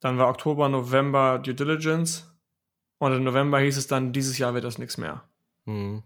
Dann 0.00 0.18
war 0.18 0.28
Oktober, 0.28 0.68
November 0.68 1.38
Due 1.38 1.54
Diligence. 1.54 2.35
Und 2.98 3.12
im 3.12 3.24
November 3.24 3.58
hieß 3.58 3.76
es 3.76 3.86
dann, 3.86 4.12
dieses 4.12 4.38
Jahr 4.38 4.54
wird 4.54 4.64
das 4.64 4.78
nichts 4.78 4.96
mehr. 4.96 5.28
Mhm. 5.64 6.02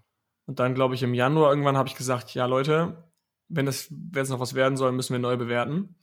Und 0.46 0.58
dann, 0.58 0.74
glaube 0.74 0.94
ich, 0.94 1.02
im 1.02 1.14
Januar 1.14 1.50
irgendwann 1.50 1.76
habe 1.76 1.88
ich 1.88 1.94
gesagt, 1.94 2.34
ja 2.34 2.46
Leute, 2.46 3.10
wenn 3.48 3.66
das 3.66 3.88
wenn 3.90 4.22
es 4.22 4.30
noch 4.30 4.40
was 4.40 4.54
werden 4.54 4.76
soll, 4.76 4.92
müssen 4.92 5.12
wir 5.12 5.20
neu 5.20 5.36
bewerten. 5.36 5.96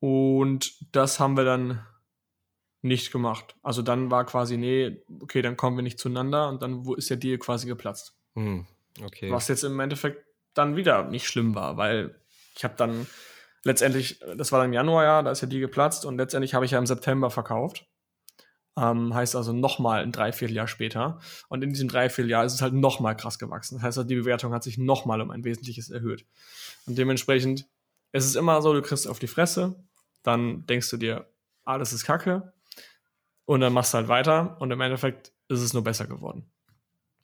Und 0.00 0.74
das 0.94 1.20
haben 1.20 1.36
wir 1.36 1.44
dann 1.44 1.84
nicht 2.82 3.12
gemacht. 3.12 3.56
Also 3.62 3.82
dann 3.82 4.10
war 4.10 4.26
quasi, 4.26 4.56
nee, 4.56 5.02
okay, 5.20 5.40
dann 5.40 5.56
kommen 5.56 5.76
wir 5.76 5.82
nicht 5.82 5.98
zueinander 5.98 6.48
und 6.48 6.62
dann 6.62 6.84
ist 6.96 7.08
der 7.08 7.16
Deal 7.16 7.38
quasi 7.38 7.66
geplatzt. 7.66 8.14
Mhm. 8.34 8.66
Okay. 9.02 9.30
Was 9.30 9.48
jetzt 9.48 9.64
im 9.64 9.80
Endeffekt 9.80 10.24
dann 10.52 10.76
wieder 10.76 11.04
nicht 11.04 11.26
schlimm 11.26 11.54
war, 11.54 11.76
weil 11.76 12.20
ich 12.54 12.64
habe 12.64 12.74
dann 12.76 13.06
letztendlich, 13.64 14.20
das 14.36 14.52
war 14.52 14.60
dann 14.60 14.68
im 14.68 14.74
Januar 14.74 15.04
ja, 15.04 15.22
da 15.22 15.30
ist 15.30 15.40
der 15.40 15.48
Deal 15.48 15.60
geplatzt 15.60 16.04
und 16.04 16.18
letztendlich 16.18 16.54
habe 16.54 16.64
ich 16.64 16.72
ja 16.72 16.78
im 16.78 16.86
September 16.86 17.30
verkauft. 17.30 17.86
Ähm, 18.76 19.14
heißt 19.14 19.36
also 19.36 19.52
nochmal 19.52 20.02
ein 20.02 20.10
Dreivierteljahr 20.10 20.66
später. 20.66 21.20
Und 21.48 21.62
in 21.62 21.70
diesem 21.70 21.88
Dreivierteljahr 21.88 22.44
ist 22.44 22.54
es 22.54 22.62
halt 22.62 22.74
nochmal 22.74 23.16
krass 23.16 23.38
gewachsen. 23.38 23.76
Das 23.76 23.84
heißt, 23.84 23.98
also, 23.98 24.08
die 24.08 24.16
Bewertung 24.16 24.52
hat 24.52 24.64
sich 24.64 24.78
nochmal 24.78 25.20
um 25.20 25.30
ein 25.30 25.44
Wesentliches 25.44 25.90
erhöht. 25.90 26.26
Und 26.86 26.98
dementsprechend 26.98 27.66
ist 28.12 28.24
es 28.24 28.34
immer 28.34 28.62
so, 28.62 28.72
du 28.72 28.82
kriegst 28.82 29.06
auf 29.08 29.18
die 29.18 29.26
Fresse, 29.26 29.76
dann 30.22 30.66
denkst 30.66 30.90
du 30.90 30.96
dir, 30.96 31.28
alles 31.64 31.92
ist 31.92 32.04
Kacke. 32.04 32.52
Und 33.44 33.60
dann 33.60 33.72
machst 33.72 33.92
du 33.92 33.98
halt 33.98 34.08
weiter 34.08 34.56
und 34.60 34.70
im 34.70 34.80
Endeffekt 34.80 35.32
ist 35.48 35.60
es 35.60 35.74
nur 35.74 35.84
besser 35.84 36.06
geworden. 36.06 36.50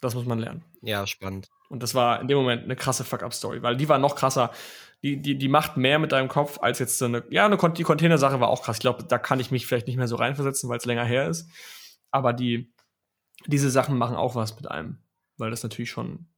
Das 0.00 0.14
muss 0.14 0.26
man 0.26 0.38
lernen. 0.38 0.64
Ja, 0.82 1.06
spannend. 1.06 1.48
Und 1.68 1.82
das 1.82 1.94
war 1.94 2.20
in 2.20 2.28
dem 2.28 2.38
Moment 2.38 2.64
eine 2.64 2.76
krasse 2.76 3.04
Fuck-Up-Story, 3.04 3.62
weil 3.62 3.76
die 3.76 3.88
war 3.88 3.98
noch 3.98 4.16
krasser. 4.16 4.50
Die, 5.02 5.20
die, 5.20 5.38
die 5.38 5.48
macht 5.48 5.76
mehr 5.76 5.98
mit 5.98 6.12
deinem 6.12 6.28
Kopf 6.28 6.58
als 6.60 6.78
jetzt 6.78 6.98
so 6.98 7.06
eine, 7.06 7.24
ja, 7.30 7.46
eine, 7.46 7.56
die 7.72 7.82
Container-Sache 7.82 8.38
war 8.40 8.48
auch 8.48 8.62
krass. 8.62 8.76
Ich 8.76 8.80
glaube, 8.80 9.04
da 9.04 9.18
kann 9.18 9.40
ich 9.40 9.50
mich 9.50 9.66
vielleicht 9.66 9.86
nicht 9.86 9.96
mehr 9.96 10.08
so 10.08 10.16
reinversetzen, 10.16 10.68
weil 10.68 10.78
es 10.78 10.84
länger 10.84 11.04
her 11.04 11.28
ist. 11.28 11.48
Aber 12.10 12.32
die, 12.32 12.74
diese 13.46 13.70
Sachen 13.70 13.96
machen 13.96 14.16
auch 14.16 14.34
was 14.34 14.56
mit 14.56 14.70
einem, 14.70 14.98
weil 15.38 15.50
das 15.50 15.62
natürlich 15.62 15.90
schon 15.90 16.28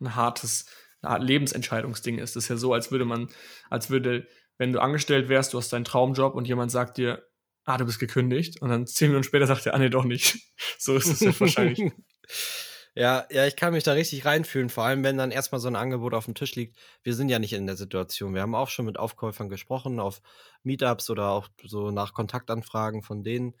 ein 0.00 0.14
hartes, 0.14 0.66
eine 1.02 1.12
Art 1.12 1.22
Lebensentscheidungsding 1.22 2.18
ist. 2.18 2.34
Das 2.34 2.44
ist 2.44 2.48
ja 2.48 2.56
so, 2.56 2.72
als 2.72 2.90
würde 2.90 3.04
man, 3.04 3.28
als 3.68 3.90
würde, 3.90 4.26
wenn 4.56 4.72
du 4.72 4.80
angestellt 4.80 5.28
wärst, 5.28 5.52
du 5.52 5.58
hast 5.58 5.72
deinen 5.72 5.84
Traumjob 5.84 6.34
und 6.34 6.48
jemand 6.48 6.70
sagt 6.70 6.96
dir, 6.96 7.22
ah, 7.64 7.76
du 7.76 7.84
bist 7.84 7.98
gekündigt. 7.98 8.60
Und 8.62 8.70
dann 8.70 8.86
zehn 8.86 9.08
Minuten 9.08 9.24
später 9.24 9.46
sagt 9.46 9.66
er, 9.66 9.74
ah, 9.74 9.78
nee, 9.78 9.90
doch 9.90 10.04
nicht. 10.04 10.38
so 10.78 10.96
ist 10.96 11.08
es 11.08 11.20
ja 11.20 11.38
wahrscheinlich. 11.38 11.92
Ja, 12.98 13.26
ja, 13.30 13.46
ich 13.46 13.54
kann 13.54 13.72
mich 13.74 13.84
da 13.84 13.92
richtig 13.92 14.24
reinfühlen, 14.24 14.70
vor 14.70 14.82
allem 14.82 15.04
wenn 15.04 15.16
dann 15.16 15.30
erstmal 15.30 15.60
so 15.60 15.68
ein 15.68 15.76
Angebot 15.76 16.14
auf 16.14 16.24
dem 16.24 16.34
Tisch 16.34 16.56
liegt. 16.56 16.76
Wir 17.04 17.14
sind 17.14 17.28
ja 17.28 17.38
nicht 17.38 17.52
in 17.52 17.64
der 17.64 17.76
Situation. 17.76 18.34
Wir 18.34 18.42
haben 18.42 18.56
auch 18.56 18.68
schon 18.70 18.86
mit 18.86 18.98
Aufkäufern 18.98 19.48
gesprochen, 19.48 20.00
auf 20.00 20.20
Meetups 20.64 21.08
oder 21.08 21.28
auch 21.28 21.48
so 21.62 21.92
nach 21.92 22.12
Kontaktanfragen 22.12 23.02
von 23.02 23.22
denen. 23.22 23.54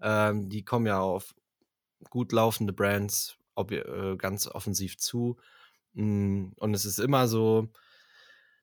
Ähm, 0.00 0.48
die 0.48 0.64
kommen 0.64 0.86
ja 0.86 1.00
auf 1.00 1.34
gut 2.10 2.30
laufende 2.30 2.72
Brands 2.72 3.38
ob, 3.56 3.72
äh, 3.72 4.16
ganz 4.18 4.46
offensiv 4.46 4.98
zu. 4.98 5.36
Mm, 5.94 6.50
und 6.56 6.74
es 6.74 6.84
ist 6.84 7.00
immer 7.00 7.26
so, 7.28 7.68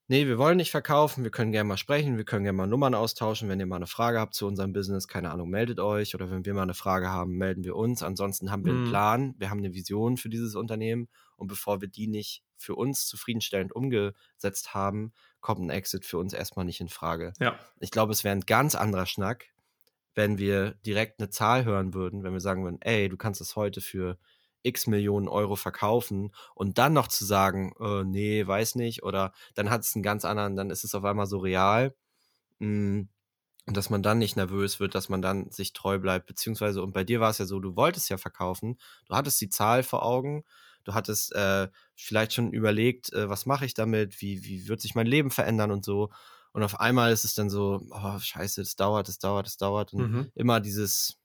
nee, 0.07 0.27
wir 0.27 0.37
wollen 0.37 0.57
nicht 0.57 0.71
verkaufen, 0.71 1.23
wir 1.23 1.31
können 1.31 1.51
gerne 1.51 1.67
mal 1.67 1.77
sprechen, 1.77 2.17
wir 2.17 2.25
können 2.25 2.43
gerne 2.43 2.57
mal 2.57 2.67
Nummern 2.67 2.95
austauschen. 2.95 3.49
Wenn 3.49 3.59
ihr 3.59 3.65
mal 3.65 3.77
eine 3.77 3.87
Frage 3.87 4.19
habt 4.19 4.33
zu 4.33 4.47
unserem 4.47 4.73
Business, 4.73 5.07
keine 5.07 5.31
Ahnung, 5.31 5.49
meldet 5.49 5.79
euch. 5.79 6.15
Oder 6.15 6.29
wenn 6.29 6.45
wir 6.45 6.53
mal 6.53 6.63
eine 6.63 6.73
Frage 6.73 7.09
haben, 7.09 7.37
melden 7.37 7.63
wir 7.63 7.75
uns. 7.75 8.03
Ansonsten 8.03 8.51
haben 8.51 8.65
wir 8.65 8.73
einen 8.73 8.85
mhm. 8.85 8.89
Plan, 8.89 9.35
wir 9.37 9.49
haben 9.49 9.59
eine 9.59 9.73
Vision 9.73 10.17
für 10.17 10.29
dieses 10.29 10.55
Unternehmen. 10.55 11.07
Und 11.35 11.47
bevor 11.47 11.81
wir 11.81 11.87
die 11.87 12.07
nicht 12.07 12.43
für 12.57 12.75
uns 12.75 13.07
zufriedenstellend 13.07 13.73
umgesetzt 13.73 14.73
haben, 14.73 15.13
kommt 15.41 15.61
ein 15.61 15.69
Exit 15.69 16.05
für 16.05 16.17
uns 16.17 16.33
erstmal 16.33 16.65
nicht 16.65 16.79
in 16.79 16.89
Frage. 16.89 17.33
Ja. 17.39 17.57
Ich 17.79 17.91
glaube, 17.91 18.13
es 18.13 18.23
wäre 18.23 18.35
ein 18.35 18.41
ganz 18.41 18.75
anderer 18.75 19.05
Schnack, 19.05 19.47
wenn 20.15 20.37
wir 20.37 20.75
direkt 20.85 21.19
eine 21.19 21.29
Zahl 21.29 21.65
hören 21.65 21.93
würden, 21.93 22.23
wenn 22.23 22.33
wir 22.33 22.39
sagen 22.39 22.63
würden, 22.63 22.81
ey, 22.81 23.09
du 23.09 23.17
kannst 23.17 23.41
es 23.41 23.55
heute 23.55 23.81
für 23.81 24.17
x 24.63 24.87
Millionen 24.87 25.27
Euro 25.27 25.55
verkaufen 25.55 26.33
und 26.55 26.77
dann 26.77 26.93
noch 26.93 27.07
zu 27.07 27.25
sagen, 27.25 27.73
äh, 27.79 28.03
nee, 28.03 28.45
weiß 28.45 28.75
nicht, 28.75 29.03
oder 29.03 29.33
dann 29.55 29.69
hat 29.69 29.81
es 29.81 29.95
einen 29.95 30.03
ganz 30.03 30.25
anderen, 30.25 30.55
dann 30.55 30.69
ist 30.69 30.83
es 30.83 30.95
auf 30.95 31.03
einmal 31.03 31.27
so 31.27 31.37
real. 31.37 31.95
Mh, 32.59 33.05
und 33.65 33.77
dass 33.77 33.89
man 33.89 34.03
dann 34.03 34.17
nicht 34.17 34.35
nervös 34.35 34.79
wird, 34.79 34.93
dass 34.93 35.07
man 35.07 35.21
dann 35.21 35.49
sich 35.49 35.71
treu 35.71 35.97
bleibt, 35.97 36.25
beziehungsweise, 36.25 36.83
und 36.83 36.93
bei 36.93 37.03
dir 37.05 37.21
war 37.21 37.29
es 37.29 37.37
ja 37.37 37.45
so, 37.45 37.59
du 37.59 37.75
wolltest 37.77 38.09
ja 38.09 38.17
verkaufen, 38.17 38.77
du 39.07 39.15
hattest 39.15 39.39
die 39.39 39.49
Zahl 39.49 39.83
vor 39.83 40.03
Augen, 40.03 40.43
du 40.83 40.93
hattest 40.93 41.33
äh, 41.33 41.69
vielleicht 41.95 42.33
schon 42.33 42.51
überlegt, 42.51 43.13
äh, 43.13 43.29
was 43.29 43.45
mache 43.45 43.65
ich 43.65 43.73
damit, 43.73 44.21
wie, 44.21 44.43
wie 44.43 44.67
wird 44.67 44.81
sich 44.81 44.95
mein 44.95 45.07
Leben 45.07 45.31
verändern 45.31 45.71
und 45.71 45.85
so. 45.85 46.11
Und 46.51 46.61
auf 46.61 46.79
einmal 46.79 47.11
ist 47.13 47.23
es 47.23 47.35
dann 47.35 47.49
so, 47.49 47.81
oh, 47.89 48.19
scheiße, 48.19 48.61
das 48.61 48.75
dauert, 48.75 49.07
das 49.07 49.17
dauert, 49.17 49.47
das 49.47 49.57
dauert. 49.57 49.93
Und 49.93 50.11
mhm. 50.11 50.31
immer 50.35 50.59
dieses, 50.59 51.17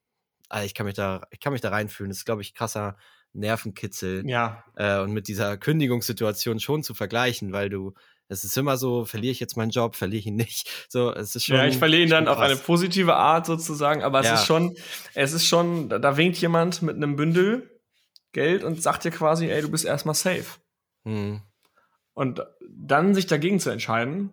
also 0.48 0.64
ich 0.64 0.74
kann 0.74 0.86
mich 0.86 0.94
da, 0.94 1.26
ich 1.30 1.40
kann 1.40 1.52
mich 1.52 1.60
da 1.60 1.70
reinfühlen. 1.70 2.08
Das 2.10 2.18
ist, 2.18 2.24
glaube 2.24 2.42
ich, 2.42 2.54
krasser 2.54 2.96
Nervenkitzel. 3.32 4.28
Ja. 4.28 4.64
Äh, 4.76 5.00
und 5.00 5.12
mit 5.12 5.28
dieser 5.28 5.56
Kündigungssituation 5.56 6.60
schon 6.60 6.82
zu 6.82 6.94
vergleichen, 6.94 7.52
weil 7.52 7.68
du, 7.68 7.94
es 8.28 8.44
ist 8.44 8.56
immer 8.56 8.76
so, 8.76 9.04
verliere 9.04 9.32
ich 9.32 9.40
jetzt 9.40 9.56
meinen 9.56 9.70
Job, 9.70 9.96
verliere 9.96 10.20
ich 10.20 10.26
ihn 10.26 10.36
nicht. 10.36 10.70
So, 10.90 11.12
es 11.12 11.36
ist 11.36 11.44
schon. 11.44 11.56
Ja, 11.56 11.66
ich 11.66 11.76
verliere 11.76 12.02
ihn 12.02 12.10
dann 12.10 12.28
auf 12.28 12.38
eine 12.38 12.56
positive 12.56 13.14
Art 13.14 13.46
sozusagen, 13.46 14.02
aber 14.02 14.20
es 14.20 14.26
ja. 14.26 14.34
ist 14.34 14.46
schon, 14.46 14.74
es 15.14 15.32
ist 15.32 15.46
schon, 15.46 15.88
da 15.88 16.16
winkt 16.16 16.38
jemand 16.38 16.80
mit 16.82 16.96
einem 16.96 17.16
Bündel 17.16 17.78
Geld 18.32 18.64
und 18.64 18.82
sagt 18.82 19.04
dir 19.04 19.10
quasi, 19.10 19.50
ey, 19.50 19.62
du 19.62 19.70
bist 19.70 19.84
erstmal 19.84 20.14
safe. 20.14 20.60
Hm. 21.04 21.42
Und 22.14 22.42
dann 22.68 23.14
sich 23.14 23.26
dagegen 23.26 23.60
zu 23.60 23.70
entscheiden, 23.70 24.32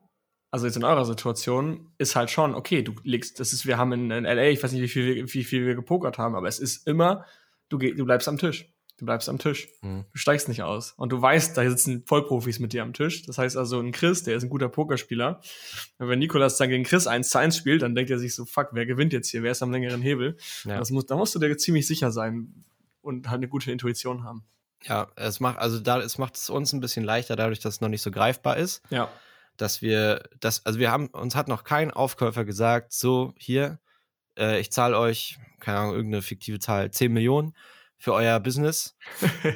also 0.51 0.65
jetzt 0.65 0.77
in 0.77 0.83
eurer 0.83 1.05
Situation, 1.05 1.91
ist 1.97 2.15
halt 2.15 2.29
schon, 2.29 2.55
okay, 2.55 2.81
du 2.81 2.93
legst, 3.03 3.39
das 3.39 3.51
ist, 3.51 3.65
wir 3.65 3.77
haben 3.77 3.91
in, 3.91 4.11
in 4.11 4.23
LA, 4.23 4.47
ich 4.47 4.63
weiß 4.63 4.71
nicht, 4.71 4.81
wie 4.81 4.87
viel, 4.87 5.33
wie 5.33 5.43
viel 5.43 5.65
wir 5.65 5.75
gepokert 5.75 6.17
haben, 6.17 6.35
aber 6.35 6.47
es 6.47 6.59
ist 6.59 6.87
immer, 6.87 7.25
du, 7.69 7.77
du 7.77 8.05
bleibst 8.05 8.27
am 8.27 8.37
Tisch. 8.37 8.71
Du 8.97 9.05
bleibst 9.05 9.27
am 9.27 9.39
Tisch. 9.39 9.67
Mhm. 9.81 10.05
Du 10.11 10.17
steigst 10.17 10.47
nicht 10.47 10.63
aus. 10.63 10.93
Und 10.95 11.11
du 11.11 11.21
weißt, 11.21 11.57
da 11.57 11.69
sitzen 11.69 12.03
Vollprofis 12.05 12.59
mit 12.59 12.71
dir 12.71 12.81
am 12.81 12.93
Tisch. 12.93 13.23
Das 13.23 13.37
heißt 13.37 13.57
also, 13.57 13.79
ein 13.79 13.91
Chris, 13.91 14.23
der 14.23 14.37
ist 14.37 14.43
ein 14.43 14.49
guter 14.49 14.69
Pokerspieler. 14.69 15.41
Und 15.97 16.07
wenn 16.07 16.19
Nikolas 16.19 16.57
dann 16.57 16.69
gegen 16.69 16.85
Chris 16.85 17.05
1 17.05 17.29
zu 17.29 17.37
1 17.37 17.57
spielt, 17.57 17.81
dann 17.81 17.93
denkt 17.93 18.09
er 18.09 18.19
sich 18.19 18.33
so, 18.33 18.45
fuck, 18.45 18.69
wer 18.71 18.85
gewinnt 18.85 19.11
jetzt 19.11 19.29
hier? 19.29 19.43
Wer 19.43 19.51
ist 19.51 19.61
am 19.61 19.71
längeren 19.71 20.01
Hebel? 20.01 20.37
Ja. 20.63 20.77
Das 20.77 20.91
muss, 20.91 21.05
da 21.05 21.17
musst 21.17 21.35
du 21.35 21.39
dir 21.39 21.57
ziemlich 21.57 21.87
sicher 21.87 22.11
sein 22.11 22.63
und 23.01 23.29
halt 23.29 23.39
eine 23.39 23.49
gute 23.49 23.69
Intuition 23.69 24.23
haben. 24.23 24.45
Ja, 24.83 25.07
es 25.15 25.41
macht, 25.41 25.57
also 25.57 25.79
da, 25.79 25.99
es 25.99 26.17
macht 26.17 26.37
es 26.37 26.49
uns 26.49 26.71
ein 26.71 26.79
bisschen 26.79 27.03
leichter, 27.03 27.35
dadurch, 27.35 27.59
dass 27.59 27.75
es 27.75 27.81
noch 27.81 27.89
nicht 27.89 28.01
so 28.01 28.11
greifbar 28.11 28.55
ist. 28.57 28.81
Ja. 28.89 29.09
Dass 29.57 29.81
wir, 29.81 30.23
das, 30.39 30.65
also 30.65 30.79
wir 30.79 30.91
haben, 30.91 31.07
uns 31.07 31.35
hat 31.35 31.49
noch 31.49 31.65
kein 31.65 31.91
Aufkäufer 31.91 32.45
gesagt, 32.45 32.93
so, 32.93 33.33
hier, 33.37 33.79
äh, 34.37 34.59
ich 34.59 34.71
zahle 34.71 34.97
euch, 34.97 35.37
keine 35.59 35.79
Ahnung, 35.79 35.95
irgendeine 35.95 36.21
fiktive 36.21 36.59
Zahl, 36.59 36.91
10 36.91 37.11
Millionen 37.11 37.53
für 37.97 38.13
euer 38.13 38.39
Business. 38.39 38.95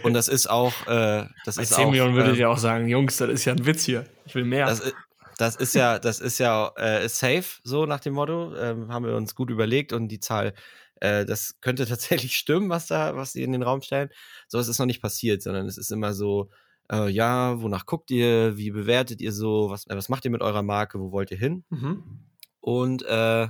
Und 0.03 0.13
das 0.13 0.27
ist 0.27 0.49
auch, 0.49 0.73
äh, 0.87 1.27
das 1.45 1.55
Bei 1.57 1.63
ist 1.63 1.73
10 1.73 1.85
auch, 1.85 1.91
Millionen 1.91 2.15
würde 2.15 2.31
äh, 2.31 2.33
ich 2.33 2.45
auch 2.45 2.57
sagen, 2.57 2.87
Jungs, 2.87 3.17
das 3.17 3.29
ist 3.29 3.45
ja 3.45 3.53
ein 3.53 3.65
Witz 3.65 3.83
hier. 3.83 4.05
Ich 4.25 4.35
will 4.35 4.45
mehr. 4.45 4.65
Das, 4.65 4.93
das 5.37 5.55
ist 5.55 5.73
ja, 5.73 5.99
das 5.99 6.19
ist 6.19 6.37
ja 6.37 6.71
äh, 6.75 7.07
safe, 7.07 7.61
so 7.63 7.85
nach 7.85 7.99
dem 7.99 8.13
Motto. 8.13 8.55
Ähm, 8.55 8.91
haben 8.91 9.05
wir 9.05 9.15
uns 9.15 9.35
gut 9.35 9.49
überlegt 9.49 9.93
und 9.93 10.09
die 10.09 10.19
Zahl, 10.19 10.53
äh, 10.95 11.25
das 11.25 11.59
könnte 11.61 11.85
tatsächlich 11.85 12.35
stimmen, 12.35 12.69
was 12.69 12.87
da, 12.87 13.15
was 13.15 13.33
sie 13.33 13.43
in 13.43 13.51
den 13.51 13.63
Raum 13.63 13.81
stellen. 13.81 14.09
So, 14.47 14.59
es 14.59 14.67
ist 14.67 14.79
noch 14.79 14.85
nicht 14.85 15.01
passiert, 15.01 15.41
sondern 15.41 15.65
es 15.65 15.77
ist 15.77 15.91
immer 15.91 16.13
so, 16.13 16.49
äh, 16.91 17.09
ja, 17.09 17.61
wonach 17.61 17.85
guckt 17.85 18.11
ihr, 18.11 18.57
wie 18.57 18.71
bewertet 18.71 19.21
ihr 19.21 19.31
so, 19.31 19.69
was, 19.69 19.87
äh, 19.87 19.95
was 19.95 20.09
macht 20.09 20.25
ihr 20.25 20.31
mit 20.31 20.41
eurer 20.41 20.63
Marke, 20.63 20.99
wo 20.99 21.11
wollt 21.11 21.31
ihr 21.31 21.37
hin? 21.37 21.63
Mhm. 21.69 22.25
Und 22.59 23.03
äh, 23.03 23.47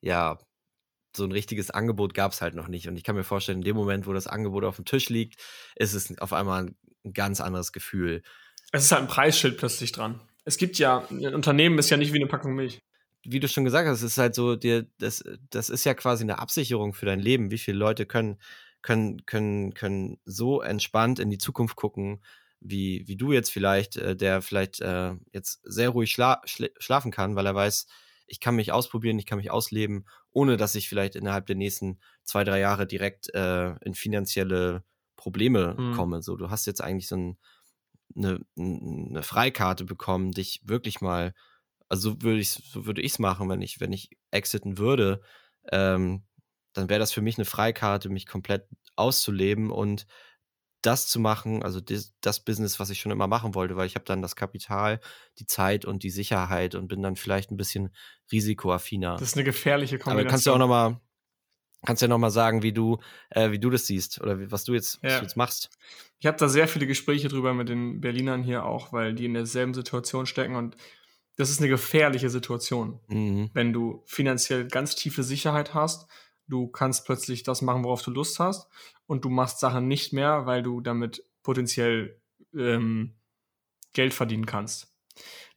ja, 0.00 0.38
so 1.16 1.24
ein 1.24 1.32
richtiges 1.32 1.70
Angebot 1.70 2.14
gab 2.14 2.32
es 2.32 2.40
halt 2.40 2.54
noch 2.54 2.68
nicht. 2.68 2.88
Und 2.88 2.96
ich 2.96 3.04
kann 3.04 3.16
mir 3.16 3.24
vorstellen, 3.24 3.58
in 3.58 3.64
dem 3.64 3.76
Moment, 3.76 4.06
wo 4.06 4.12
das 4.12 4.26
Angebot 4.26 4.64
auf 4.64 4.76
dem 4.76 4.84
Tisch 4.84 5.08
liegt, 5.08 5.40
ist 5.76 5.94
es 5.94 6.16
auf 6.18 6.32
einmal 6.32 6.74
ein 7.04 7.12
ganz 7.12 7.40
anderes 7.40 7.72
Gefühl. 7.72 8.22
Es 8.72 8.84
ist 8.84 8.92
halt 8.92 9.02
ein 9.02 9.08
Preisschild 9.08 9.56
plötzlich 9.56 9.92
dran. 9.92 10.20
Es 10.44 10.56
gibt 10.56 10.78
ja, 10.78 11.06
ein 11.10 11.34
Unternehmen 11.34 11.78
ist 11.78 11.90
ja 11.90 11.96
nicht 11.96 12.12
wie 12.12 12.18
eine 12.18 12.28
Packung 12.28 12.54
Milch. 12.54 12.80
Wie 13.22 13.40
du 13.40 13.48
schon 13.48 13.64
gesagt 13.64 13.86
hast, 13.86 13.98
es 13.98 14.12
ist 14.12 14.18
halt 14.18 14.34
so, 14.34 14.56
dir, 14.56 14.86
das, 14.98 15.22
das 15.50 15.68
ist 15.68 15.84
ja 15.84 15.94
quasi 15.94 16.24
eine 16.24 16.38
Absicherung 16.38 16.94
für 16.94 17.06
dein 17.06 17.20
Leben. 17.20 17.50
Wie 17.50 17.58
viele 17.58 17.76
Leute 17.76 18.06
können, 18.06 18.38
können, 18.82 19.26
können, 19.26 19.74
können 19.74 20.18
so 20.24 20.62
entspannt 20.62 21.18
in 21.18 21.28
die 21.28 21.38
Zukunft 21.38 21.76
gucken, 21.76 22.22
wie, 22.60 23.06
wie 23.06 23.16
du 23.16 23.32
jetzt 23.32 23.50
vielleicht, 23.50 23.96
äh, 23.96 24.16
der 24.16 24.42
vielleicht 24.42 24.80
äh, 24.80 25.14
jetzt 25.32 25.60
sehr 25.64 25.90
ruhig 25.90 26.10
schla 26.10 26.40
schlafen 26.44 27.10
kann, 27.10 27.36
weil 27.36 27.46
er 27.46 27.54
weiß, 27.54 27.86
ich 28.26 28.40
kann 28.40 28.54
mich 28.54 28.72
ausprobieren, 28.72 29.18
ich 29.18 29.26
kann 29.26 29.38
mich 29.38 29.50
ausleben, 29.50 30.06
ohne 30.32 30.56
dass 30.56 30.74
ich 30.74 30.88
vielleicht 30.88 31.16
innerhalb 31.16 31.46
der 31.46 31.56
nächsten 31.56 31.98
zwei, 32.24 32.44
drei 32.44 32.60
Jahre 32.60 32.86
direkt 32.86 33.32
äh, 33.34 33.74
in 33.84 33.94
finanzielle 33.94 34.84
Probleme 35.16 35.76
mhm. 35.78 35.94
komme. 35.94 36.22
So, 36.22 36.36
du 36.36 36.50
hast 36.50 36.66
jetzt 36.66 36.82
eigentlich 36.82 37.08
so 37.08 37.16
ein, 37.16 37.38
eine, 38.16 38.40
eine 38.56 39.22
Freikarte 39.22 39.84
bekommen, 39.84 40.32
dich 40.32 40.62
wirklich 40.64 41.00
mal, 41.00 41.34
also 41.88 42.10
so 42.10 42.22
würde 42.22 42.40
ich 42.40 42.50
so 42.50 42.86
würde 42.86 43.02
ich 43.02 43.12
es 43.12 43.18
machen, 43.18 43.48
wenn 43.48 43.62
ich, 43.62 43.80
wenn 43.80 43.92
ich 43.92 44.10
exiten 44.30 44.78
würde, 44.78 45.20
ähm, 45.72 46.24
dann 46.72 46.88
wäre 46.88 47.00
das 47.00 47.12
für 47.12 47.22
mich 47.22 47.36
eine 47.36 47.44
Freikarte, 47.44 48.08
mich 48.08 48.26
komplett 48.26 48.68
auszuleben 48.96 49.70
und 49.70 50.06
das 50.82 51.06
zu 51.06 51.20
machen, 51.20 51.62
also 51.62 51.80
das, 51.80 52.12
das, 52.20 52.40
Business, 52.44 52.80
was 52.80 52.90
ich 52.90 53.00
schon 53.00 53.12
immer 53.12 53.26
machen 53.26 53.54
wollte, 53.54 53.76
weil 53.76 53.86
ich 53.86 53.94
habe 53.94 54.04
dann 54.04 54.22
das 54.22 54.36
Kapital, 54.36 55.00
die 55.38 55.46
Zeit 55.46 55.84
und 55.84 56.02
die 56.02 56.10
Sicherheit 56.10 56.74
und 56.74 56.88
bin 56.88 57.02
dann 57.02 57.16
vielleicht 57.16 57.50
ein 57.50 57.56
bisschen 57.56 57.94
risikoaffiner. 58.32 59.14
Das 59.14 59.28
ist 59.28 59.36
eine 59.36 59.44
gefährliche 59.44 59.98
Kombination. 59.98 60.20
Aber 60.20 60.30
kannst 60.30 60.46
du 60.46 60.52
auch 60.52 60.58
noch 60.58 60.68
mal 60.68 61.00
kannst 61.84 62.02
ja 62.02 62.08
noch 62.08 62.18
mal 62.18 62.30
sagen, 62.30 62.62
wie 62.62 62.72
du 62.72 62.98
äh, 63.30 63.50
wie 63.52 63.58
du 63.58 63.70
das 63.70 63.86
siehst 63.86 64.20
oder 64.20 64.38
wie, 64.38 64.50
was 64.50 64.64
du 64.64 64.74
jetzt, 64.74 65.00
ja. 65.02 65.10
was 65.10 65.18
du 65.18 65.24
jetzt 65.24 65.36
machst. 65.36 65.70
Ich 66.18 66.26
habe 66.26 66.36
da 66.36 66.48
sehr 66.48 66.68
viele 66.68 66.86
Gespräche 66.86 67.28
drüber 67.28 67.54
mit 67.54 67.68
den 67.68 68.00
Berlinern 68.00 68.42
hier 68.42 68.64
auch, 68.64 68.92
weil 68.92 69.14
die 69.14 69.24
in 69.24 69.34
derselben 69.34 69.74
Situation 69.74 70.26
stecken 70.26 70.56
und 70.56 70.76
das 71.36 71.50
ist 71.50 71.60
eine 71.60 71.70
gefährliche 71.70 72.28
Situation, 72.28 73.00
mhm. 73.08 73.50
wenn 73.54 73.72
du 73.72 74.02
finanziell 74.06 74.68
ganz 74.68 74.94
tiefe 74.94 75.22
Sicherheit 75.22 75.72
hast 75.72 76.06
du 76.50 76.68
kannst 76.68 77.06
plötzlich 77.06 77.42
das 77.42 77.62
machen, 77.62 77.84
worauf 77.84 78.02
du 78.02 78.10
Lust 78.10 78.38
hast 78.38 78.68
und 79.06 79.24
du 79.24 79.30
machst 79.30 79.60
Sachen 79.60 79.88
nicht 79.88 80.12
mehr, 80.12 80.46
weil 80.46 80.62
du 80.62 80.80
damit 80.80 81.24
potenziell 81.42 82.20
ähm, 82.54 83.16
Geld 83.92 84.14
verdienen 84.14 84.46
kannst. 84.46 84.94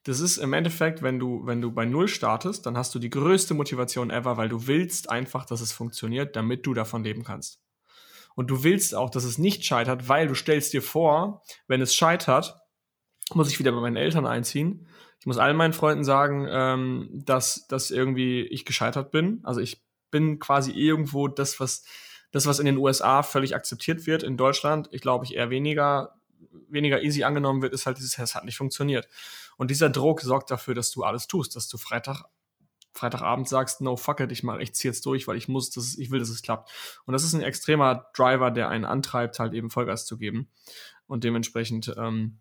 Das 0.04 0.20
ist 0.20 0.38
im 0.38 0.54
Endeffekt, 0.54 1.02
wenn 1.02 1.18
du, 1.18 1.46
wenn 1.46 1.62
du 1.62 1.72
bei 1.72 1.86
Null 1.86 2.08
startest, 2.08 2.66
dann 2.66 2.78
hast 2.78 2.94
du 2.94 3.00
die 3.00 3.10
größte 3.10 3.54
Motivation 3.54 4.10
ever, 4.10 4.38
weil 4.38 4.50
du 4.50 4.68
willst 4.68 5.10
einfach, 5.10 5.46
dass 5.46 5.62
es 5.62 5.72
funktioniert, 5.72 6.36
damit 6.36 6.66
du 6.66 6.74
davon 6.74 7.04
leben 7.04 7.24
kannst. 7.24 7.62
Und 8.36 8.50
du 8.50 8.64
willst 8.64 8.96
auch, 8.96 9.10
dass 9.10 9.24
es 9.24 9.38
nicht 9.38 9.64
scheitert, 9.64 10.10
weil 10.10 10.28
du 10.28 10.36
stellst 10.36 10.74
dir 10.74 10.82
vor, 10.82 11.44
wenn 11.68 11.82
es 11.82 11.96
scheitert, 11.96 12.58
muss 13.34 13.50
ich 13.50 13.60
wieder 13.60 13.72
bei 13.72 13.80
meinen 13.80 13.96
Eltern 13.96 14.26
einziehen. 14.26 14.88
Ich 15.20 15.26
muss 15.26 15.38
allen 15.38 15.56
meinen 15.56 15.74
Freunden 15.74 16.04
sagen, 16.04 16.48
ähm, 16.50 17.10
dass, 17.14 17.66
dass 17.68 17.92
irgendwie 17.92 18.42
ich 18.42 18.66
gescheitert 18.66 19.12
bin. 19.12 19.40
Also 19.44 19.62
ich 19.62 19.82
bin 20.14 20.38
quasi 20.38 20.72
irgendwo 20.72 21.28
das, 21.28 21.60
was, 21.60 21.84
das, 22.32 22.46
was 22.46 22.60
in 22.60 22.68
den 22.68 22.78
USA 22.78 23.24
völlig 23.24 23.56
akzeptiert 23.56 24.06
wird, 24.06 24.22
in 24.22 24.38
Deutschland, 24.38 24.88
ich 24.92 25.02
glaube 25.02 25.26
ich 25.26 25.34
eher 25.34 25.50
weniger, 25.50 26.14
weniger 26.70 27.02
easy 27.02 27.24
angenommen 27.24 27.64
wird, 27.64 27.74
ist 27.74 27.88
halt 27.88 27.98
dieses, 27.98 28.18
es 28.18 28.36
hat 28.36 28.46
nicht 28.46 28.58
funktioniert. 28.58 29.08
Und 29.58 29.72
dieser 29.72 29.90
Druck 29.90 30.22
sorgt 30.22 30.52
dafür, 30.52 30.76
dass 30.76 30.92
du 30.92 31.04
alles 31.04 31.28
tust, 31.28 31.56
dass 31.56 31.68
du 31.68 31.78
Freitag 31.78 32.24
Freitagabend 32.96 33.50
sagst, 33.50 33.82
no 33.82 33.98
fuck 33.98 34.20
it, 34.20 34.32
ich 34.32 34.44
mach, 34.44 34.60
ich 34.60 34.76
zieh 34.76 34.88
jetzt 34.88 35.04
durch, 35.08 35.28
weil 35.28 35.36
ich 35.36 35.48
muss, 35.48 35.72
dass 35.72 35.98
ich 35.98 36.12
will, 36.12 36.20
dass 36.20 36.30
es 36.30 36.44
klappt. 36.44 36.72
Und 37.06 37.14
das 37.14 37.24
ist 37.24 37.34
ein 37.34 37.42
extremer 37.42 38.06
Driver, 38.16 38.52
der 38.52 38.70
einen 38.70 38.86
antreibt, 38.86 39.40
halt 39.40 39.54
eben 39.54 39.72
Vollgas 39.72 40.06
zu 40.06 40.16
geben. 40.16 40.48
Und 41.08 41.24
dementsprechend 41.24 41.92
ähm, 41.98 42.38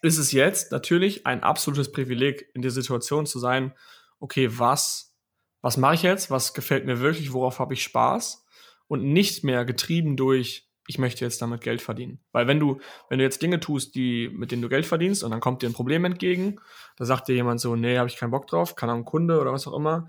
ist 0.00 0.18
es 0.18 0.30
jetzt 0.30 0.70
natürlich 0.70 1.26
ein 1.26 1.42
absolutes 1.42 1.90
Privileg, 1.90 2.48
in 2.54 2.62
der 2.62 2.70
Situation 2.70 3.26
zu 3.26 3.40
sein, 3.40 3.74
okay, 4.20 4.48
was, 4.52 5.13
was 5.64 5.78
mache 5.78 5.94
ich 5.94 6.02
jetzt? 6.02 6.30
Was 6.30 6.52
gefällt 6.52 6.84
mir 6.84 7.00
wirklich? 7.00 7.32
Worauf 7.32 7.58
habe 7.58 7.72
ich 7.72 7.82
Spaß? 7.82 8.44
Und 8.86 9.02
nicht 9.02 9.44
mehr 9.44 9.64
getrieben 9.64 10.14
durch, 10.14 10.68
ich 10.86 10.98
möchte 10.98 11.24
jetzt 11.24 11.40
damit 11.40 11.62
Geld 11.62 11.80
verdienen. 11.80 12.20
Weil 12.32 12.46
wenn 12.46 12.60
du, 12.60 12.82
wenn 13.08 13.16
du 13.16 13.24
jetzt 13.24 13.40
Dinge 13.40 13.60
tust, 13.60 13.94
die, 13.94 14.28
mit 14.28 14.52
denen 14.52 14.60
du 14.60 14.68
Geld 14.68 14.84
verdienst 14.84 15.24
und 15.24 15.30
dann 15.30 15.40
kommt 15.40 15.62
dir 15.62 15.70
ein 15.70 15.72
Problem 15.72 16.04
entgegen, 16.04 16.60
da 16.98 17.06
sagt 17.06 17.28
dir 17.28 17.34
jemand 17.34 17.62
so, 17.62 17.76
nee, 17.76 17.96
habe 17.96 18.10
ich 18.10 18.18
keinen 18.18 18.30
Bock 18.30 18.46
drauf, 18.46 18.76
kann 18.76 18.90
auch 18.90 18.94
ein 18.94 19.06
Kunde 19.06 19.40
oder 19.40 19.54
was 19.54 19.66
auch 19.66 19.74
immer, 19.74 20.08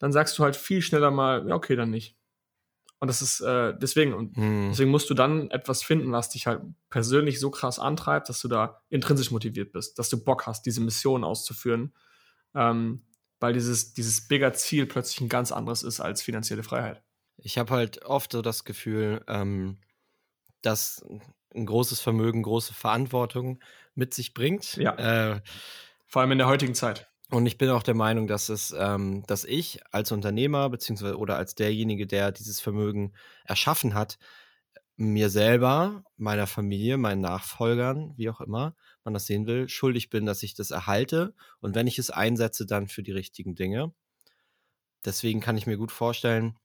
dann 0.00 0.10
sagst 0.10 0.36
du 0.36 0.42
halt 0.42 0.56
viel 0.56 0.82
schneller 0.82 1.12
mal, 1.12 1.48
ja, 1.48 1.54
okay, 1.54 1.76
dann 1.76 1.90
nicht. 1.90 2.16
Und 2.98 3.06
das 3.06 3.22
ist 3.22 3.40
äh, 3.40 3.74
deswegen, 3.80 4.14
und 4.14 4.36
hm. 4.36 4.70
deswegen 4.70 4.90
musst 4.90 5.08
du 5.10 5.14
dann 5.14 5.48
etwas 5.52 5.84
finden, 5.84 6.10
was 6.10 6.30
dich 6.30 6.48
halt 6.48 6.62
persönlich 6.90 7.38
so 7.38 7.52
krass 7.52 7.78
antreibt, 7.78 8.28
dass 8.28 8.40
du 8.40 8.48
da 8.48 8.82
intrinsisch 8.88 9.30
motiviert 9.30 9.70
bist, 9.70 9.96
dass 10.00 10.08
du 10.08 10.24
Bock 10.24 10.48
hast, 10.48 10.66
diese 10.66 10.80
Mission 10.80 11.22
auszuführen. 11.22 11.94
Ähm, 12.56 13.04
weil 13.40 13.52
dieses, 13.52 13.92
dieses 13.94 14.26
bigger 14.26 14.52
Ziel 14.52 14.86
plötzlich 14.86 15.20
ein 15.20 15.28
ganz 15.28 15.52
anderes 15.52 15.82
ist 15.82 16.00
als 16.00 16.22
finanzielle 16.22 16.62
Freiheit. 16.62 17.02
Ich 17.36 17.58
habe 17.58 17.72
halt 17.72 18.04
oft 18.04 18.32
so 18.32 18.42
das 18.42 18.64
Gefühl, 18.64 19.24
ähm, 19.28 19.78
das 20.62 21.04
ein 21.54 21.66
großes 21.66 22.00
Vermögen, 22.00 22.42
große 22.42 22.74
Verantwortung 22.74 23.60
mit 23.94 24.14
sich 24.14 24.34
bringt. 24.34 24.76
Ja. 24.76 25.34
Äh, 25.34 25.40
Vor 26.06 26.22
allem 26.22 26.32
in 26.32 26.38
der 26.38 26.48
heutigen 26.48 26.74
Zeit. 26.74 27.08
Und 27.30 27.46
ich 27.46 27.58
bin 27.58 27.68
auch 27.70 27.82
der 27.82 27.94
Meinung, 27.94 28.26
dass 28.26 28.48
es, 28.48 28.74
ähm, 28.76 29.22
dass 29.26 29.44
ich 29.44 29.80
als 29.92 30.12
Unternehmer 30.12 30.70
beziehungsweise 30.70 31.18
oder 31.18 31.36
als 31.36 31.54
derjenige, 31.54 32.06
der 32.06 32.32
dieses 32.32 32.60
Vermögen 32.60 33.12
erschaffen 33.44 33.94
hat, 33.94 34.18
mir 34.98 35.30
selber, 35.30 36.04
meiner 36.16 36.46
Familie, 36.48 36.98
meinen 36.98 37.22
Nachfolgern, 37.22 38.14
wie 38.16 38.30
auch 38.30 38.40
immer 38.42 38.76
man 39.04 39.14
das 39.14 39.26
sehen 39.26 39.46
will, 39.46 39.68
schuldig 39.68 40.10
bin, 40.10 40.26
dass 40.26 40.42
ich 40.42 40.54
das 40.54 40.72
erhalte 40.72 41.34
und 41.60 41.74
wenn 41.74 41.86
ich 41.86 41.98
es 41.98 42.10
einsetze, 42.10 42.66
dann 42.66 42.88
für 42.88 43.02
die 43.02 43.12
richtigen 43.12 43.54
Dinge. 43.54 43.94
Deswegen 45.04 45.40
kann 45.40 45.56
ich 45.56 45.66
mir 45.66 45.76
gut 45.76 45.92
vorstellen, 45.92 46.56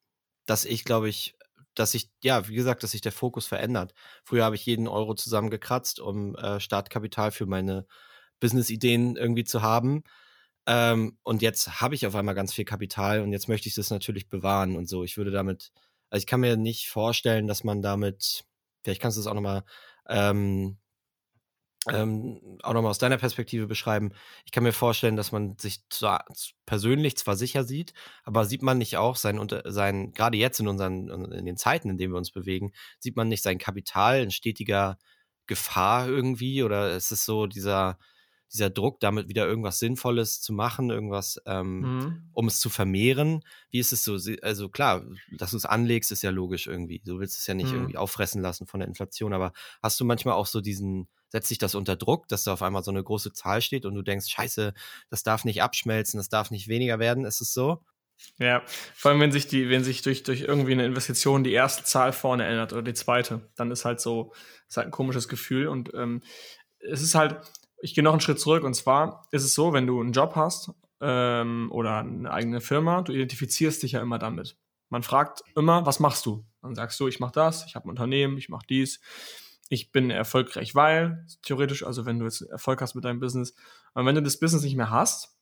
dass 0.46 0.66
ich, 0.66 0.84
glaube 0.86 1.10
ich, 1.10 1.36
dass 1.76 1.92
sich, 1.92 2.10
ja, 2.24 2.48
wie 2.48 2.56
gesagt, 2.56 2.84
dass 2.84 2.92
sich 2.92 3.02
der 3.02 3.12
Fokus 3.12 3.48
verändert. 3.48 3.94
Früher 4.24 4.46
habe 4.46 4.56
ich 4.56 4.66
jeden 4.66 4.88
Euro 4.88 5.16
zusammengekratzt, 5.16 6.00
um 6.00 6.36
äh, 6.36 6.60
Startkapital 6.60 7.32
für 7.32 7.46
meine 7.46 7.86
Business-Ideen 8.40 9.16
irgendwie 9.16 9.44
zu 9.44 9.62
haben. 9.62 10.04
Ähm, 10.68 11.18
und 11.24 11.42
jetzt 11.42 11.82
habe 11.82 11.96
ich 11.96 12.08
auf 12.08 12.16
einmal 12.16 12.36
ganz 12.36 12.54
viel 12.54 12.66
Kapital 12.66 13.22
und 13.22 13.32
jetzt 13.34 13.48
möchte 13.48 13.70
ich 13.70 13.76
das 13.76 13.90
natürlich 13.90 14.30
bewahren 14.30 14.76
und 14.76 14.88
so. 14.90 15.04
Ich 15.04 15.18
würde 15.18 15.32
damit, 15.32 15.72
also 16.14 16.22
ich 16.22 16.28
kann 16.28 16.42
mir 16.42 16.58
nicht 16.58 16.90
vorstellen, 16.90 17.48
dass 17.48 17.64
man 17.64 17.82
damit, 17.82 18.46
vielleicht 18.84 19.02
kannst 19.02 19.18
du 19.18 19.22
es 19.22 19.26
auch 19.26 19.34
nochmal 19.34 19.64
ähm, 20.08 20.78
ähm, 21.90 22.60
auch 22.62 22.74
nochmal 22.74 22.92
aus 22.92 23.00
deiner 23.00 23.18
Perspektive 23.18 23.66
beschreiben. 23.66 24.12
Ich 24.46 24.52
kann 24.52 24.64
mir 24.64 24.74
vorstellen, 24.74 25.16
dass 25.16 25.32
man 25.32 25.58
sich 25.58 25.80
zwar 25.90 26.26
persönlich 26.68 27.18
zwar 27.18 27.36
sicher 27.36 27.64
sieht, 27.64 27.94
aber 28.24 28.46
sieht 28.46 28.62
man 28.62 28.78
nicht 28.78 28.98
auch 28.98 29.16
sein, 29.16 29.44
sein 29.66 30.14
gerade 30.14 30.38
jetzt 30.38 30.60
in 30.60 30.68
unseren, 30.68 31.10
in 31.10 31.46
den 31.46 31.58
Zeiten, 31.58 31.90
in 31.90 31.98
denen 31.98 32.14
wir 32.14 32.20
uns 32.20 32.32
bewegen, 32.32 32.74
sieht 33.00 33.16
man 33.16 33.28
nicht 33.28 33.42
sein 33.42 33.58
Kapital 33.58 34.22
in 34.22 34.30
stetiger 34.30 35.00
Gefahr 35.48 36.08
irgendwie 36.08 36.62
oder 36.62 36.96
ist 36.96 37.12
es 37.12 37.26
so 37.26 37.48
dieser, 37.48 37.98
dieser 38.54 38.70
Druck, 38.70 39.00
damit 39.00 39.28
wieder 39.28 39.48
irgendwas 39.48 39.80
Sinnvolles 39.80 40.42
zu 40.42 40.54
machen, 40.54 40.90
irgendwas, 40.90 41.42
ähm, 41.46 41.80
mhm. 41.80 42.30
um 42.34 42.48
es 42.48 42.60
zu 42.60 42.70
vermehren. 42.70 43.44
Wie 43.72 43.80
ist 43.80 43.92
es 43.92 44.04
so? 44.04 44.18
Also 44.42 44.70
klar, 44.70 45.04
dass 45.32 45.52
du 45.52 45.58
es 45.58 45.66
anlegst, 45.66 46.12
ist 46.12 46.22
ja 46.22 46.30
logisch 46.30 46.68
irgendwie. 46.68 47.00
Du 47.00 47.20
willst 47.20 47.40
es 47.40 47.48
ja 47.48 47.56
nicht 47.56 47.72
mhm. 47.72 47.76
irgendwie 47.76 47.98
auffressen 47.98 48.42
lassen 48.42 48.68
von 48.68 48.80
der 48.80 48.88
Inflation, 48.88 49.34
aber 49.34 49.54
hast 49.82 50.00
du 50.00 50.06
manchmal 50.06 50.36
auch 50.36 50.46
so 50.46 50.62
diesen, 50.62 51.08
setzt 51.30 51.50
sich 51.50 51.58
das 51.58 51.74
unter 51.74 51.96
Druck, 51.96 52.28
dass 52.28 52.44
da 52.44 52.54
auf 52.54 52.62
einmal 52.62 52.84
so 52.84 52.92
eine 52.92 53.04
große 53.04 53.34
Zahl 53.34 53.62
steht 53.62 53.86
und 53.86 53.96
du 53.96 54.04
denkst, 54.04 54.30
scheiße, 54.30 54.74
das 55.10 55.24
darf 55.24 55.46
nicht 55.46 55.64
abschmelzen, 55.64 56.20
das 56.20 56.30
darf 56.30 56.52
nicht 56.52 56.68
weniger 56.68 57.00
werden, 57.00 57.26
ist 57.26 57.42
es 57.42 57.54
so? 57.54 57.84
Ja, 58.38 58.62
vor 58.94 59.12
allem 59.12 59.20
wenn 59.20 59.32
sich 59.32 59.48
die, 59.48 59.70
wenn 59.70 59.84
sich 59.84 60.04
durch, 60.04 60.24
durch 60.24 60.42
irgendwie 60.42 60.72
eine 60.74 60.86
Investition 60.86 61.44
die 61.44 61.52
erste 61.52 61.84
Zahl 61.84 62.14
vorne 62.14 62.46
ändert 62.46 62.72
oder 62.72 62.84
die 62.84 62.94
zweite, 62.94 63.50
dann 63.56 63.72
ist 63.72 63.86
halt 63.86 64.00
so, 64.00 64.34
ist 64.70 64.78
halt 64.78 64.88
ein 64.88 64.92
komisches 64.92 65.28
Gefühl 65.28 65.68
und 65.68 65.92
ähm, 65.96 66.22
es 66.80 67.02
ist 67.02 67.16
halt, 67.16 67.38
ich 67.84 67.94
gehe 67.94 68.04
noch 68.04 68.14
einen 68.14 68.22
Schritt 68.22 68.40
zurück 68.40 68.64
und 68.64 68.74
zwar 68.74 69.28
ist 69.32 69.44
es 69.44 69.54
so, 69.54 69.74
wenn 69.74 69.88
du 69.88 70.00
einen 70.00 70.14
Job 70.14 70.36
hast 70.36 70.72
ähm, 71.02 71.70
oder 71.72 72.00
eine 72.00 72.32
eigene 72.32 72.62
Firma, 72.62 73.02
du 73.02 73.12
identifizierst 73.12 73.84
dich 73.84 73.94
ja 73.94 74.02
immer 74.02 74.20
damit. 74.20 74.58
Man 74.90 75.04
fragt 75.04 75.44
immer, 75.56 75.86
was 75.86 76.00
machst 76.00 76.26
du? 76.26 76.46
Dann 76.62 76.76
sagst 76.76 77.00
du, 77.00 77.08
ich 77.08 77.20
mache 77.20 77.34
das, 77.34 77.66
ich 77.66 77.76
habe 77.76 77.88
ein 77.88 77.90
Unternehmen, 77.90 78.38
ich 78.38 78.50
mache 78.50 78.66
dies 78.70 79.02
ich 79.74 79.92
bin 79.92 80.10
erfolgreich, 80.10 80.76
weil, 80.76 81.26
theoretisch, 81.42 81.86
also 81.86 82.06
wenn 82.06 82.20
du 82.20 82.26
jetzt 82.26 82.42
Erfolg 82.42 82.82
hast 82.82 82.96
mit 82.96 83.06
deinem 83.06 83.20
Business, 83.20 83.56
und 83.94 84.06
wenn 84.06 84.16
du 84.16 84.22
das 84.22 84.40
Business 84.40 84.64
nicht 84.64 84.76
mehr 84.76 84.90
hast, 84.90 85.36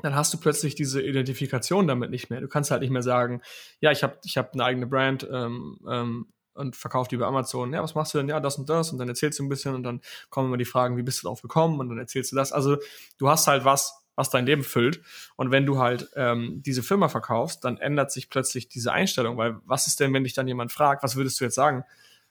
dann 0.00 0.14
hast 0.14 0.34
du 0.34 0.38
plötzlich 0.38 0.74
diese 0.74 1.02
Identifikation 1.02 1.86
damit 1.86 2.10
nicht 2.10 2.30
mehr. 2.30 2.40
Du 2.40 2.48
kannst 2.48 2.70
halt 2.70 2.80
nicht 2.80 2.90
mehr 2.90 3.02
sagen, 3.02 3.40
ja, 3.80 3.92
ich 3.92 4.02
habe 4.02 4.18
ich 4.24 4.36
hab 4.36 4.52
eine 4.52 4.64
eigene 4.64 4.86
Brand 4.86 5.28
ähm, 5.30 5.78
ähm, 5.88 6.32
und 6.54 6.76
verkaufe 6.76 7.08
die 7.08 7.14
über 7.16 7.26
Amazon. 7.26 7.72
Ja, 7.72 7.82
was 7.82 7.94
machst 7.94 8.14
du 8.14 8.18
denn? 8.18 8.28
Ja, 8.28 8.40
das 8.40 8.56
und 8.56 8.68
das. 8.68 8.92
Und 8.92 8.98
dann 8.98 9.08
erzählst 9.08 9.38
du 9.38 9.44
ein 9.44 9.48
bisschen 9.48 9.74
und 9.74 9.82
dann 9.82 10.00
kommen 10.30 10.48
immer 10.48 10.56
die 10.56 10.64
Fragen, 10.64 10.96
wie 10.96 11.02
bist 11.02 11.20
du 11.20 11.24
darauf 11.24 11.42
gekommen? 11.42 11.80
Und 11.80 11.88
dann 11.88 11.98
erzählst 11.98 12.32
du 12.32 12.36
das. 12.36 12.52
Also 12.52 12.76
du 13.18 13.28
hast 13.28 13.46
halt 13.46 13.64
was, 13.64 14.04
was 14.14 14.30
dein 14.30 14.46
Leben 14.46 14.62
füllt. 14.62 15.00
Und 15.36 15.50
wenn 15.50 15.66
du 15.66 15.78
halt 15.78 16.08
ähm, 16.16 16.62
diese 16.64 16.82
Firma 16.82 17.08
verkaufst, 17.08 17.64
dann 17.64 17.78
ändert 17.78 18.12
sich 18.12 18.30
plötzlich 18.30 18.68
diese 18.68 18.92
Einstellung. 18.92 19.36
Weil 19.36 19.56
was 19.64 19.86
ist 19.86 20.00
denn, 20.00 20.12
wenn 20.12 20.24
dich 20.24 20.34
dann 20.34 20.48
jemand 20.48 20.72
fragt, 20.72 21.02
was 21.02 21.16
würdest 21.16 21.40
du 21.40 21.44
jetzt 21.44 21.54
sagen? 21.54 21.84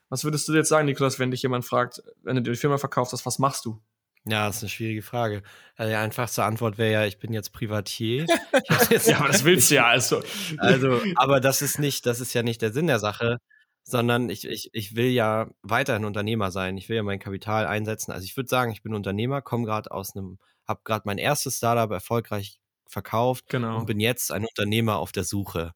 Was 0.10 0.24
würdest 0.24 0.48
du 0.48 0.54
jetzt 0.54 0.70
sagen, 0.70 0.86
Niklas, 0.86 1.20
wenn 1.20 1.32
dich 1.32 1.42
jemand 1.42 1.66
fragt, 1.66 2.04
wenn 2.24 2.36
du 2.36 2.42
dir 2.42 2.52
die 2.52 2.58
Firma 2.58 2.78
verkaufst 2.78 3.14
hast, 3.14 3.26
was 3.26 3.40
machst 3.40 3.66
du? 3.66 3.82
Ja, 4.26 4.46
das 4.46 4.58
ist 4.58 4.64
eine 4.64 4.70
schwierige 4.70 5.02
Frage. 5.02 5.42
Also 5.76 5.90
die 5.90 5.96
einfachste 5.96 6.44
Antwort 6.44 6.78
wäre 6.78 6.92
ja, 6.92 7.06
ich 7.06 7.18
bin 7.18 7.34
jetzt 7.34 7.54
Privatier. 7.54 8.28
ja, 9.06 9.18
aber 9.18 9.30
das 9.30 9.44
willst 9.46 9.72
du 9.72 9.76
ja 9.76 9.88
also. 9.88 10.22
Also, 10.58 11.02
aber 11.16 11.40
das 11.40 11.64
ist 11.64 11.80
nicht, 11.80 12.06
das 12.06 12.20
ist 12.20 12.34
ja 12.34 12.44
nicht 12.44 12.62
der 12.62 12.72
Sinn 12.72 12.86
der 12.86 13.00
Sache, 13.00 13.38
sondern 13.84 14.30
ich, 14.30 14.48
ich, 14.48 14.70
ich 14.74 14.96
will 14.96 15.10
ja 15.10 15.50
weiterhin 15.64 16.06
Unternehmer 16.06 16.52
sein. 16.52 16.78
Ich 16.78 16.90
will 16.90 16.98
ja 16.98 17.04
mein 17.04 17.20
Kapital 17.20 17.66
einsetzen. 17.68 18.12
Also 18.12 18.26
ich 18.26 18.38
würde 18.38 18.50
sagen, 18.50 18.72
ich 18.72 18.84
bin 18.84 18.94
Unternehmer, 18.94 19.42
komme 19.42 19.66
gerade 19.66 19.92
aus 19.92 20.16
einem, 20.16 20.40
habe 20.68 20.82
gerade 20.84 21.04
mein 21.06 21.18
erstes 21.18 21.58
Startup 21.58 21.92
erfolgreich 21.92 22.60
verkauft 22.88 23.48
genau. 23.48 23.80
und 23.80 23.86
bin 23.86 24.00
jetzt 24.00 24.32
ein 24.32 24.46
Unternehmer 24.46 24.98
auf 24.98 25.12
der 25.12 25.24
Suche. 25.24 25.74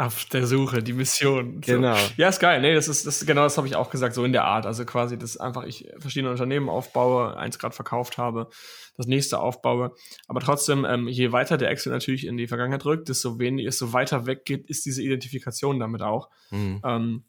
Auf 0.00 0.24
der 0.24 0.46
Suche, 0.46 0.82
die 0.82 0.94
Mission. 0.94 1.60
Genau. 1.60 1.94
So. 1.94 2.12
Ja, 2.16 2.30
ist 2.30 2.40
geil. 2.40 2.62
Nee, 2.62 2.74
das 2.74 2.88
ist, 2.88 3.06
das, 3.06 3.26
genau 3.26 3.42
das 3.42 3.58
habe 3.58 3.66
ich 3.66 3.76
auch 3.76 3.90
gesagt, 3.90 4.14
so 4.14 4.24
in 4.24 4.32
der 4.32 4.44
Art. 4.44 4.64
Also 4.64 4.86
quasi, 4.86 5.18
dass 5.18 5.36
einfach 5.36 5.64
ich 5.64 5.90
verschiedene 5.98 6.30
Unternehmen 6.30 6.70
aufbaue, 6.70 7.36
eins 7.36 7.58
gerade 7.58 7.74
verkauft 7.74 8.16
habe, 8.16 8.48
das 8.96 9.06
nächste 9.06 9.40
aufbaue. 9.40 9.94
Aber 10.26 10.40
trotzdem, 10.40 10.86
ähm, 10.86 11.06
je 11.06 11.32
weiter 11.32 11.58
der 11.58 11.68
Exit 11.68 11.92
natürlich 11.92 12.26
in 12.26 12.38
die 12.38 12.46
Vergangenheit 12.46 12.86
rückt, 12.86 13.10
desto 13.10 13.38
weniger, 13.38 13.66
desto 13.66 13.92
weiter 13.92 14.24
weggeht, 14.24 14.70
ist 14.70 14.86
diese 14.86 15.02
Identifikation 15.02 15.78
damit 15.78 16.00
auch. 16.00 16.30
Mhm. 16.50 16.80
Ähm, 16.82 17.24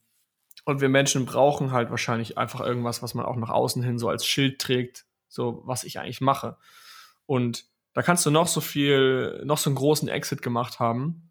und 0.64 0.80
wir 0.80 0.88
Menschen 0.88 1.26
brauchen 1.26 1.74
halt 1.74 1.90
wahrscheinlich 1.90 2.38
einfach 2.38 2.62
irgendwas, 2.62 3.04
was 3.04 3.14
man 3.14 3.26
auch 3.26 3.36
nach 3.36 3.50
außen 3.50 3.84
hin 3.84 4.00
so 4.00 4.08
als 4.08 4.26
Schild 4.26 4.62
trägt, 4.62 5.04
so 5.28 5.62
was 5.66 5.84
ich 5.84 6.00
eigentlich 6.00 6.22
mache. 6.22 6.56
Und 7.26 7.66
da 7.94 8.02
kannst 8.02 8.26
du 8.26 8.32
noch 8.32 8.48
so 8.48 8.62
viel, 8.62 9.42
noch 9.44 9.58
so 9.58 9.70
einen 9.70 9.76
großen 9.76 10.08
Exit 10.08 10.42
gemacht 10.42 10.80
haben 10.80 11.31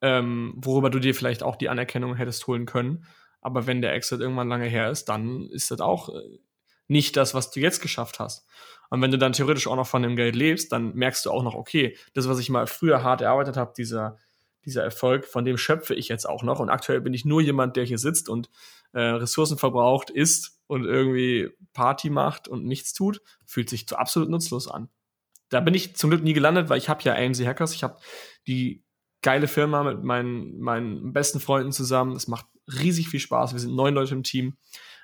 ähm, 0.00 0.54
worüber 0.56 0.90
du 0.90 0.98
dir 0.98 1.14
vielleicht 1.14 1.42
auch 1.42 1.56
die 1.56 1.68
Anerkennung 1.68 2.16
hättest 2.16 2.46
holen 2.46 2.66
können. 2.66 3.06
Aber 3.40 3.66
wenn 3.66 3.82
der 3.82 3.92
Exit 3.94 4.20
irgendwann 4.20 4.48
lange 4.48 4.66
her 4.66 4.90
ist, 4.90 5.08
dann 5.08 5.48
ist 5.50 5.70
das 5.70 5.80
auch 5.80 6.08
äh, 6.08 6.38
nicht 6.88 7.16
das, 7.16 7.34
was 7.34 7.50
du 7.50 7.60
jetzt 7.60 7.80
geschafft 7.80 8.18
hast. 8.18 8.46
Und 8.90 9.02
wenn 9.02 9.10
du 9.10 9.18
dann 9.18 9.32
theoretisch 9.32 9.66
auch 9.66 9.76
noch 9.76 9.86
von 9.86 10.02
dem 10.02 10.16
Geld 10.16 10.36
lebst, 10.36 10.72
dann 10.72 10.94
merkst 10.94 11.26
du 11.26 11.30
auch 11.30 11.42
noch, 11.42 11.54
okay, 11.54 11.96
das, 12.12 12.28
was 12.28 12.38
ich 12.38 12.50
mal 12.50 12.66
früher 12.66 13.02
hart 13.02 13.22
erarbeitet 13.22 13.56
habe, 13.56 13.72
dieser, 13.76 14.18
dieser 14.64 14.82
Erfolg, 14.82 15.26
von 15.26 15.44
dem 15.44 15.56
schöpfe 15.56 15.94
ich 15.94 16.08
jetzt 16.08 16.28
auch 16.28 16.42
noch. 16.42 16.60
Und 16.60 16.70
aktuell 16.70 17.00
bin 17.00 17.14
ich 17.14 17.24
nur 17.24 17.40
jemand, 17.40 17.76
der 17.76 17.84
hier 17.84 17.98
sitzt 17.98 18.28
und 18.28 18.50
äh, 18.92 19.00
Ressourcen 19.00 19.58
verbraucht, 19.58 20.10
isst 20.10 20.60
und 20.66 20.84
irgendwie 20.84 21.50
Party 21.72 22.10
macht 22.10 22.46
und 22.46 22.64
nichts 22.64 22.92
tut, 22.92 23.20
fühlt 23.44 23.68
sich 23.68 23.88
zu 23.88 23.96
absolut 23.96 24.30
nutzlos 24.30 24.68
an. 24.68 24.88
Da 25.48 25.60
bin 25.60 25.74
ich 25.74 25.96
zum 25.96 26.10
Glück 26.10 26.22
nie 26.22 26.32
gelandet, 26.32 26.68
weil 26.68 26.78
ich 26.78 26.88
habe 26.88 27.02
ja 27.02 27.14
AMC 27.14 27.46
Hackers, 27.46 27.74
ich 27.74 27.82
habe 27.82 27.98
die 28.46 28.83
geile 29.24 29.48
Firma 29.48 29.82
mit 29.82 30.04
meinen, 30.04 30.60
meinen 30.60 31.12
besten 31.12 31.40
Freunden 31.40 31.72
zusammen. 31.72 32.14
Es 32.14 32.28
macht 32.28 32.46
riesig 32.68 33.08
viel 33.08 33.20
Spaß. 33.20 33.54
Wir 33.54 33.58
sind 33.58 33.74
neun 33.74 33.94
Leute 33.94 34.14
im 34.14 34.22
Team. 34.22 34.56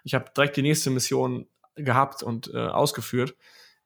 Ich 0.04 0.14
habe 0.14 0.30
direkt 0.36 0.56
die 0.56 0.62
nächste 0.62 0.90
Mission 0.90 1.46
gehabt 1.74 2.22
und 2.22 2.52
äh, 2.54 2.66
ausgeführt. 2.66 3.34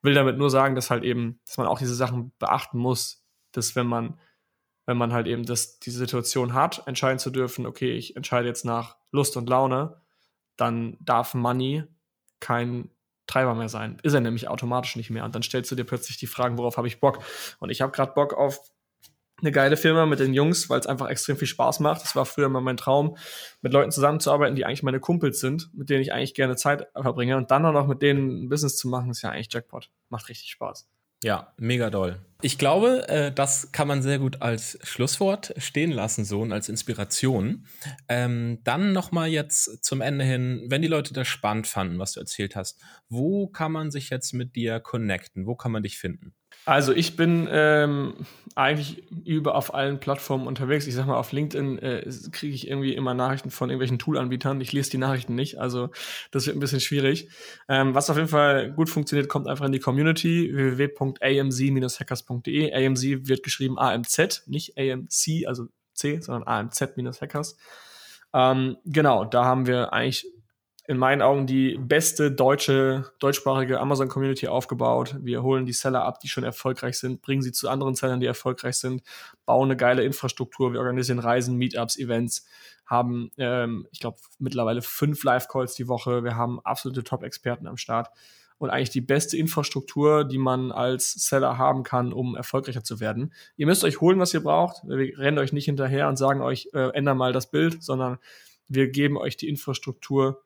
Will 0.02 0.12
damit 0.12 0.36
nur 0.36 0.50
sagen, 0.50 0.74
dass 0.74 0.90
halt 0.90 1.04
eben, 1.04 1.40
dass 1.46 1.56
man 1.56 1.68
auch 1.68 1.78
diese 1.78 1.94
Sachen 1.94 2.32
beachten 2.38 2.78
muss, 2.78 3.24
dass 3.52 3.76
wenn 3.76 3.86
man, 3.86 4.18
wenn 4.86 4.96
man 4.96 5.12
halt 5.12 5.28
eben 5.28 5.44
das, 5.44 5.78
diese 5.78 5.98
Situation 5.98 6.52
hat, 6.52 6.86
entscheiden 6.86 7.20
zu 7.20 7.30
dürfen, 7.30 7.64
okay, 7.64 7.92
ich 7.92 8.16
entscheide 8.16 8.48
jetzt 8.48 8.64
nach 8.64 8.96
Lust 9.12 9.36
und 9.36 9.48
Laune, 9.48 10.00
dann 10.56 10.96
darf 11.00 11.34
Money 11.34 11.84
kein 12.40 12.90
Treiber 13.28 13.54
mehr 13.54 13.68
sein. 13.68 13.98
Ist 14.02 14.14
er 14.14 14.20
nämlich 14.20 14.48
automatisch 14.48 14.96
nicht 14.96 15.10
mehr. 15.10 15.24
Und 15.24 15.34
dann 15.34 15.42
stellst 15.42 15.70
du 15.70 15.76
dir 15.76 15.84
plötzlich 15.84 16.18
die 16.18 16.26
Fragen, 16.26 16.58
worauf 16.58 16.76
habe 16.76 16.88
ich 16.88 17.00
Bock? 17.00 17.20
Und 17.60 17.70
ich 17.70 17.80
habe 17.80 17.92
gerade 17.92 18.12
Bock 18.12 18.34
auf 18.34 18.73
eine 19.44 19.52
geile 19.52 19.76
Firma 19.76 20.06
mit 20.06 20.18
den 20.18 20.34
Jungs, 20.34 20.70
weil 20.70 20.80
es 20.80 20.86
einfach 20.86 21.08
extrem 21.08 21.36
viel 21.36 21.48
Spaß 21.48 21.80
macht. 21.80 22.02
Das 22.02 22.16
war 22.16 22.24
früher 22.24 22.48
mal 22.48 22.60
mein 22.60 22.76
Traum, 22.76 23.16
mit 23.62 23.72
Leuten 23.72 23.90
zusammenzuarbeiten, 23.90 24.56
die 24.56 24.64
eigentlich 24.64 24.82
meine 24.82 25.00
Kumpels 25.00 25.40
sind, 25.40 25.70
mit 25.74 25.90
denen 25.90 26.02
ich 26.02 26.12
eigentlich 26.12 26.34
gerne 26.34 26.56
Zeit 26.56 26.88
verbringe. 26.94 27.36
Und 27.36 27.50
dann 27.50 27.64
auch 27.66 27.72
noch 27.72 27.86
mit 27.86 28.02
denen 28.02 28.44
ein 28.44 28.48
Business 28.48 28.76
zu 28.76 28.88
machen, 28.88 29.10
ist 29.10 29.22
ja 29.22 29.30
eigentlich 29.30 29.52
Jackpot. 29.52 29.90
Macht 30.08 30.28
richtig 30.28 30.50
Spaß. 30.50 30.88
Ja, 31.24 31.54
mega 31.56 31.88
doll. 31.88 32.20
Ich 32.42 32.58
glaube, 32.58 33.08
äh, 33.08 33.32
das 33.32 33.72
kann 33.72 33.88
man 33.88 34.02
sehr 34.02 34.18
gut 34.18 34.42
als 34.42 34.78
Schlusswort 34.82 35.54
stehen 35.56 35.90
lassen, 35.90 36.26
so 36.26 36.42
und 36.42 36.52
als 36.52 36.68
Inspiration. 36.68 37.66
Ähm, 38.10 38.58
dann 38.62 38.92
nochmal 38.92 39.28
jetzt 39.28 39.82
zum 39.82 40.02
Ende 40.02 40.26
hin, 40.26 40.66
wenn 40.68 40.82
die 40.82 40.88
Leute 40.88 41.14
das 41.14 41.26
spannend 41.26 41.66
fanden, 41.66 41.98
was 41.98 42.12
du 42.12 42.20
erzählt 42.20 42.56
hast, 42.56 42.78
wo 43.08 43.46
kann 43.46 43.72
man 43.72 43.90
sich 43.90 44.10
jetzt 44.10 44.34
mit 44.34 44.54
dir 44.54 44.80
connecten? 44.80 45.46
Wo 45.46 45.54
kann 45.54 45.72
man 45.72 45.82
dich 45.82 45.96
finden? 45.96 46.34
Also 46.66 46.92
ich 46.92 47.16
bin 47.16 47.48
ähm, 47.50 48.26
eigentlich 48.54 49.02
über 49.24 49.54
auf 49.54 49.72
allen 49.74 50.00
Plattformen 50.00 50.46
unterwegs. 50.46 50.86
Ich 50.86 50.94
sag 50.94 51.06
mal, 51.06 51.18
auf 51.18 51.32
LinkedIn 51.32 51.78
äh, 51.78 52.10
kriege 52.32 52.54
ich 52.54 52.68
irgendwie 52.68 52.94
immer 52.94 53.12
Nachrichten 53.12 53.50
von 53.50 53.68
irgendwelchen 53.68 53.98
Toolanbietern. 53.98 54.58
Ich 54.60 54.72
lese 54.72 54.90
die 54.90 54.98
Nachrichten 54.98 55.34
nicht, 55.34 55.58
also 55.58 55.90
das 56.30 56.46
wird 56.46 56.56
ein 56.56 56.60
bisschen 56.60 56.78
schwierig. 56.80 57.28
Ähm, 57.68 57.94
was 57.94 58.08
auf 58.10 58.16
jeden 58.16 58.28
Fall 58.28 58.70
gut 58.72 58.88
funktioniert, 58.88 59.28
kommt 59.28 59.48
einfach 59.48 59.66
in 59.66 59.72
die 59.72 59.80
Community 59.80 60.52
www.amz-hackers.de. 60.54 62.72
AMZ 62.72 63.02
wird 63.28 63.42
geschrieben 63.42 63.76
AMZ, 63.78 64.44
nicht 64.46 64.78
AMC, 64.78 65.46
also 65.46 65.66
C, 65.92 66.20
sondern 66.20 66.44
AMZ-Hackers. 66.46 67.56
Ähm, 68.32 68.76
genau, 68.84 69.24
da 69.24 69.44
haben 69.44 69.66
wir 69.66 69.92
eigentlich 69.92 70.28
in 70.86 70.98
meinen 70.98 71.22
Augen 71.22 71.46
die 71.46 71.78
beste 71.78 72.30
deutsche, 72.30 73.10
deutschsprachige 73.18 73.80
Amazon-Community 73.80 74.48
aufgebaut. 74.48 75.16
Wir 75.20 75.42
holen 75.42 75.64
die 75.64 75.72
Seller 75.72 76.04
ab, 76.04 76.20
die 76.20 76.28
schon 76.28 76.44
erfolgreich 76.44 76.98
sind, 76.98 77.22
bringen 77.22 77.40
sie 77.40 77.52
zu 77.52 77.68
anderen 77.68 77.94
Sellern, 77.94 78.20
die 78.20 78.26
erfolgreich 78.26 78.76
sind, 78.76 79.02
bauen 79.46 79.70
eine 79.70 79.76
geile 79.76 80.04
Infrastruktur, 80.04 80.72
wir 80.72 80.80
organisieren 80.80 81.20
Reisen, 81.20 81.56
Meetups, 81.56 81.98
Events, 81.98 82.46
haben, 82.86 83.30
ähm, 83.38 83.86
ich 83.92 84.00
glaube, 84.00 84.18
mittlerweile 84.38 84.82
fünf 84.82 85.24
Live-Calls 85.24 85.74
die 85.74 85.88
Woche. 85.88 86.22
Wir 86.22 86.36
haben 86.36 86.60
absolute 86.60 87.02
Top-Experten 87.02 87.66
am 87.66 87.78
Start 87.78 88.10
und 88.58 88.70
eigentlich 88.70 88.90
die 88.90 89.00
beste 89.00 89.36
Infrastruktur, 89.36 90.24
die 90.24 90.38
man 90.38 90.70
als 90.70 91.12
Seller 91.12 91.58
haben 91.58 91.82
kann, 91.82 92.12
um 92.12 92.36
erfolgreicher 92.36 92.84
zu 92.84 93.00
werden. 93.00 93.32
Ihr 93.56 93.66
müsst 93.66 93.84
euch 93.84 94.00
holen, 94.00 94.18
was 94.18 94.34
ihr 94.34 94.42
braucht. 94.42 94.82
Wir 94.86 95.18
rennen 95.18 95.38
euch 95.38 95.52
nicht 95.52 95.64
hinterher 95.64 96.08
und 96.08 96.16
sagen 96.16 96.42
euch, 96.42 96.68
äh, 96.74 96.90
änder 96.90 97.14
mal 97.14 97.32
das 97.32 97.50
Bild, 97.50 97.82
sondern 97.82 98.18
wir 98.68 98.88
geben 98.88 99.16
euch 99.16 99.36
die 99.36 99.48
Infrastruktur, 99.48 100.43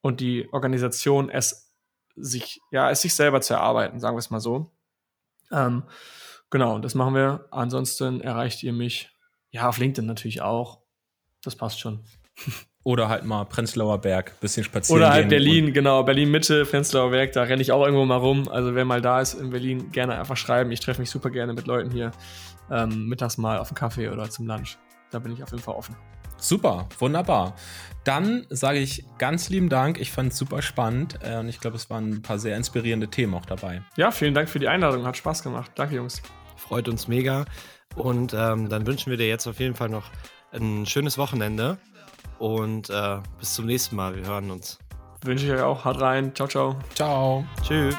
und 0.00 0.20
die 0.20 0.48
Organisation 0.52 1.30
es 1.30 1.72
sich, 2.16 2.60
ja, 2.70 2.90
es 2.90 3.02
sich 3.02 3.14
selber 3.14 3.40
zu 3.40 3.54
erarbeiten, 3.54 4.00
sagen 4.00 4.16
wir 4.16 4.20
es 4.20 4.30
mal 4.30 4.40
so. 4.40 4.72
Ähm, 5.52 5.84
genau, 6.50 6.78
das 6.78 6.94
machen 6.94 7.14
wir. 7.14 7.46
Ansonsten 7.50 8.20
erreicht 8.20 8.62
ihr 8.62 8.72
mich, 8.72 9.10
ja, 9.50 9.68
auf 9.68 9.78
LinkedIn 9.78 10.06
natürlich 10.06 10.42
auch. 10.42 10.80
Das 11.42 11.56
passt 11.56 11.80
schon. 11.80 12.04
Oder 12.86 13.08
halt 13.08 13.24
mal 13.24 13.44
Prenzlauer 13.44 14.00
Berg, 14.00 14.38
bisschen 14.38 14.62
spazieren. 14.62 15.00
Oder 15.00 15.10
halt 15.10 15.28
Berlin, 15.28 15.72
genau, 15.72 16.04
Berlin 16.04 16.30
Mitte, 16.30 16.64
Prenzlauer 16.64 17.10
Berg, 17.10 17.32
da 17.32 17.42
renne 17.42 17.60
ich 17.60 17.72
auch 17.72 17.84
irgendwo 17.84 18.04
mal 18.04 18.18
rum. 18.18 18.48
Also 18.48 18.76
wer 18.76 18.84
mal 18.84 19.02
da 19.02 19.20
ist 19.20 19.34
in 19.34 19.50
Berlin, 19.50 19.90
gerne 19.90 20.16
einfach 20.16 20.36
schreiben. 20.36 20.70
Ich 20.70 20.78
treffe 20.78 21.00
mich 21.00 21.10
super 21.10 21.30
gerne 21.30 21.52
mit 21.52 21.66
Leuten 21.66 21.90
hier 21.90 22.12
ähm, 22.70 23.08
mittags 23.08 23.38
mal 23.38 23.58
auf 23.58 23.70
einen 23.70 23.74
Kaffee 23.74 24.08
oder 24.08 24.30
zum 24.30 24.46
Lunch. 24.46 24.78
Da 25.10 25.18
bin 25.18 25.32
ich 25.32 25.42
auf 25.42 25.50
jeden 25.50 25.62
Fall 25.62 25.74
offen. 25.74 25.96
Super, 26.38 26.88
wunderbar. 26.98 27.54
Dann 28.04 28.46
sage 28.50 28.78
ich 28.78 29.04
ganz 29.18 29.48
lieben 29.48 29.68
Dank. 29.68 29.98
Ich 29.98 30.12
fand 30.12 30.32
es 30.32 30.38
super 30.38 30.62
spannend 30.62 31.18
äh, 31.22 31.38
und 31.38 31.48
ich 31.48 31.58
glaube, 31.58 31.76
es 31.76 31.90
waren 31.90 32.10
ein 32.10 32.22
paar 32.22 32.38
sehr 32.38 32.56
inspirierende 32.56 33.08
Themen 33.08 33.34
auch 33.34 33.46
dabei. 33.46 33.82
Ja, 33.96 34.12
vielen 34.12 34.32
Dank 34.32 34.48
für 34.48 34.60
die 34.60 34.68
Einladung. 34.68 35.04
Hat 35.04 35.16
Spaß 35.16 35.42
gemacht. 35.42 35.72
Danke, 35.74 35.96
Jungs. 35.96 36.22
Freut 36.56 36.88
uns 36.88 37.08
mega. 37.08 37.46
Und 37.96 38.32
ähm, 38.32 38.68
dann 38.68 38.86
wünschen 38.86 39.10
wir 39.10 39.16
dir 39.16 39.28
jetzt 39.28 39.46
auf 39.46 39.58
jeden 39.58 39.74
Fall 39.74 39.88
noch 39.88 40.04
ein 40.52 40.86
schönes 40.86 41.18
Wochenende 41.18 41.78
und 42.38 42.90
äh, 42.90 43.18
bis 43.38 43.54
zum 43.54 43.66
nächsten 43.66 43.96
Mal. 43.96 44.14
Wir 44.14 44.26
hören 44.26 44.50
uns. 44.50 44.78
Wünsche 45.22 45.46
ich 45.46 45.52
euch 45.52 45.62
auch. 45.62 45.84
Haut 45.84 46.00
rein. 46.00 46.34
Ciao, 46.34 46.48
ciao. 46.48 46.76
Ciao. 46.94 47.44
Tschüss. 47.62 47.96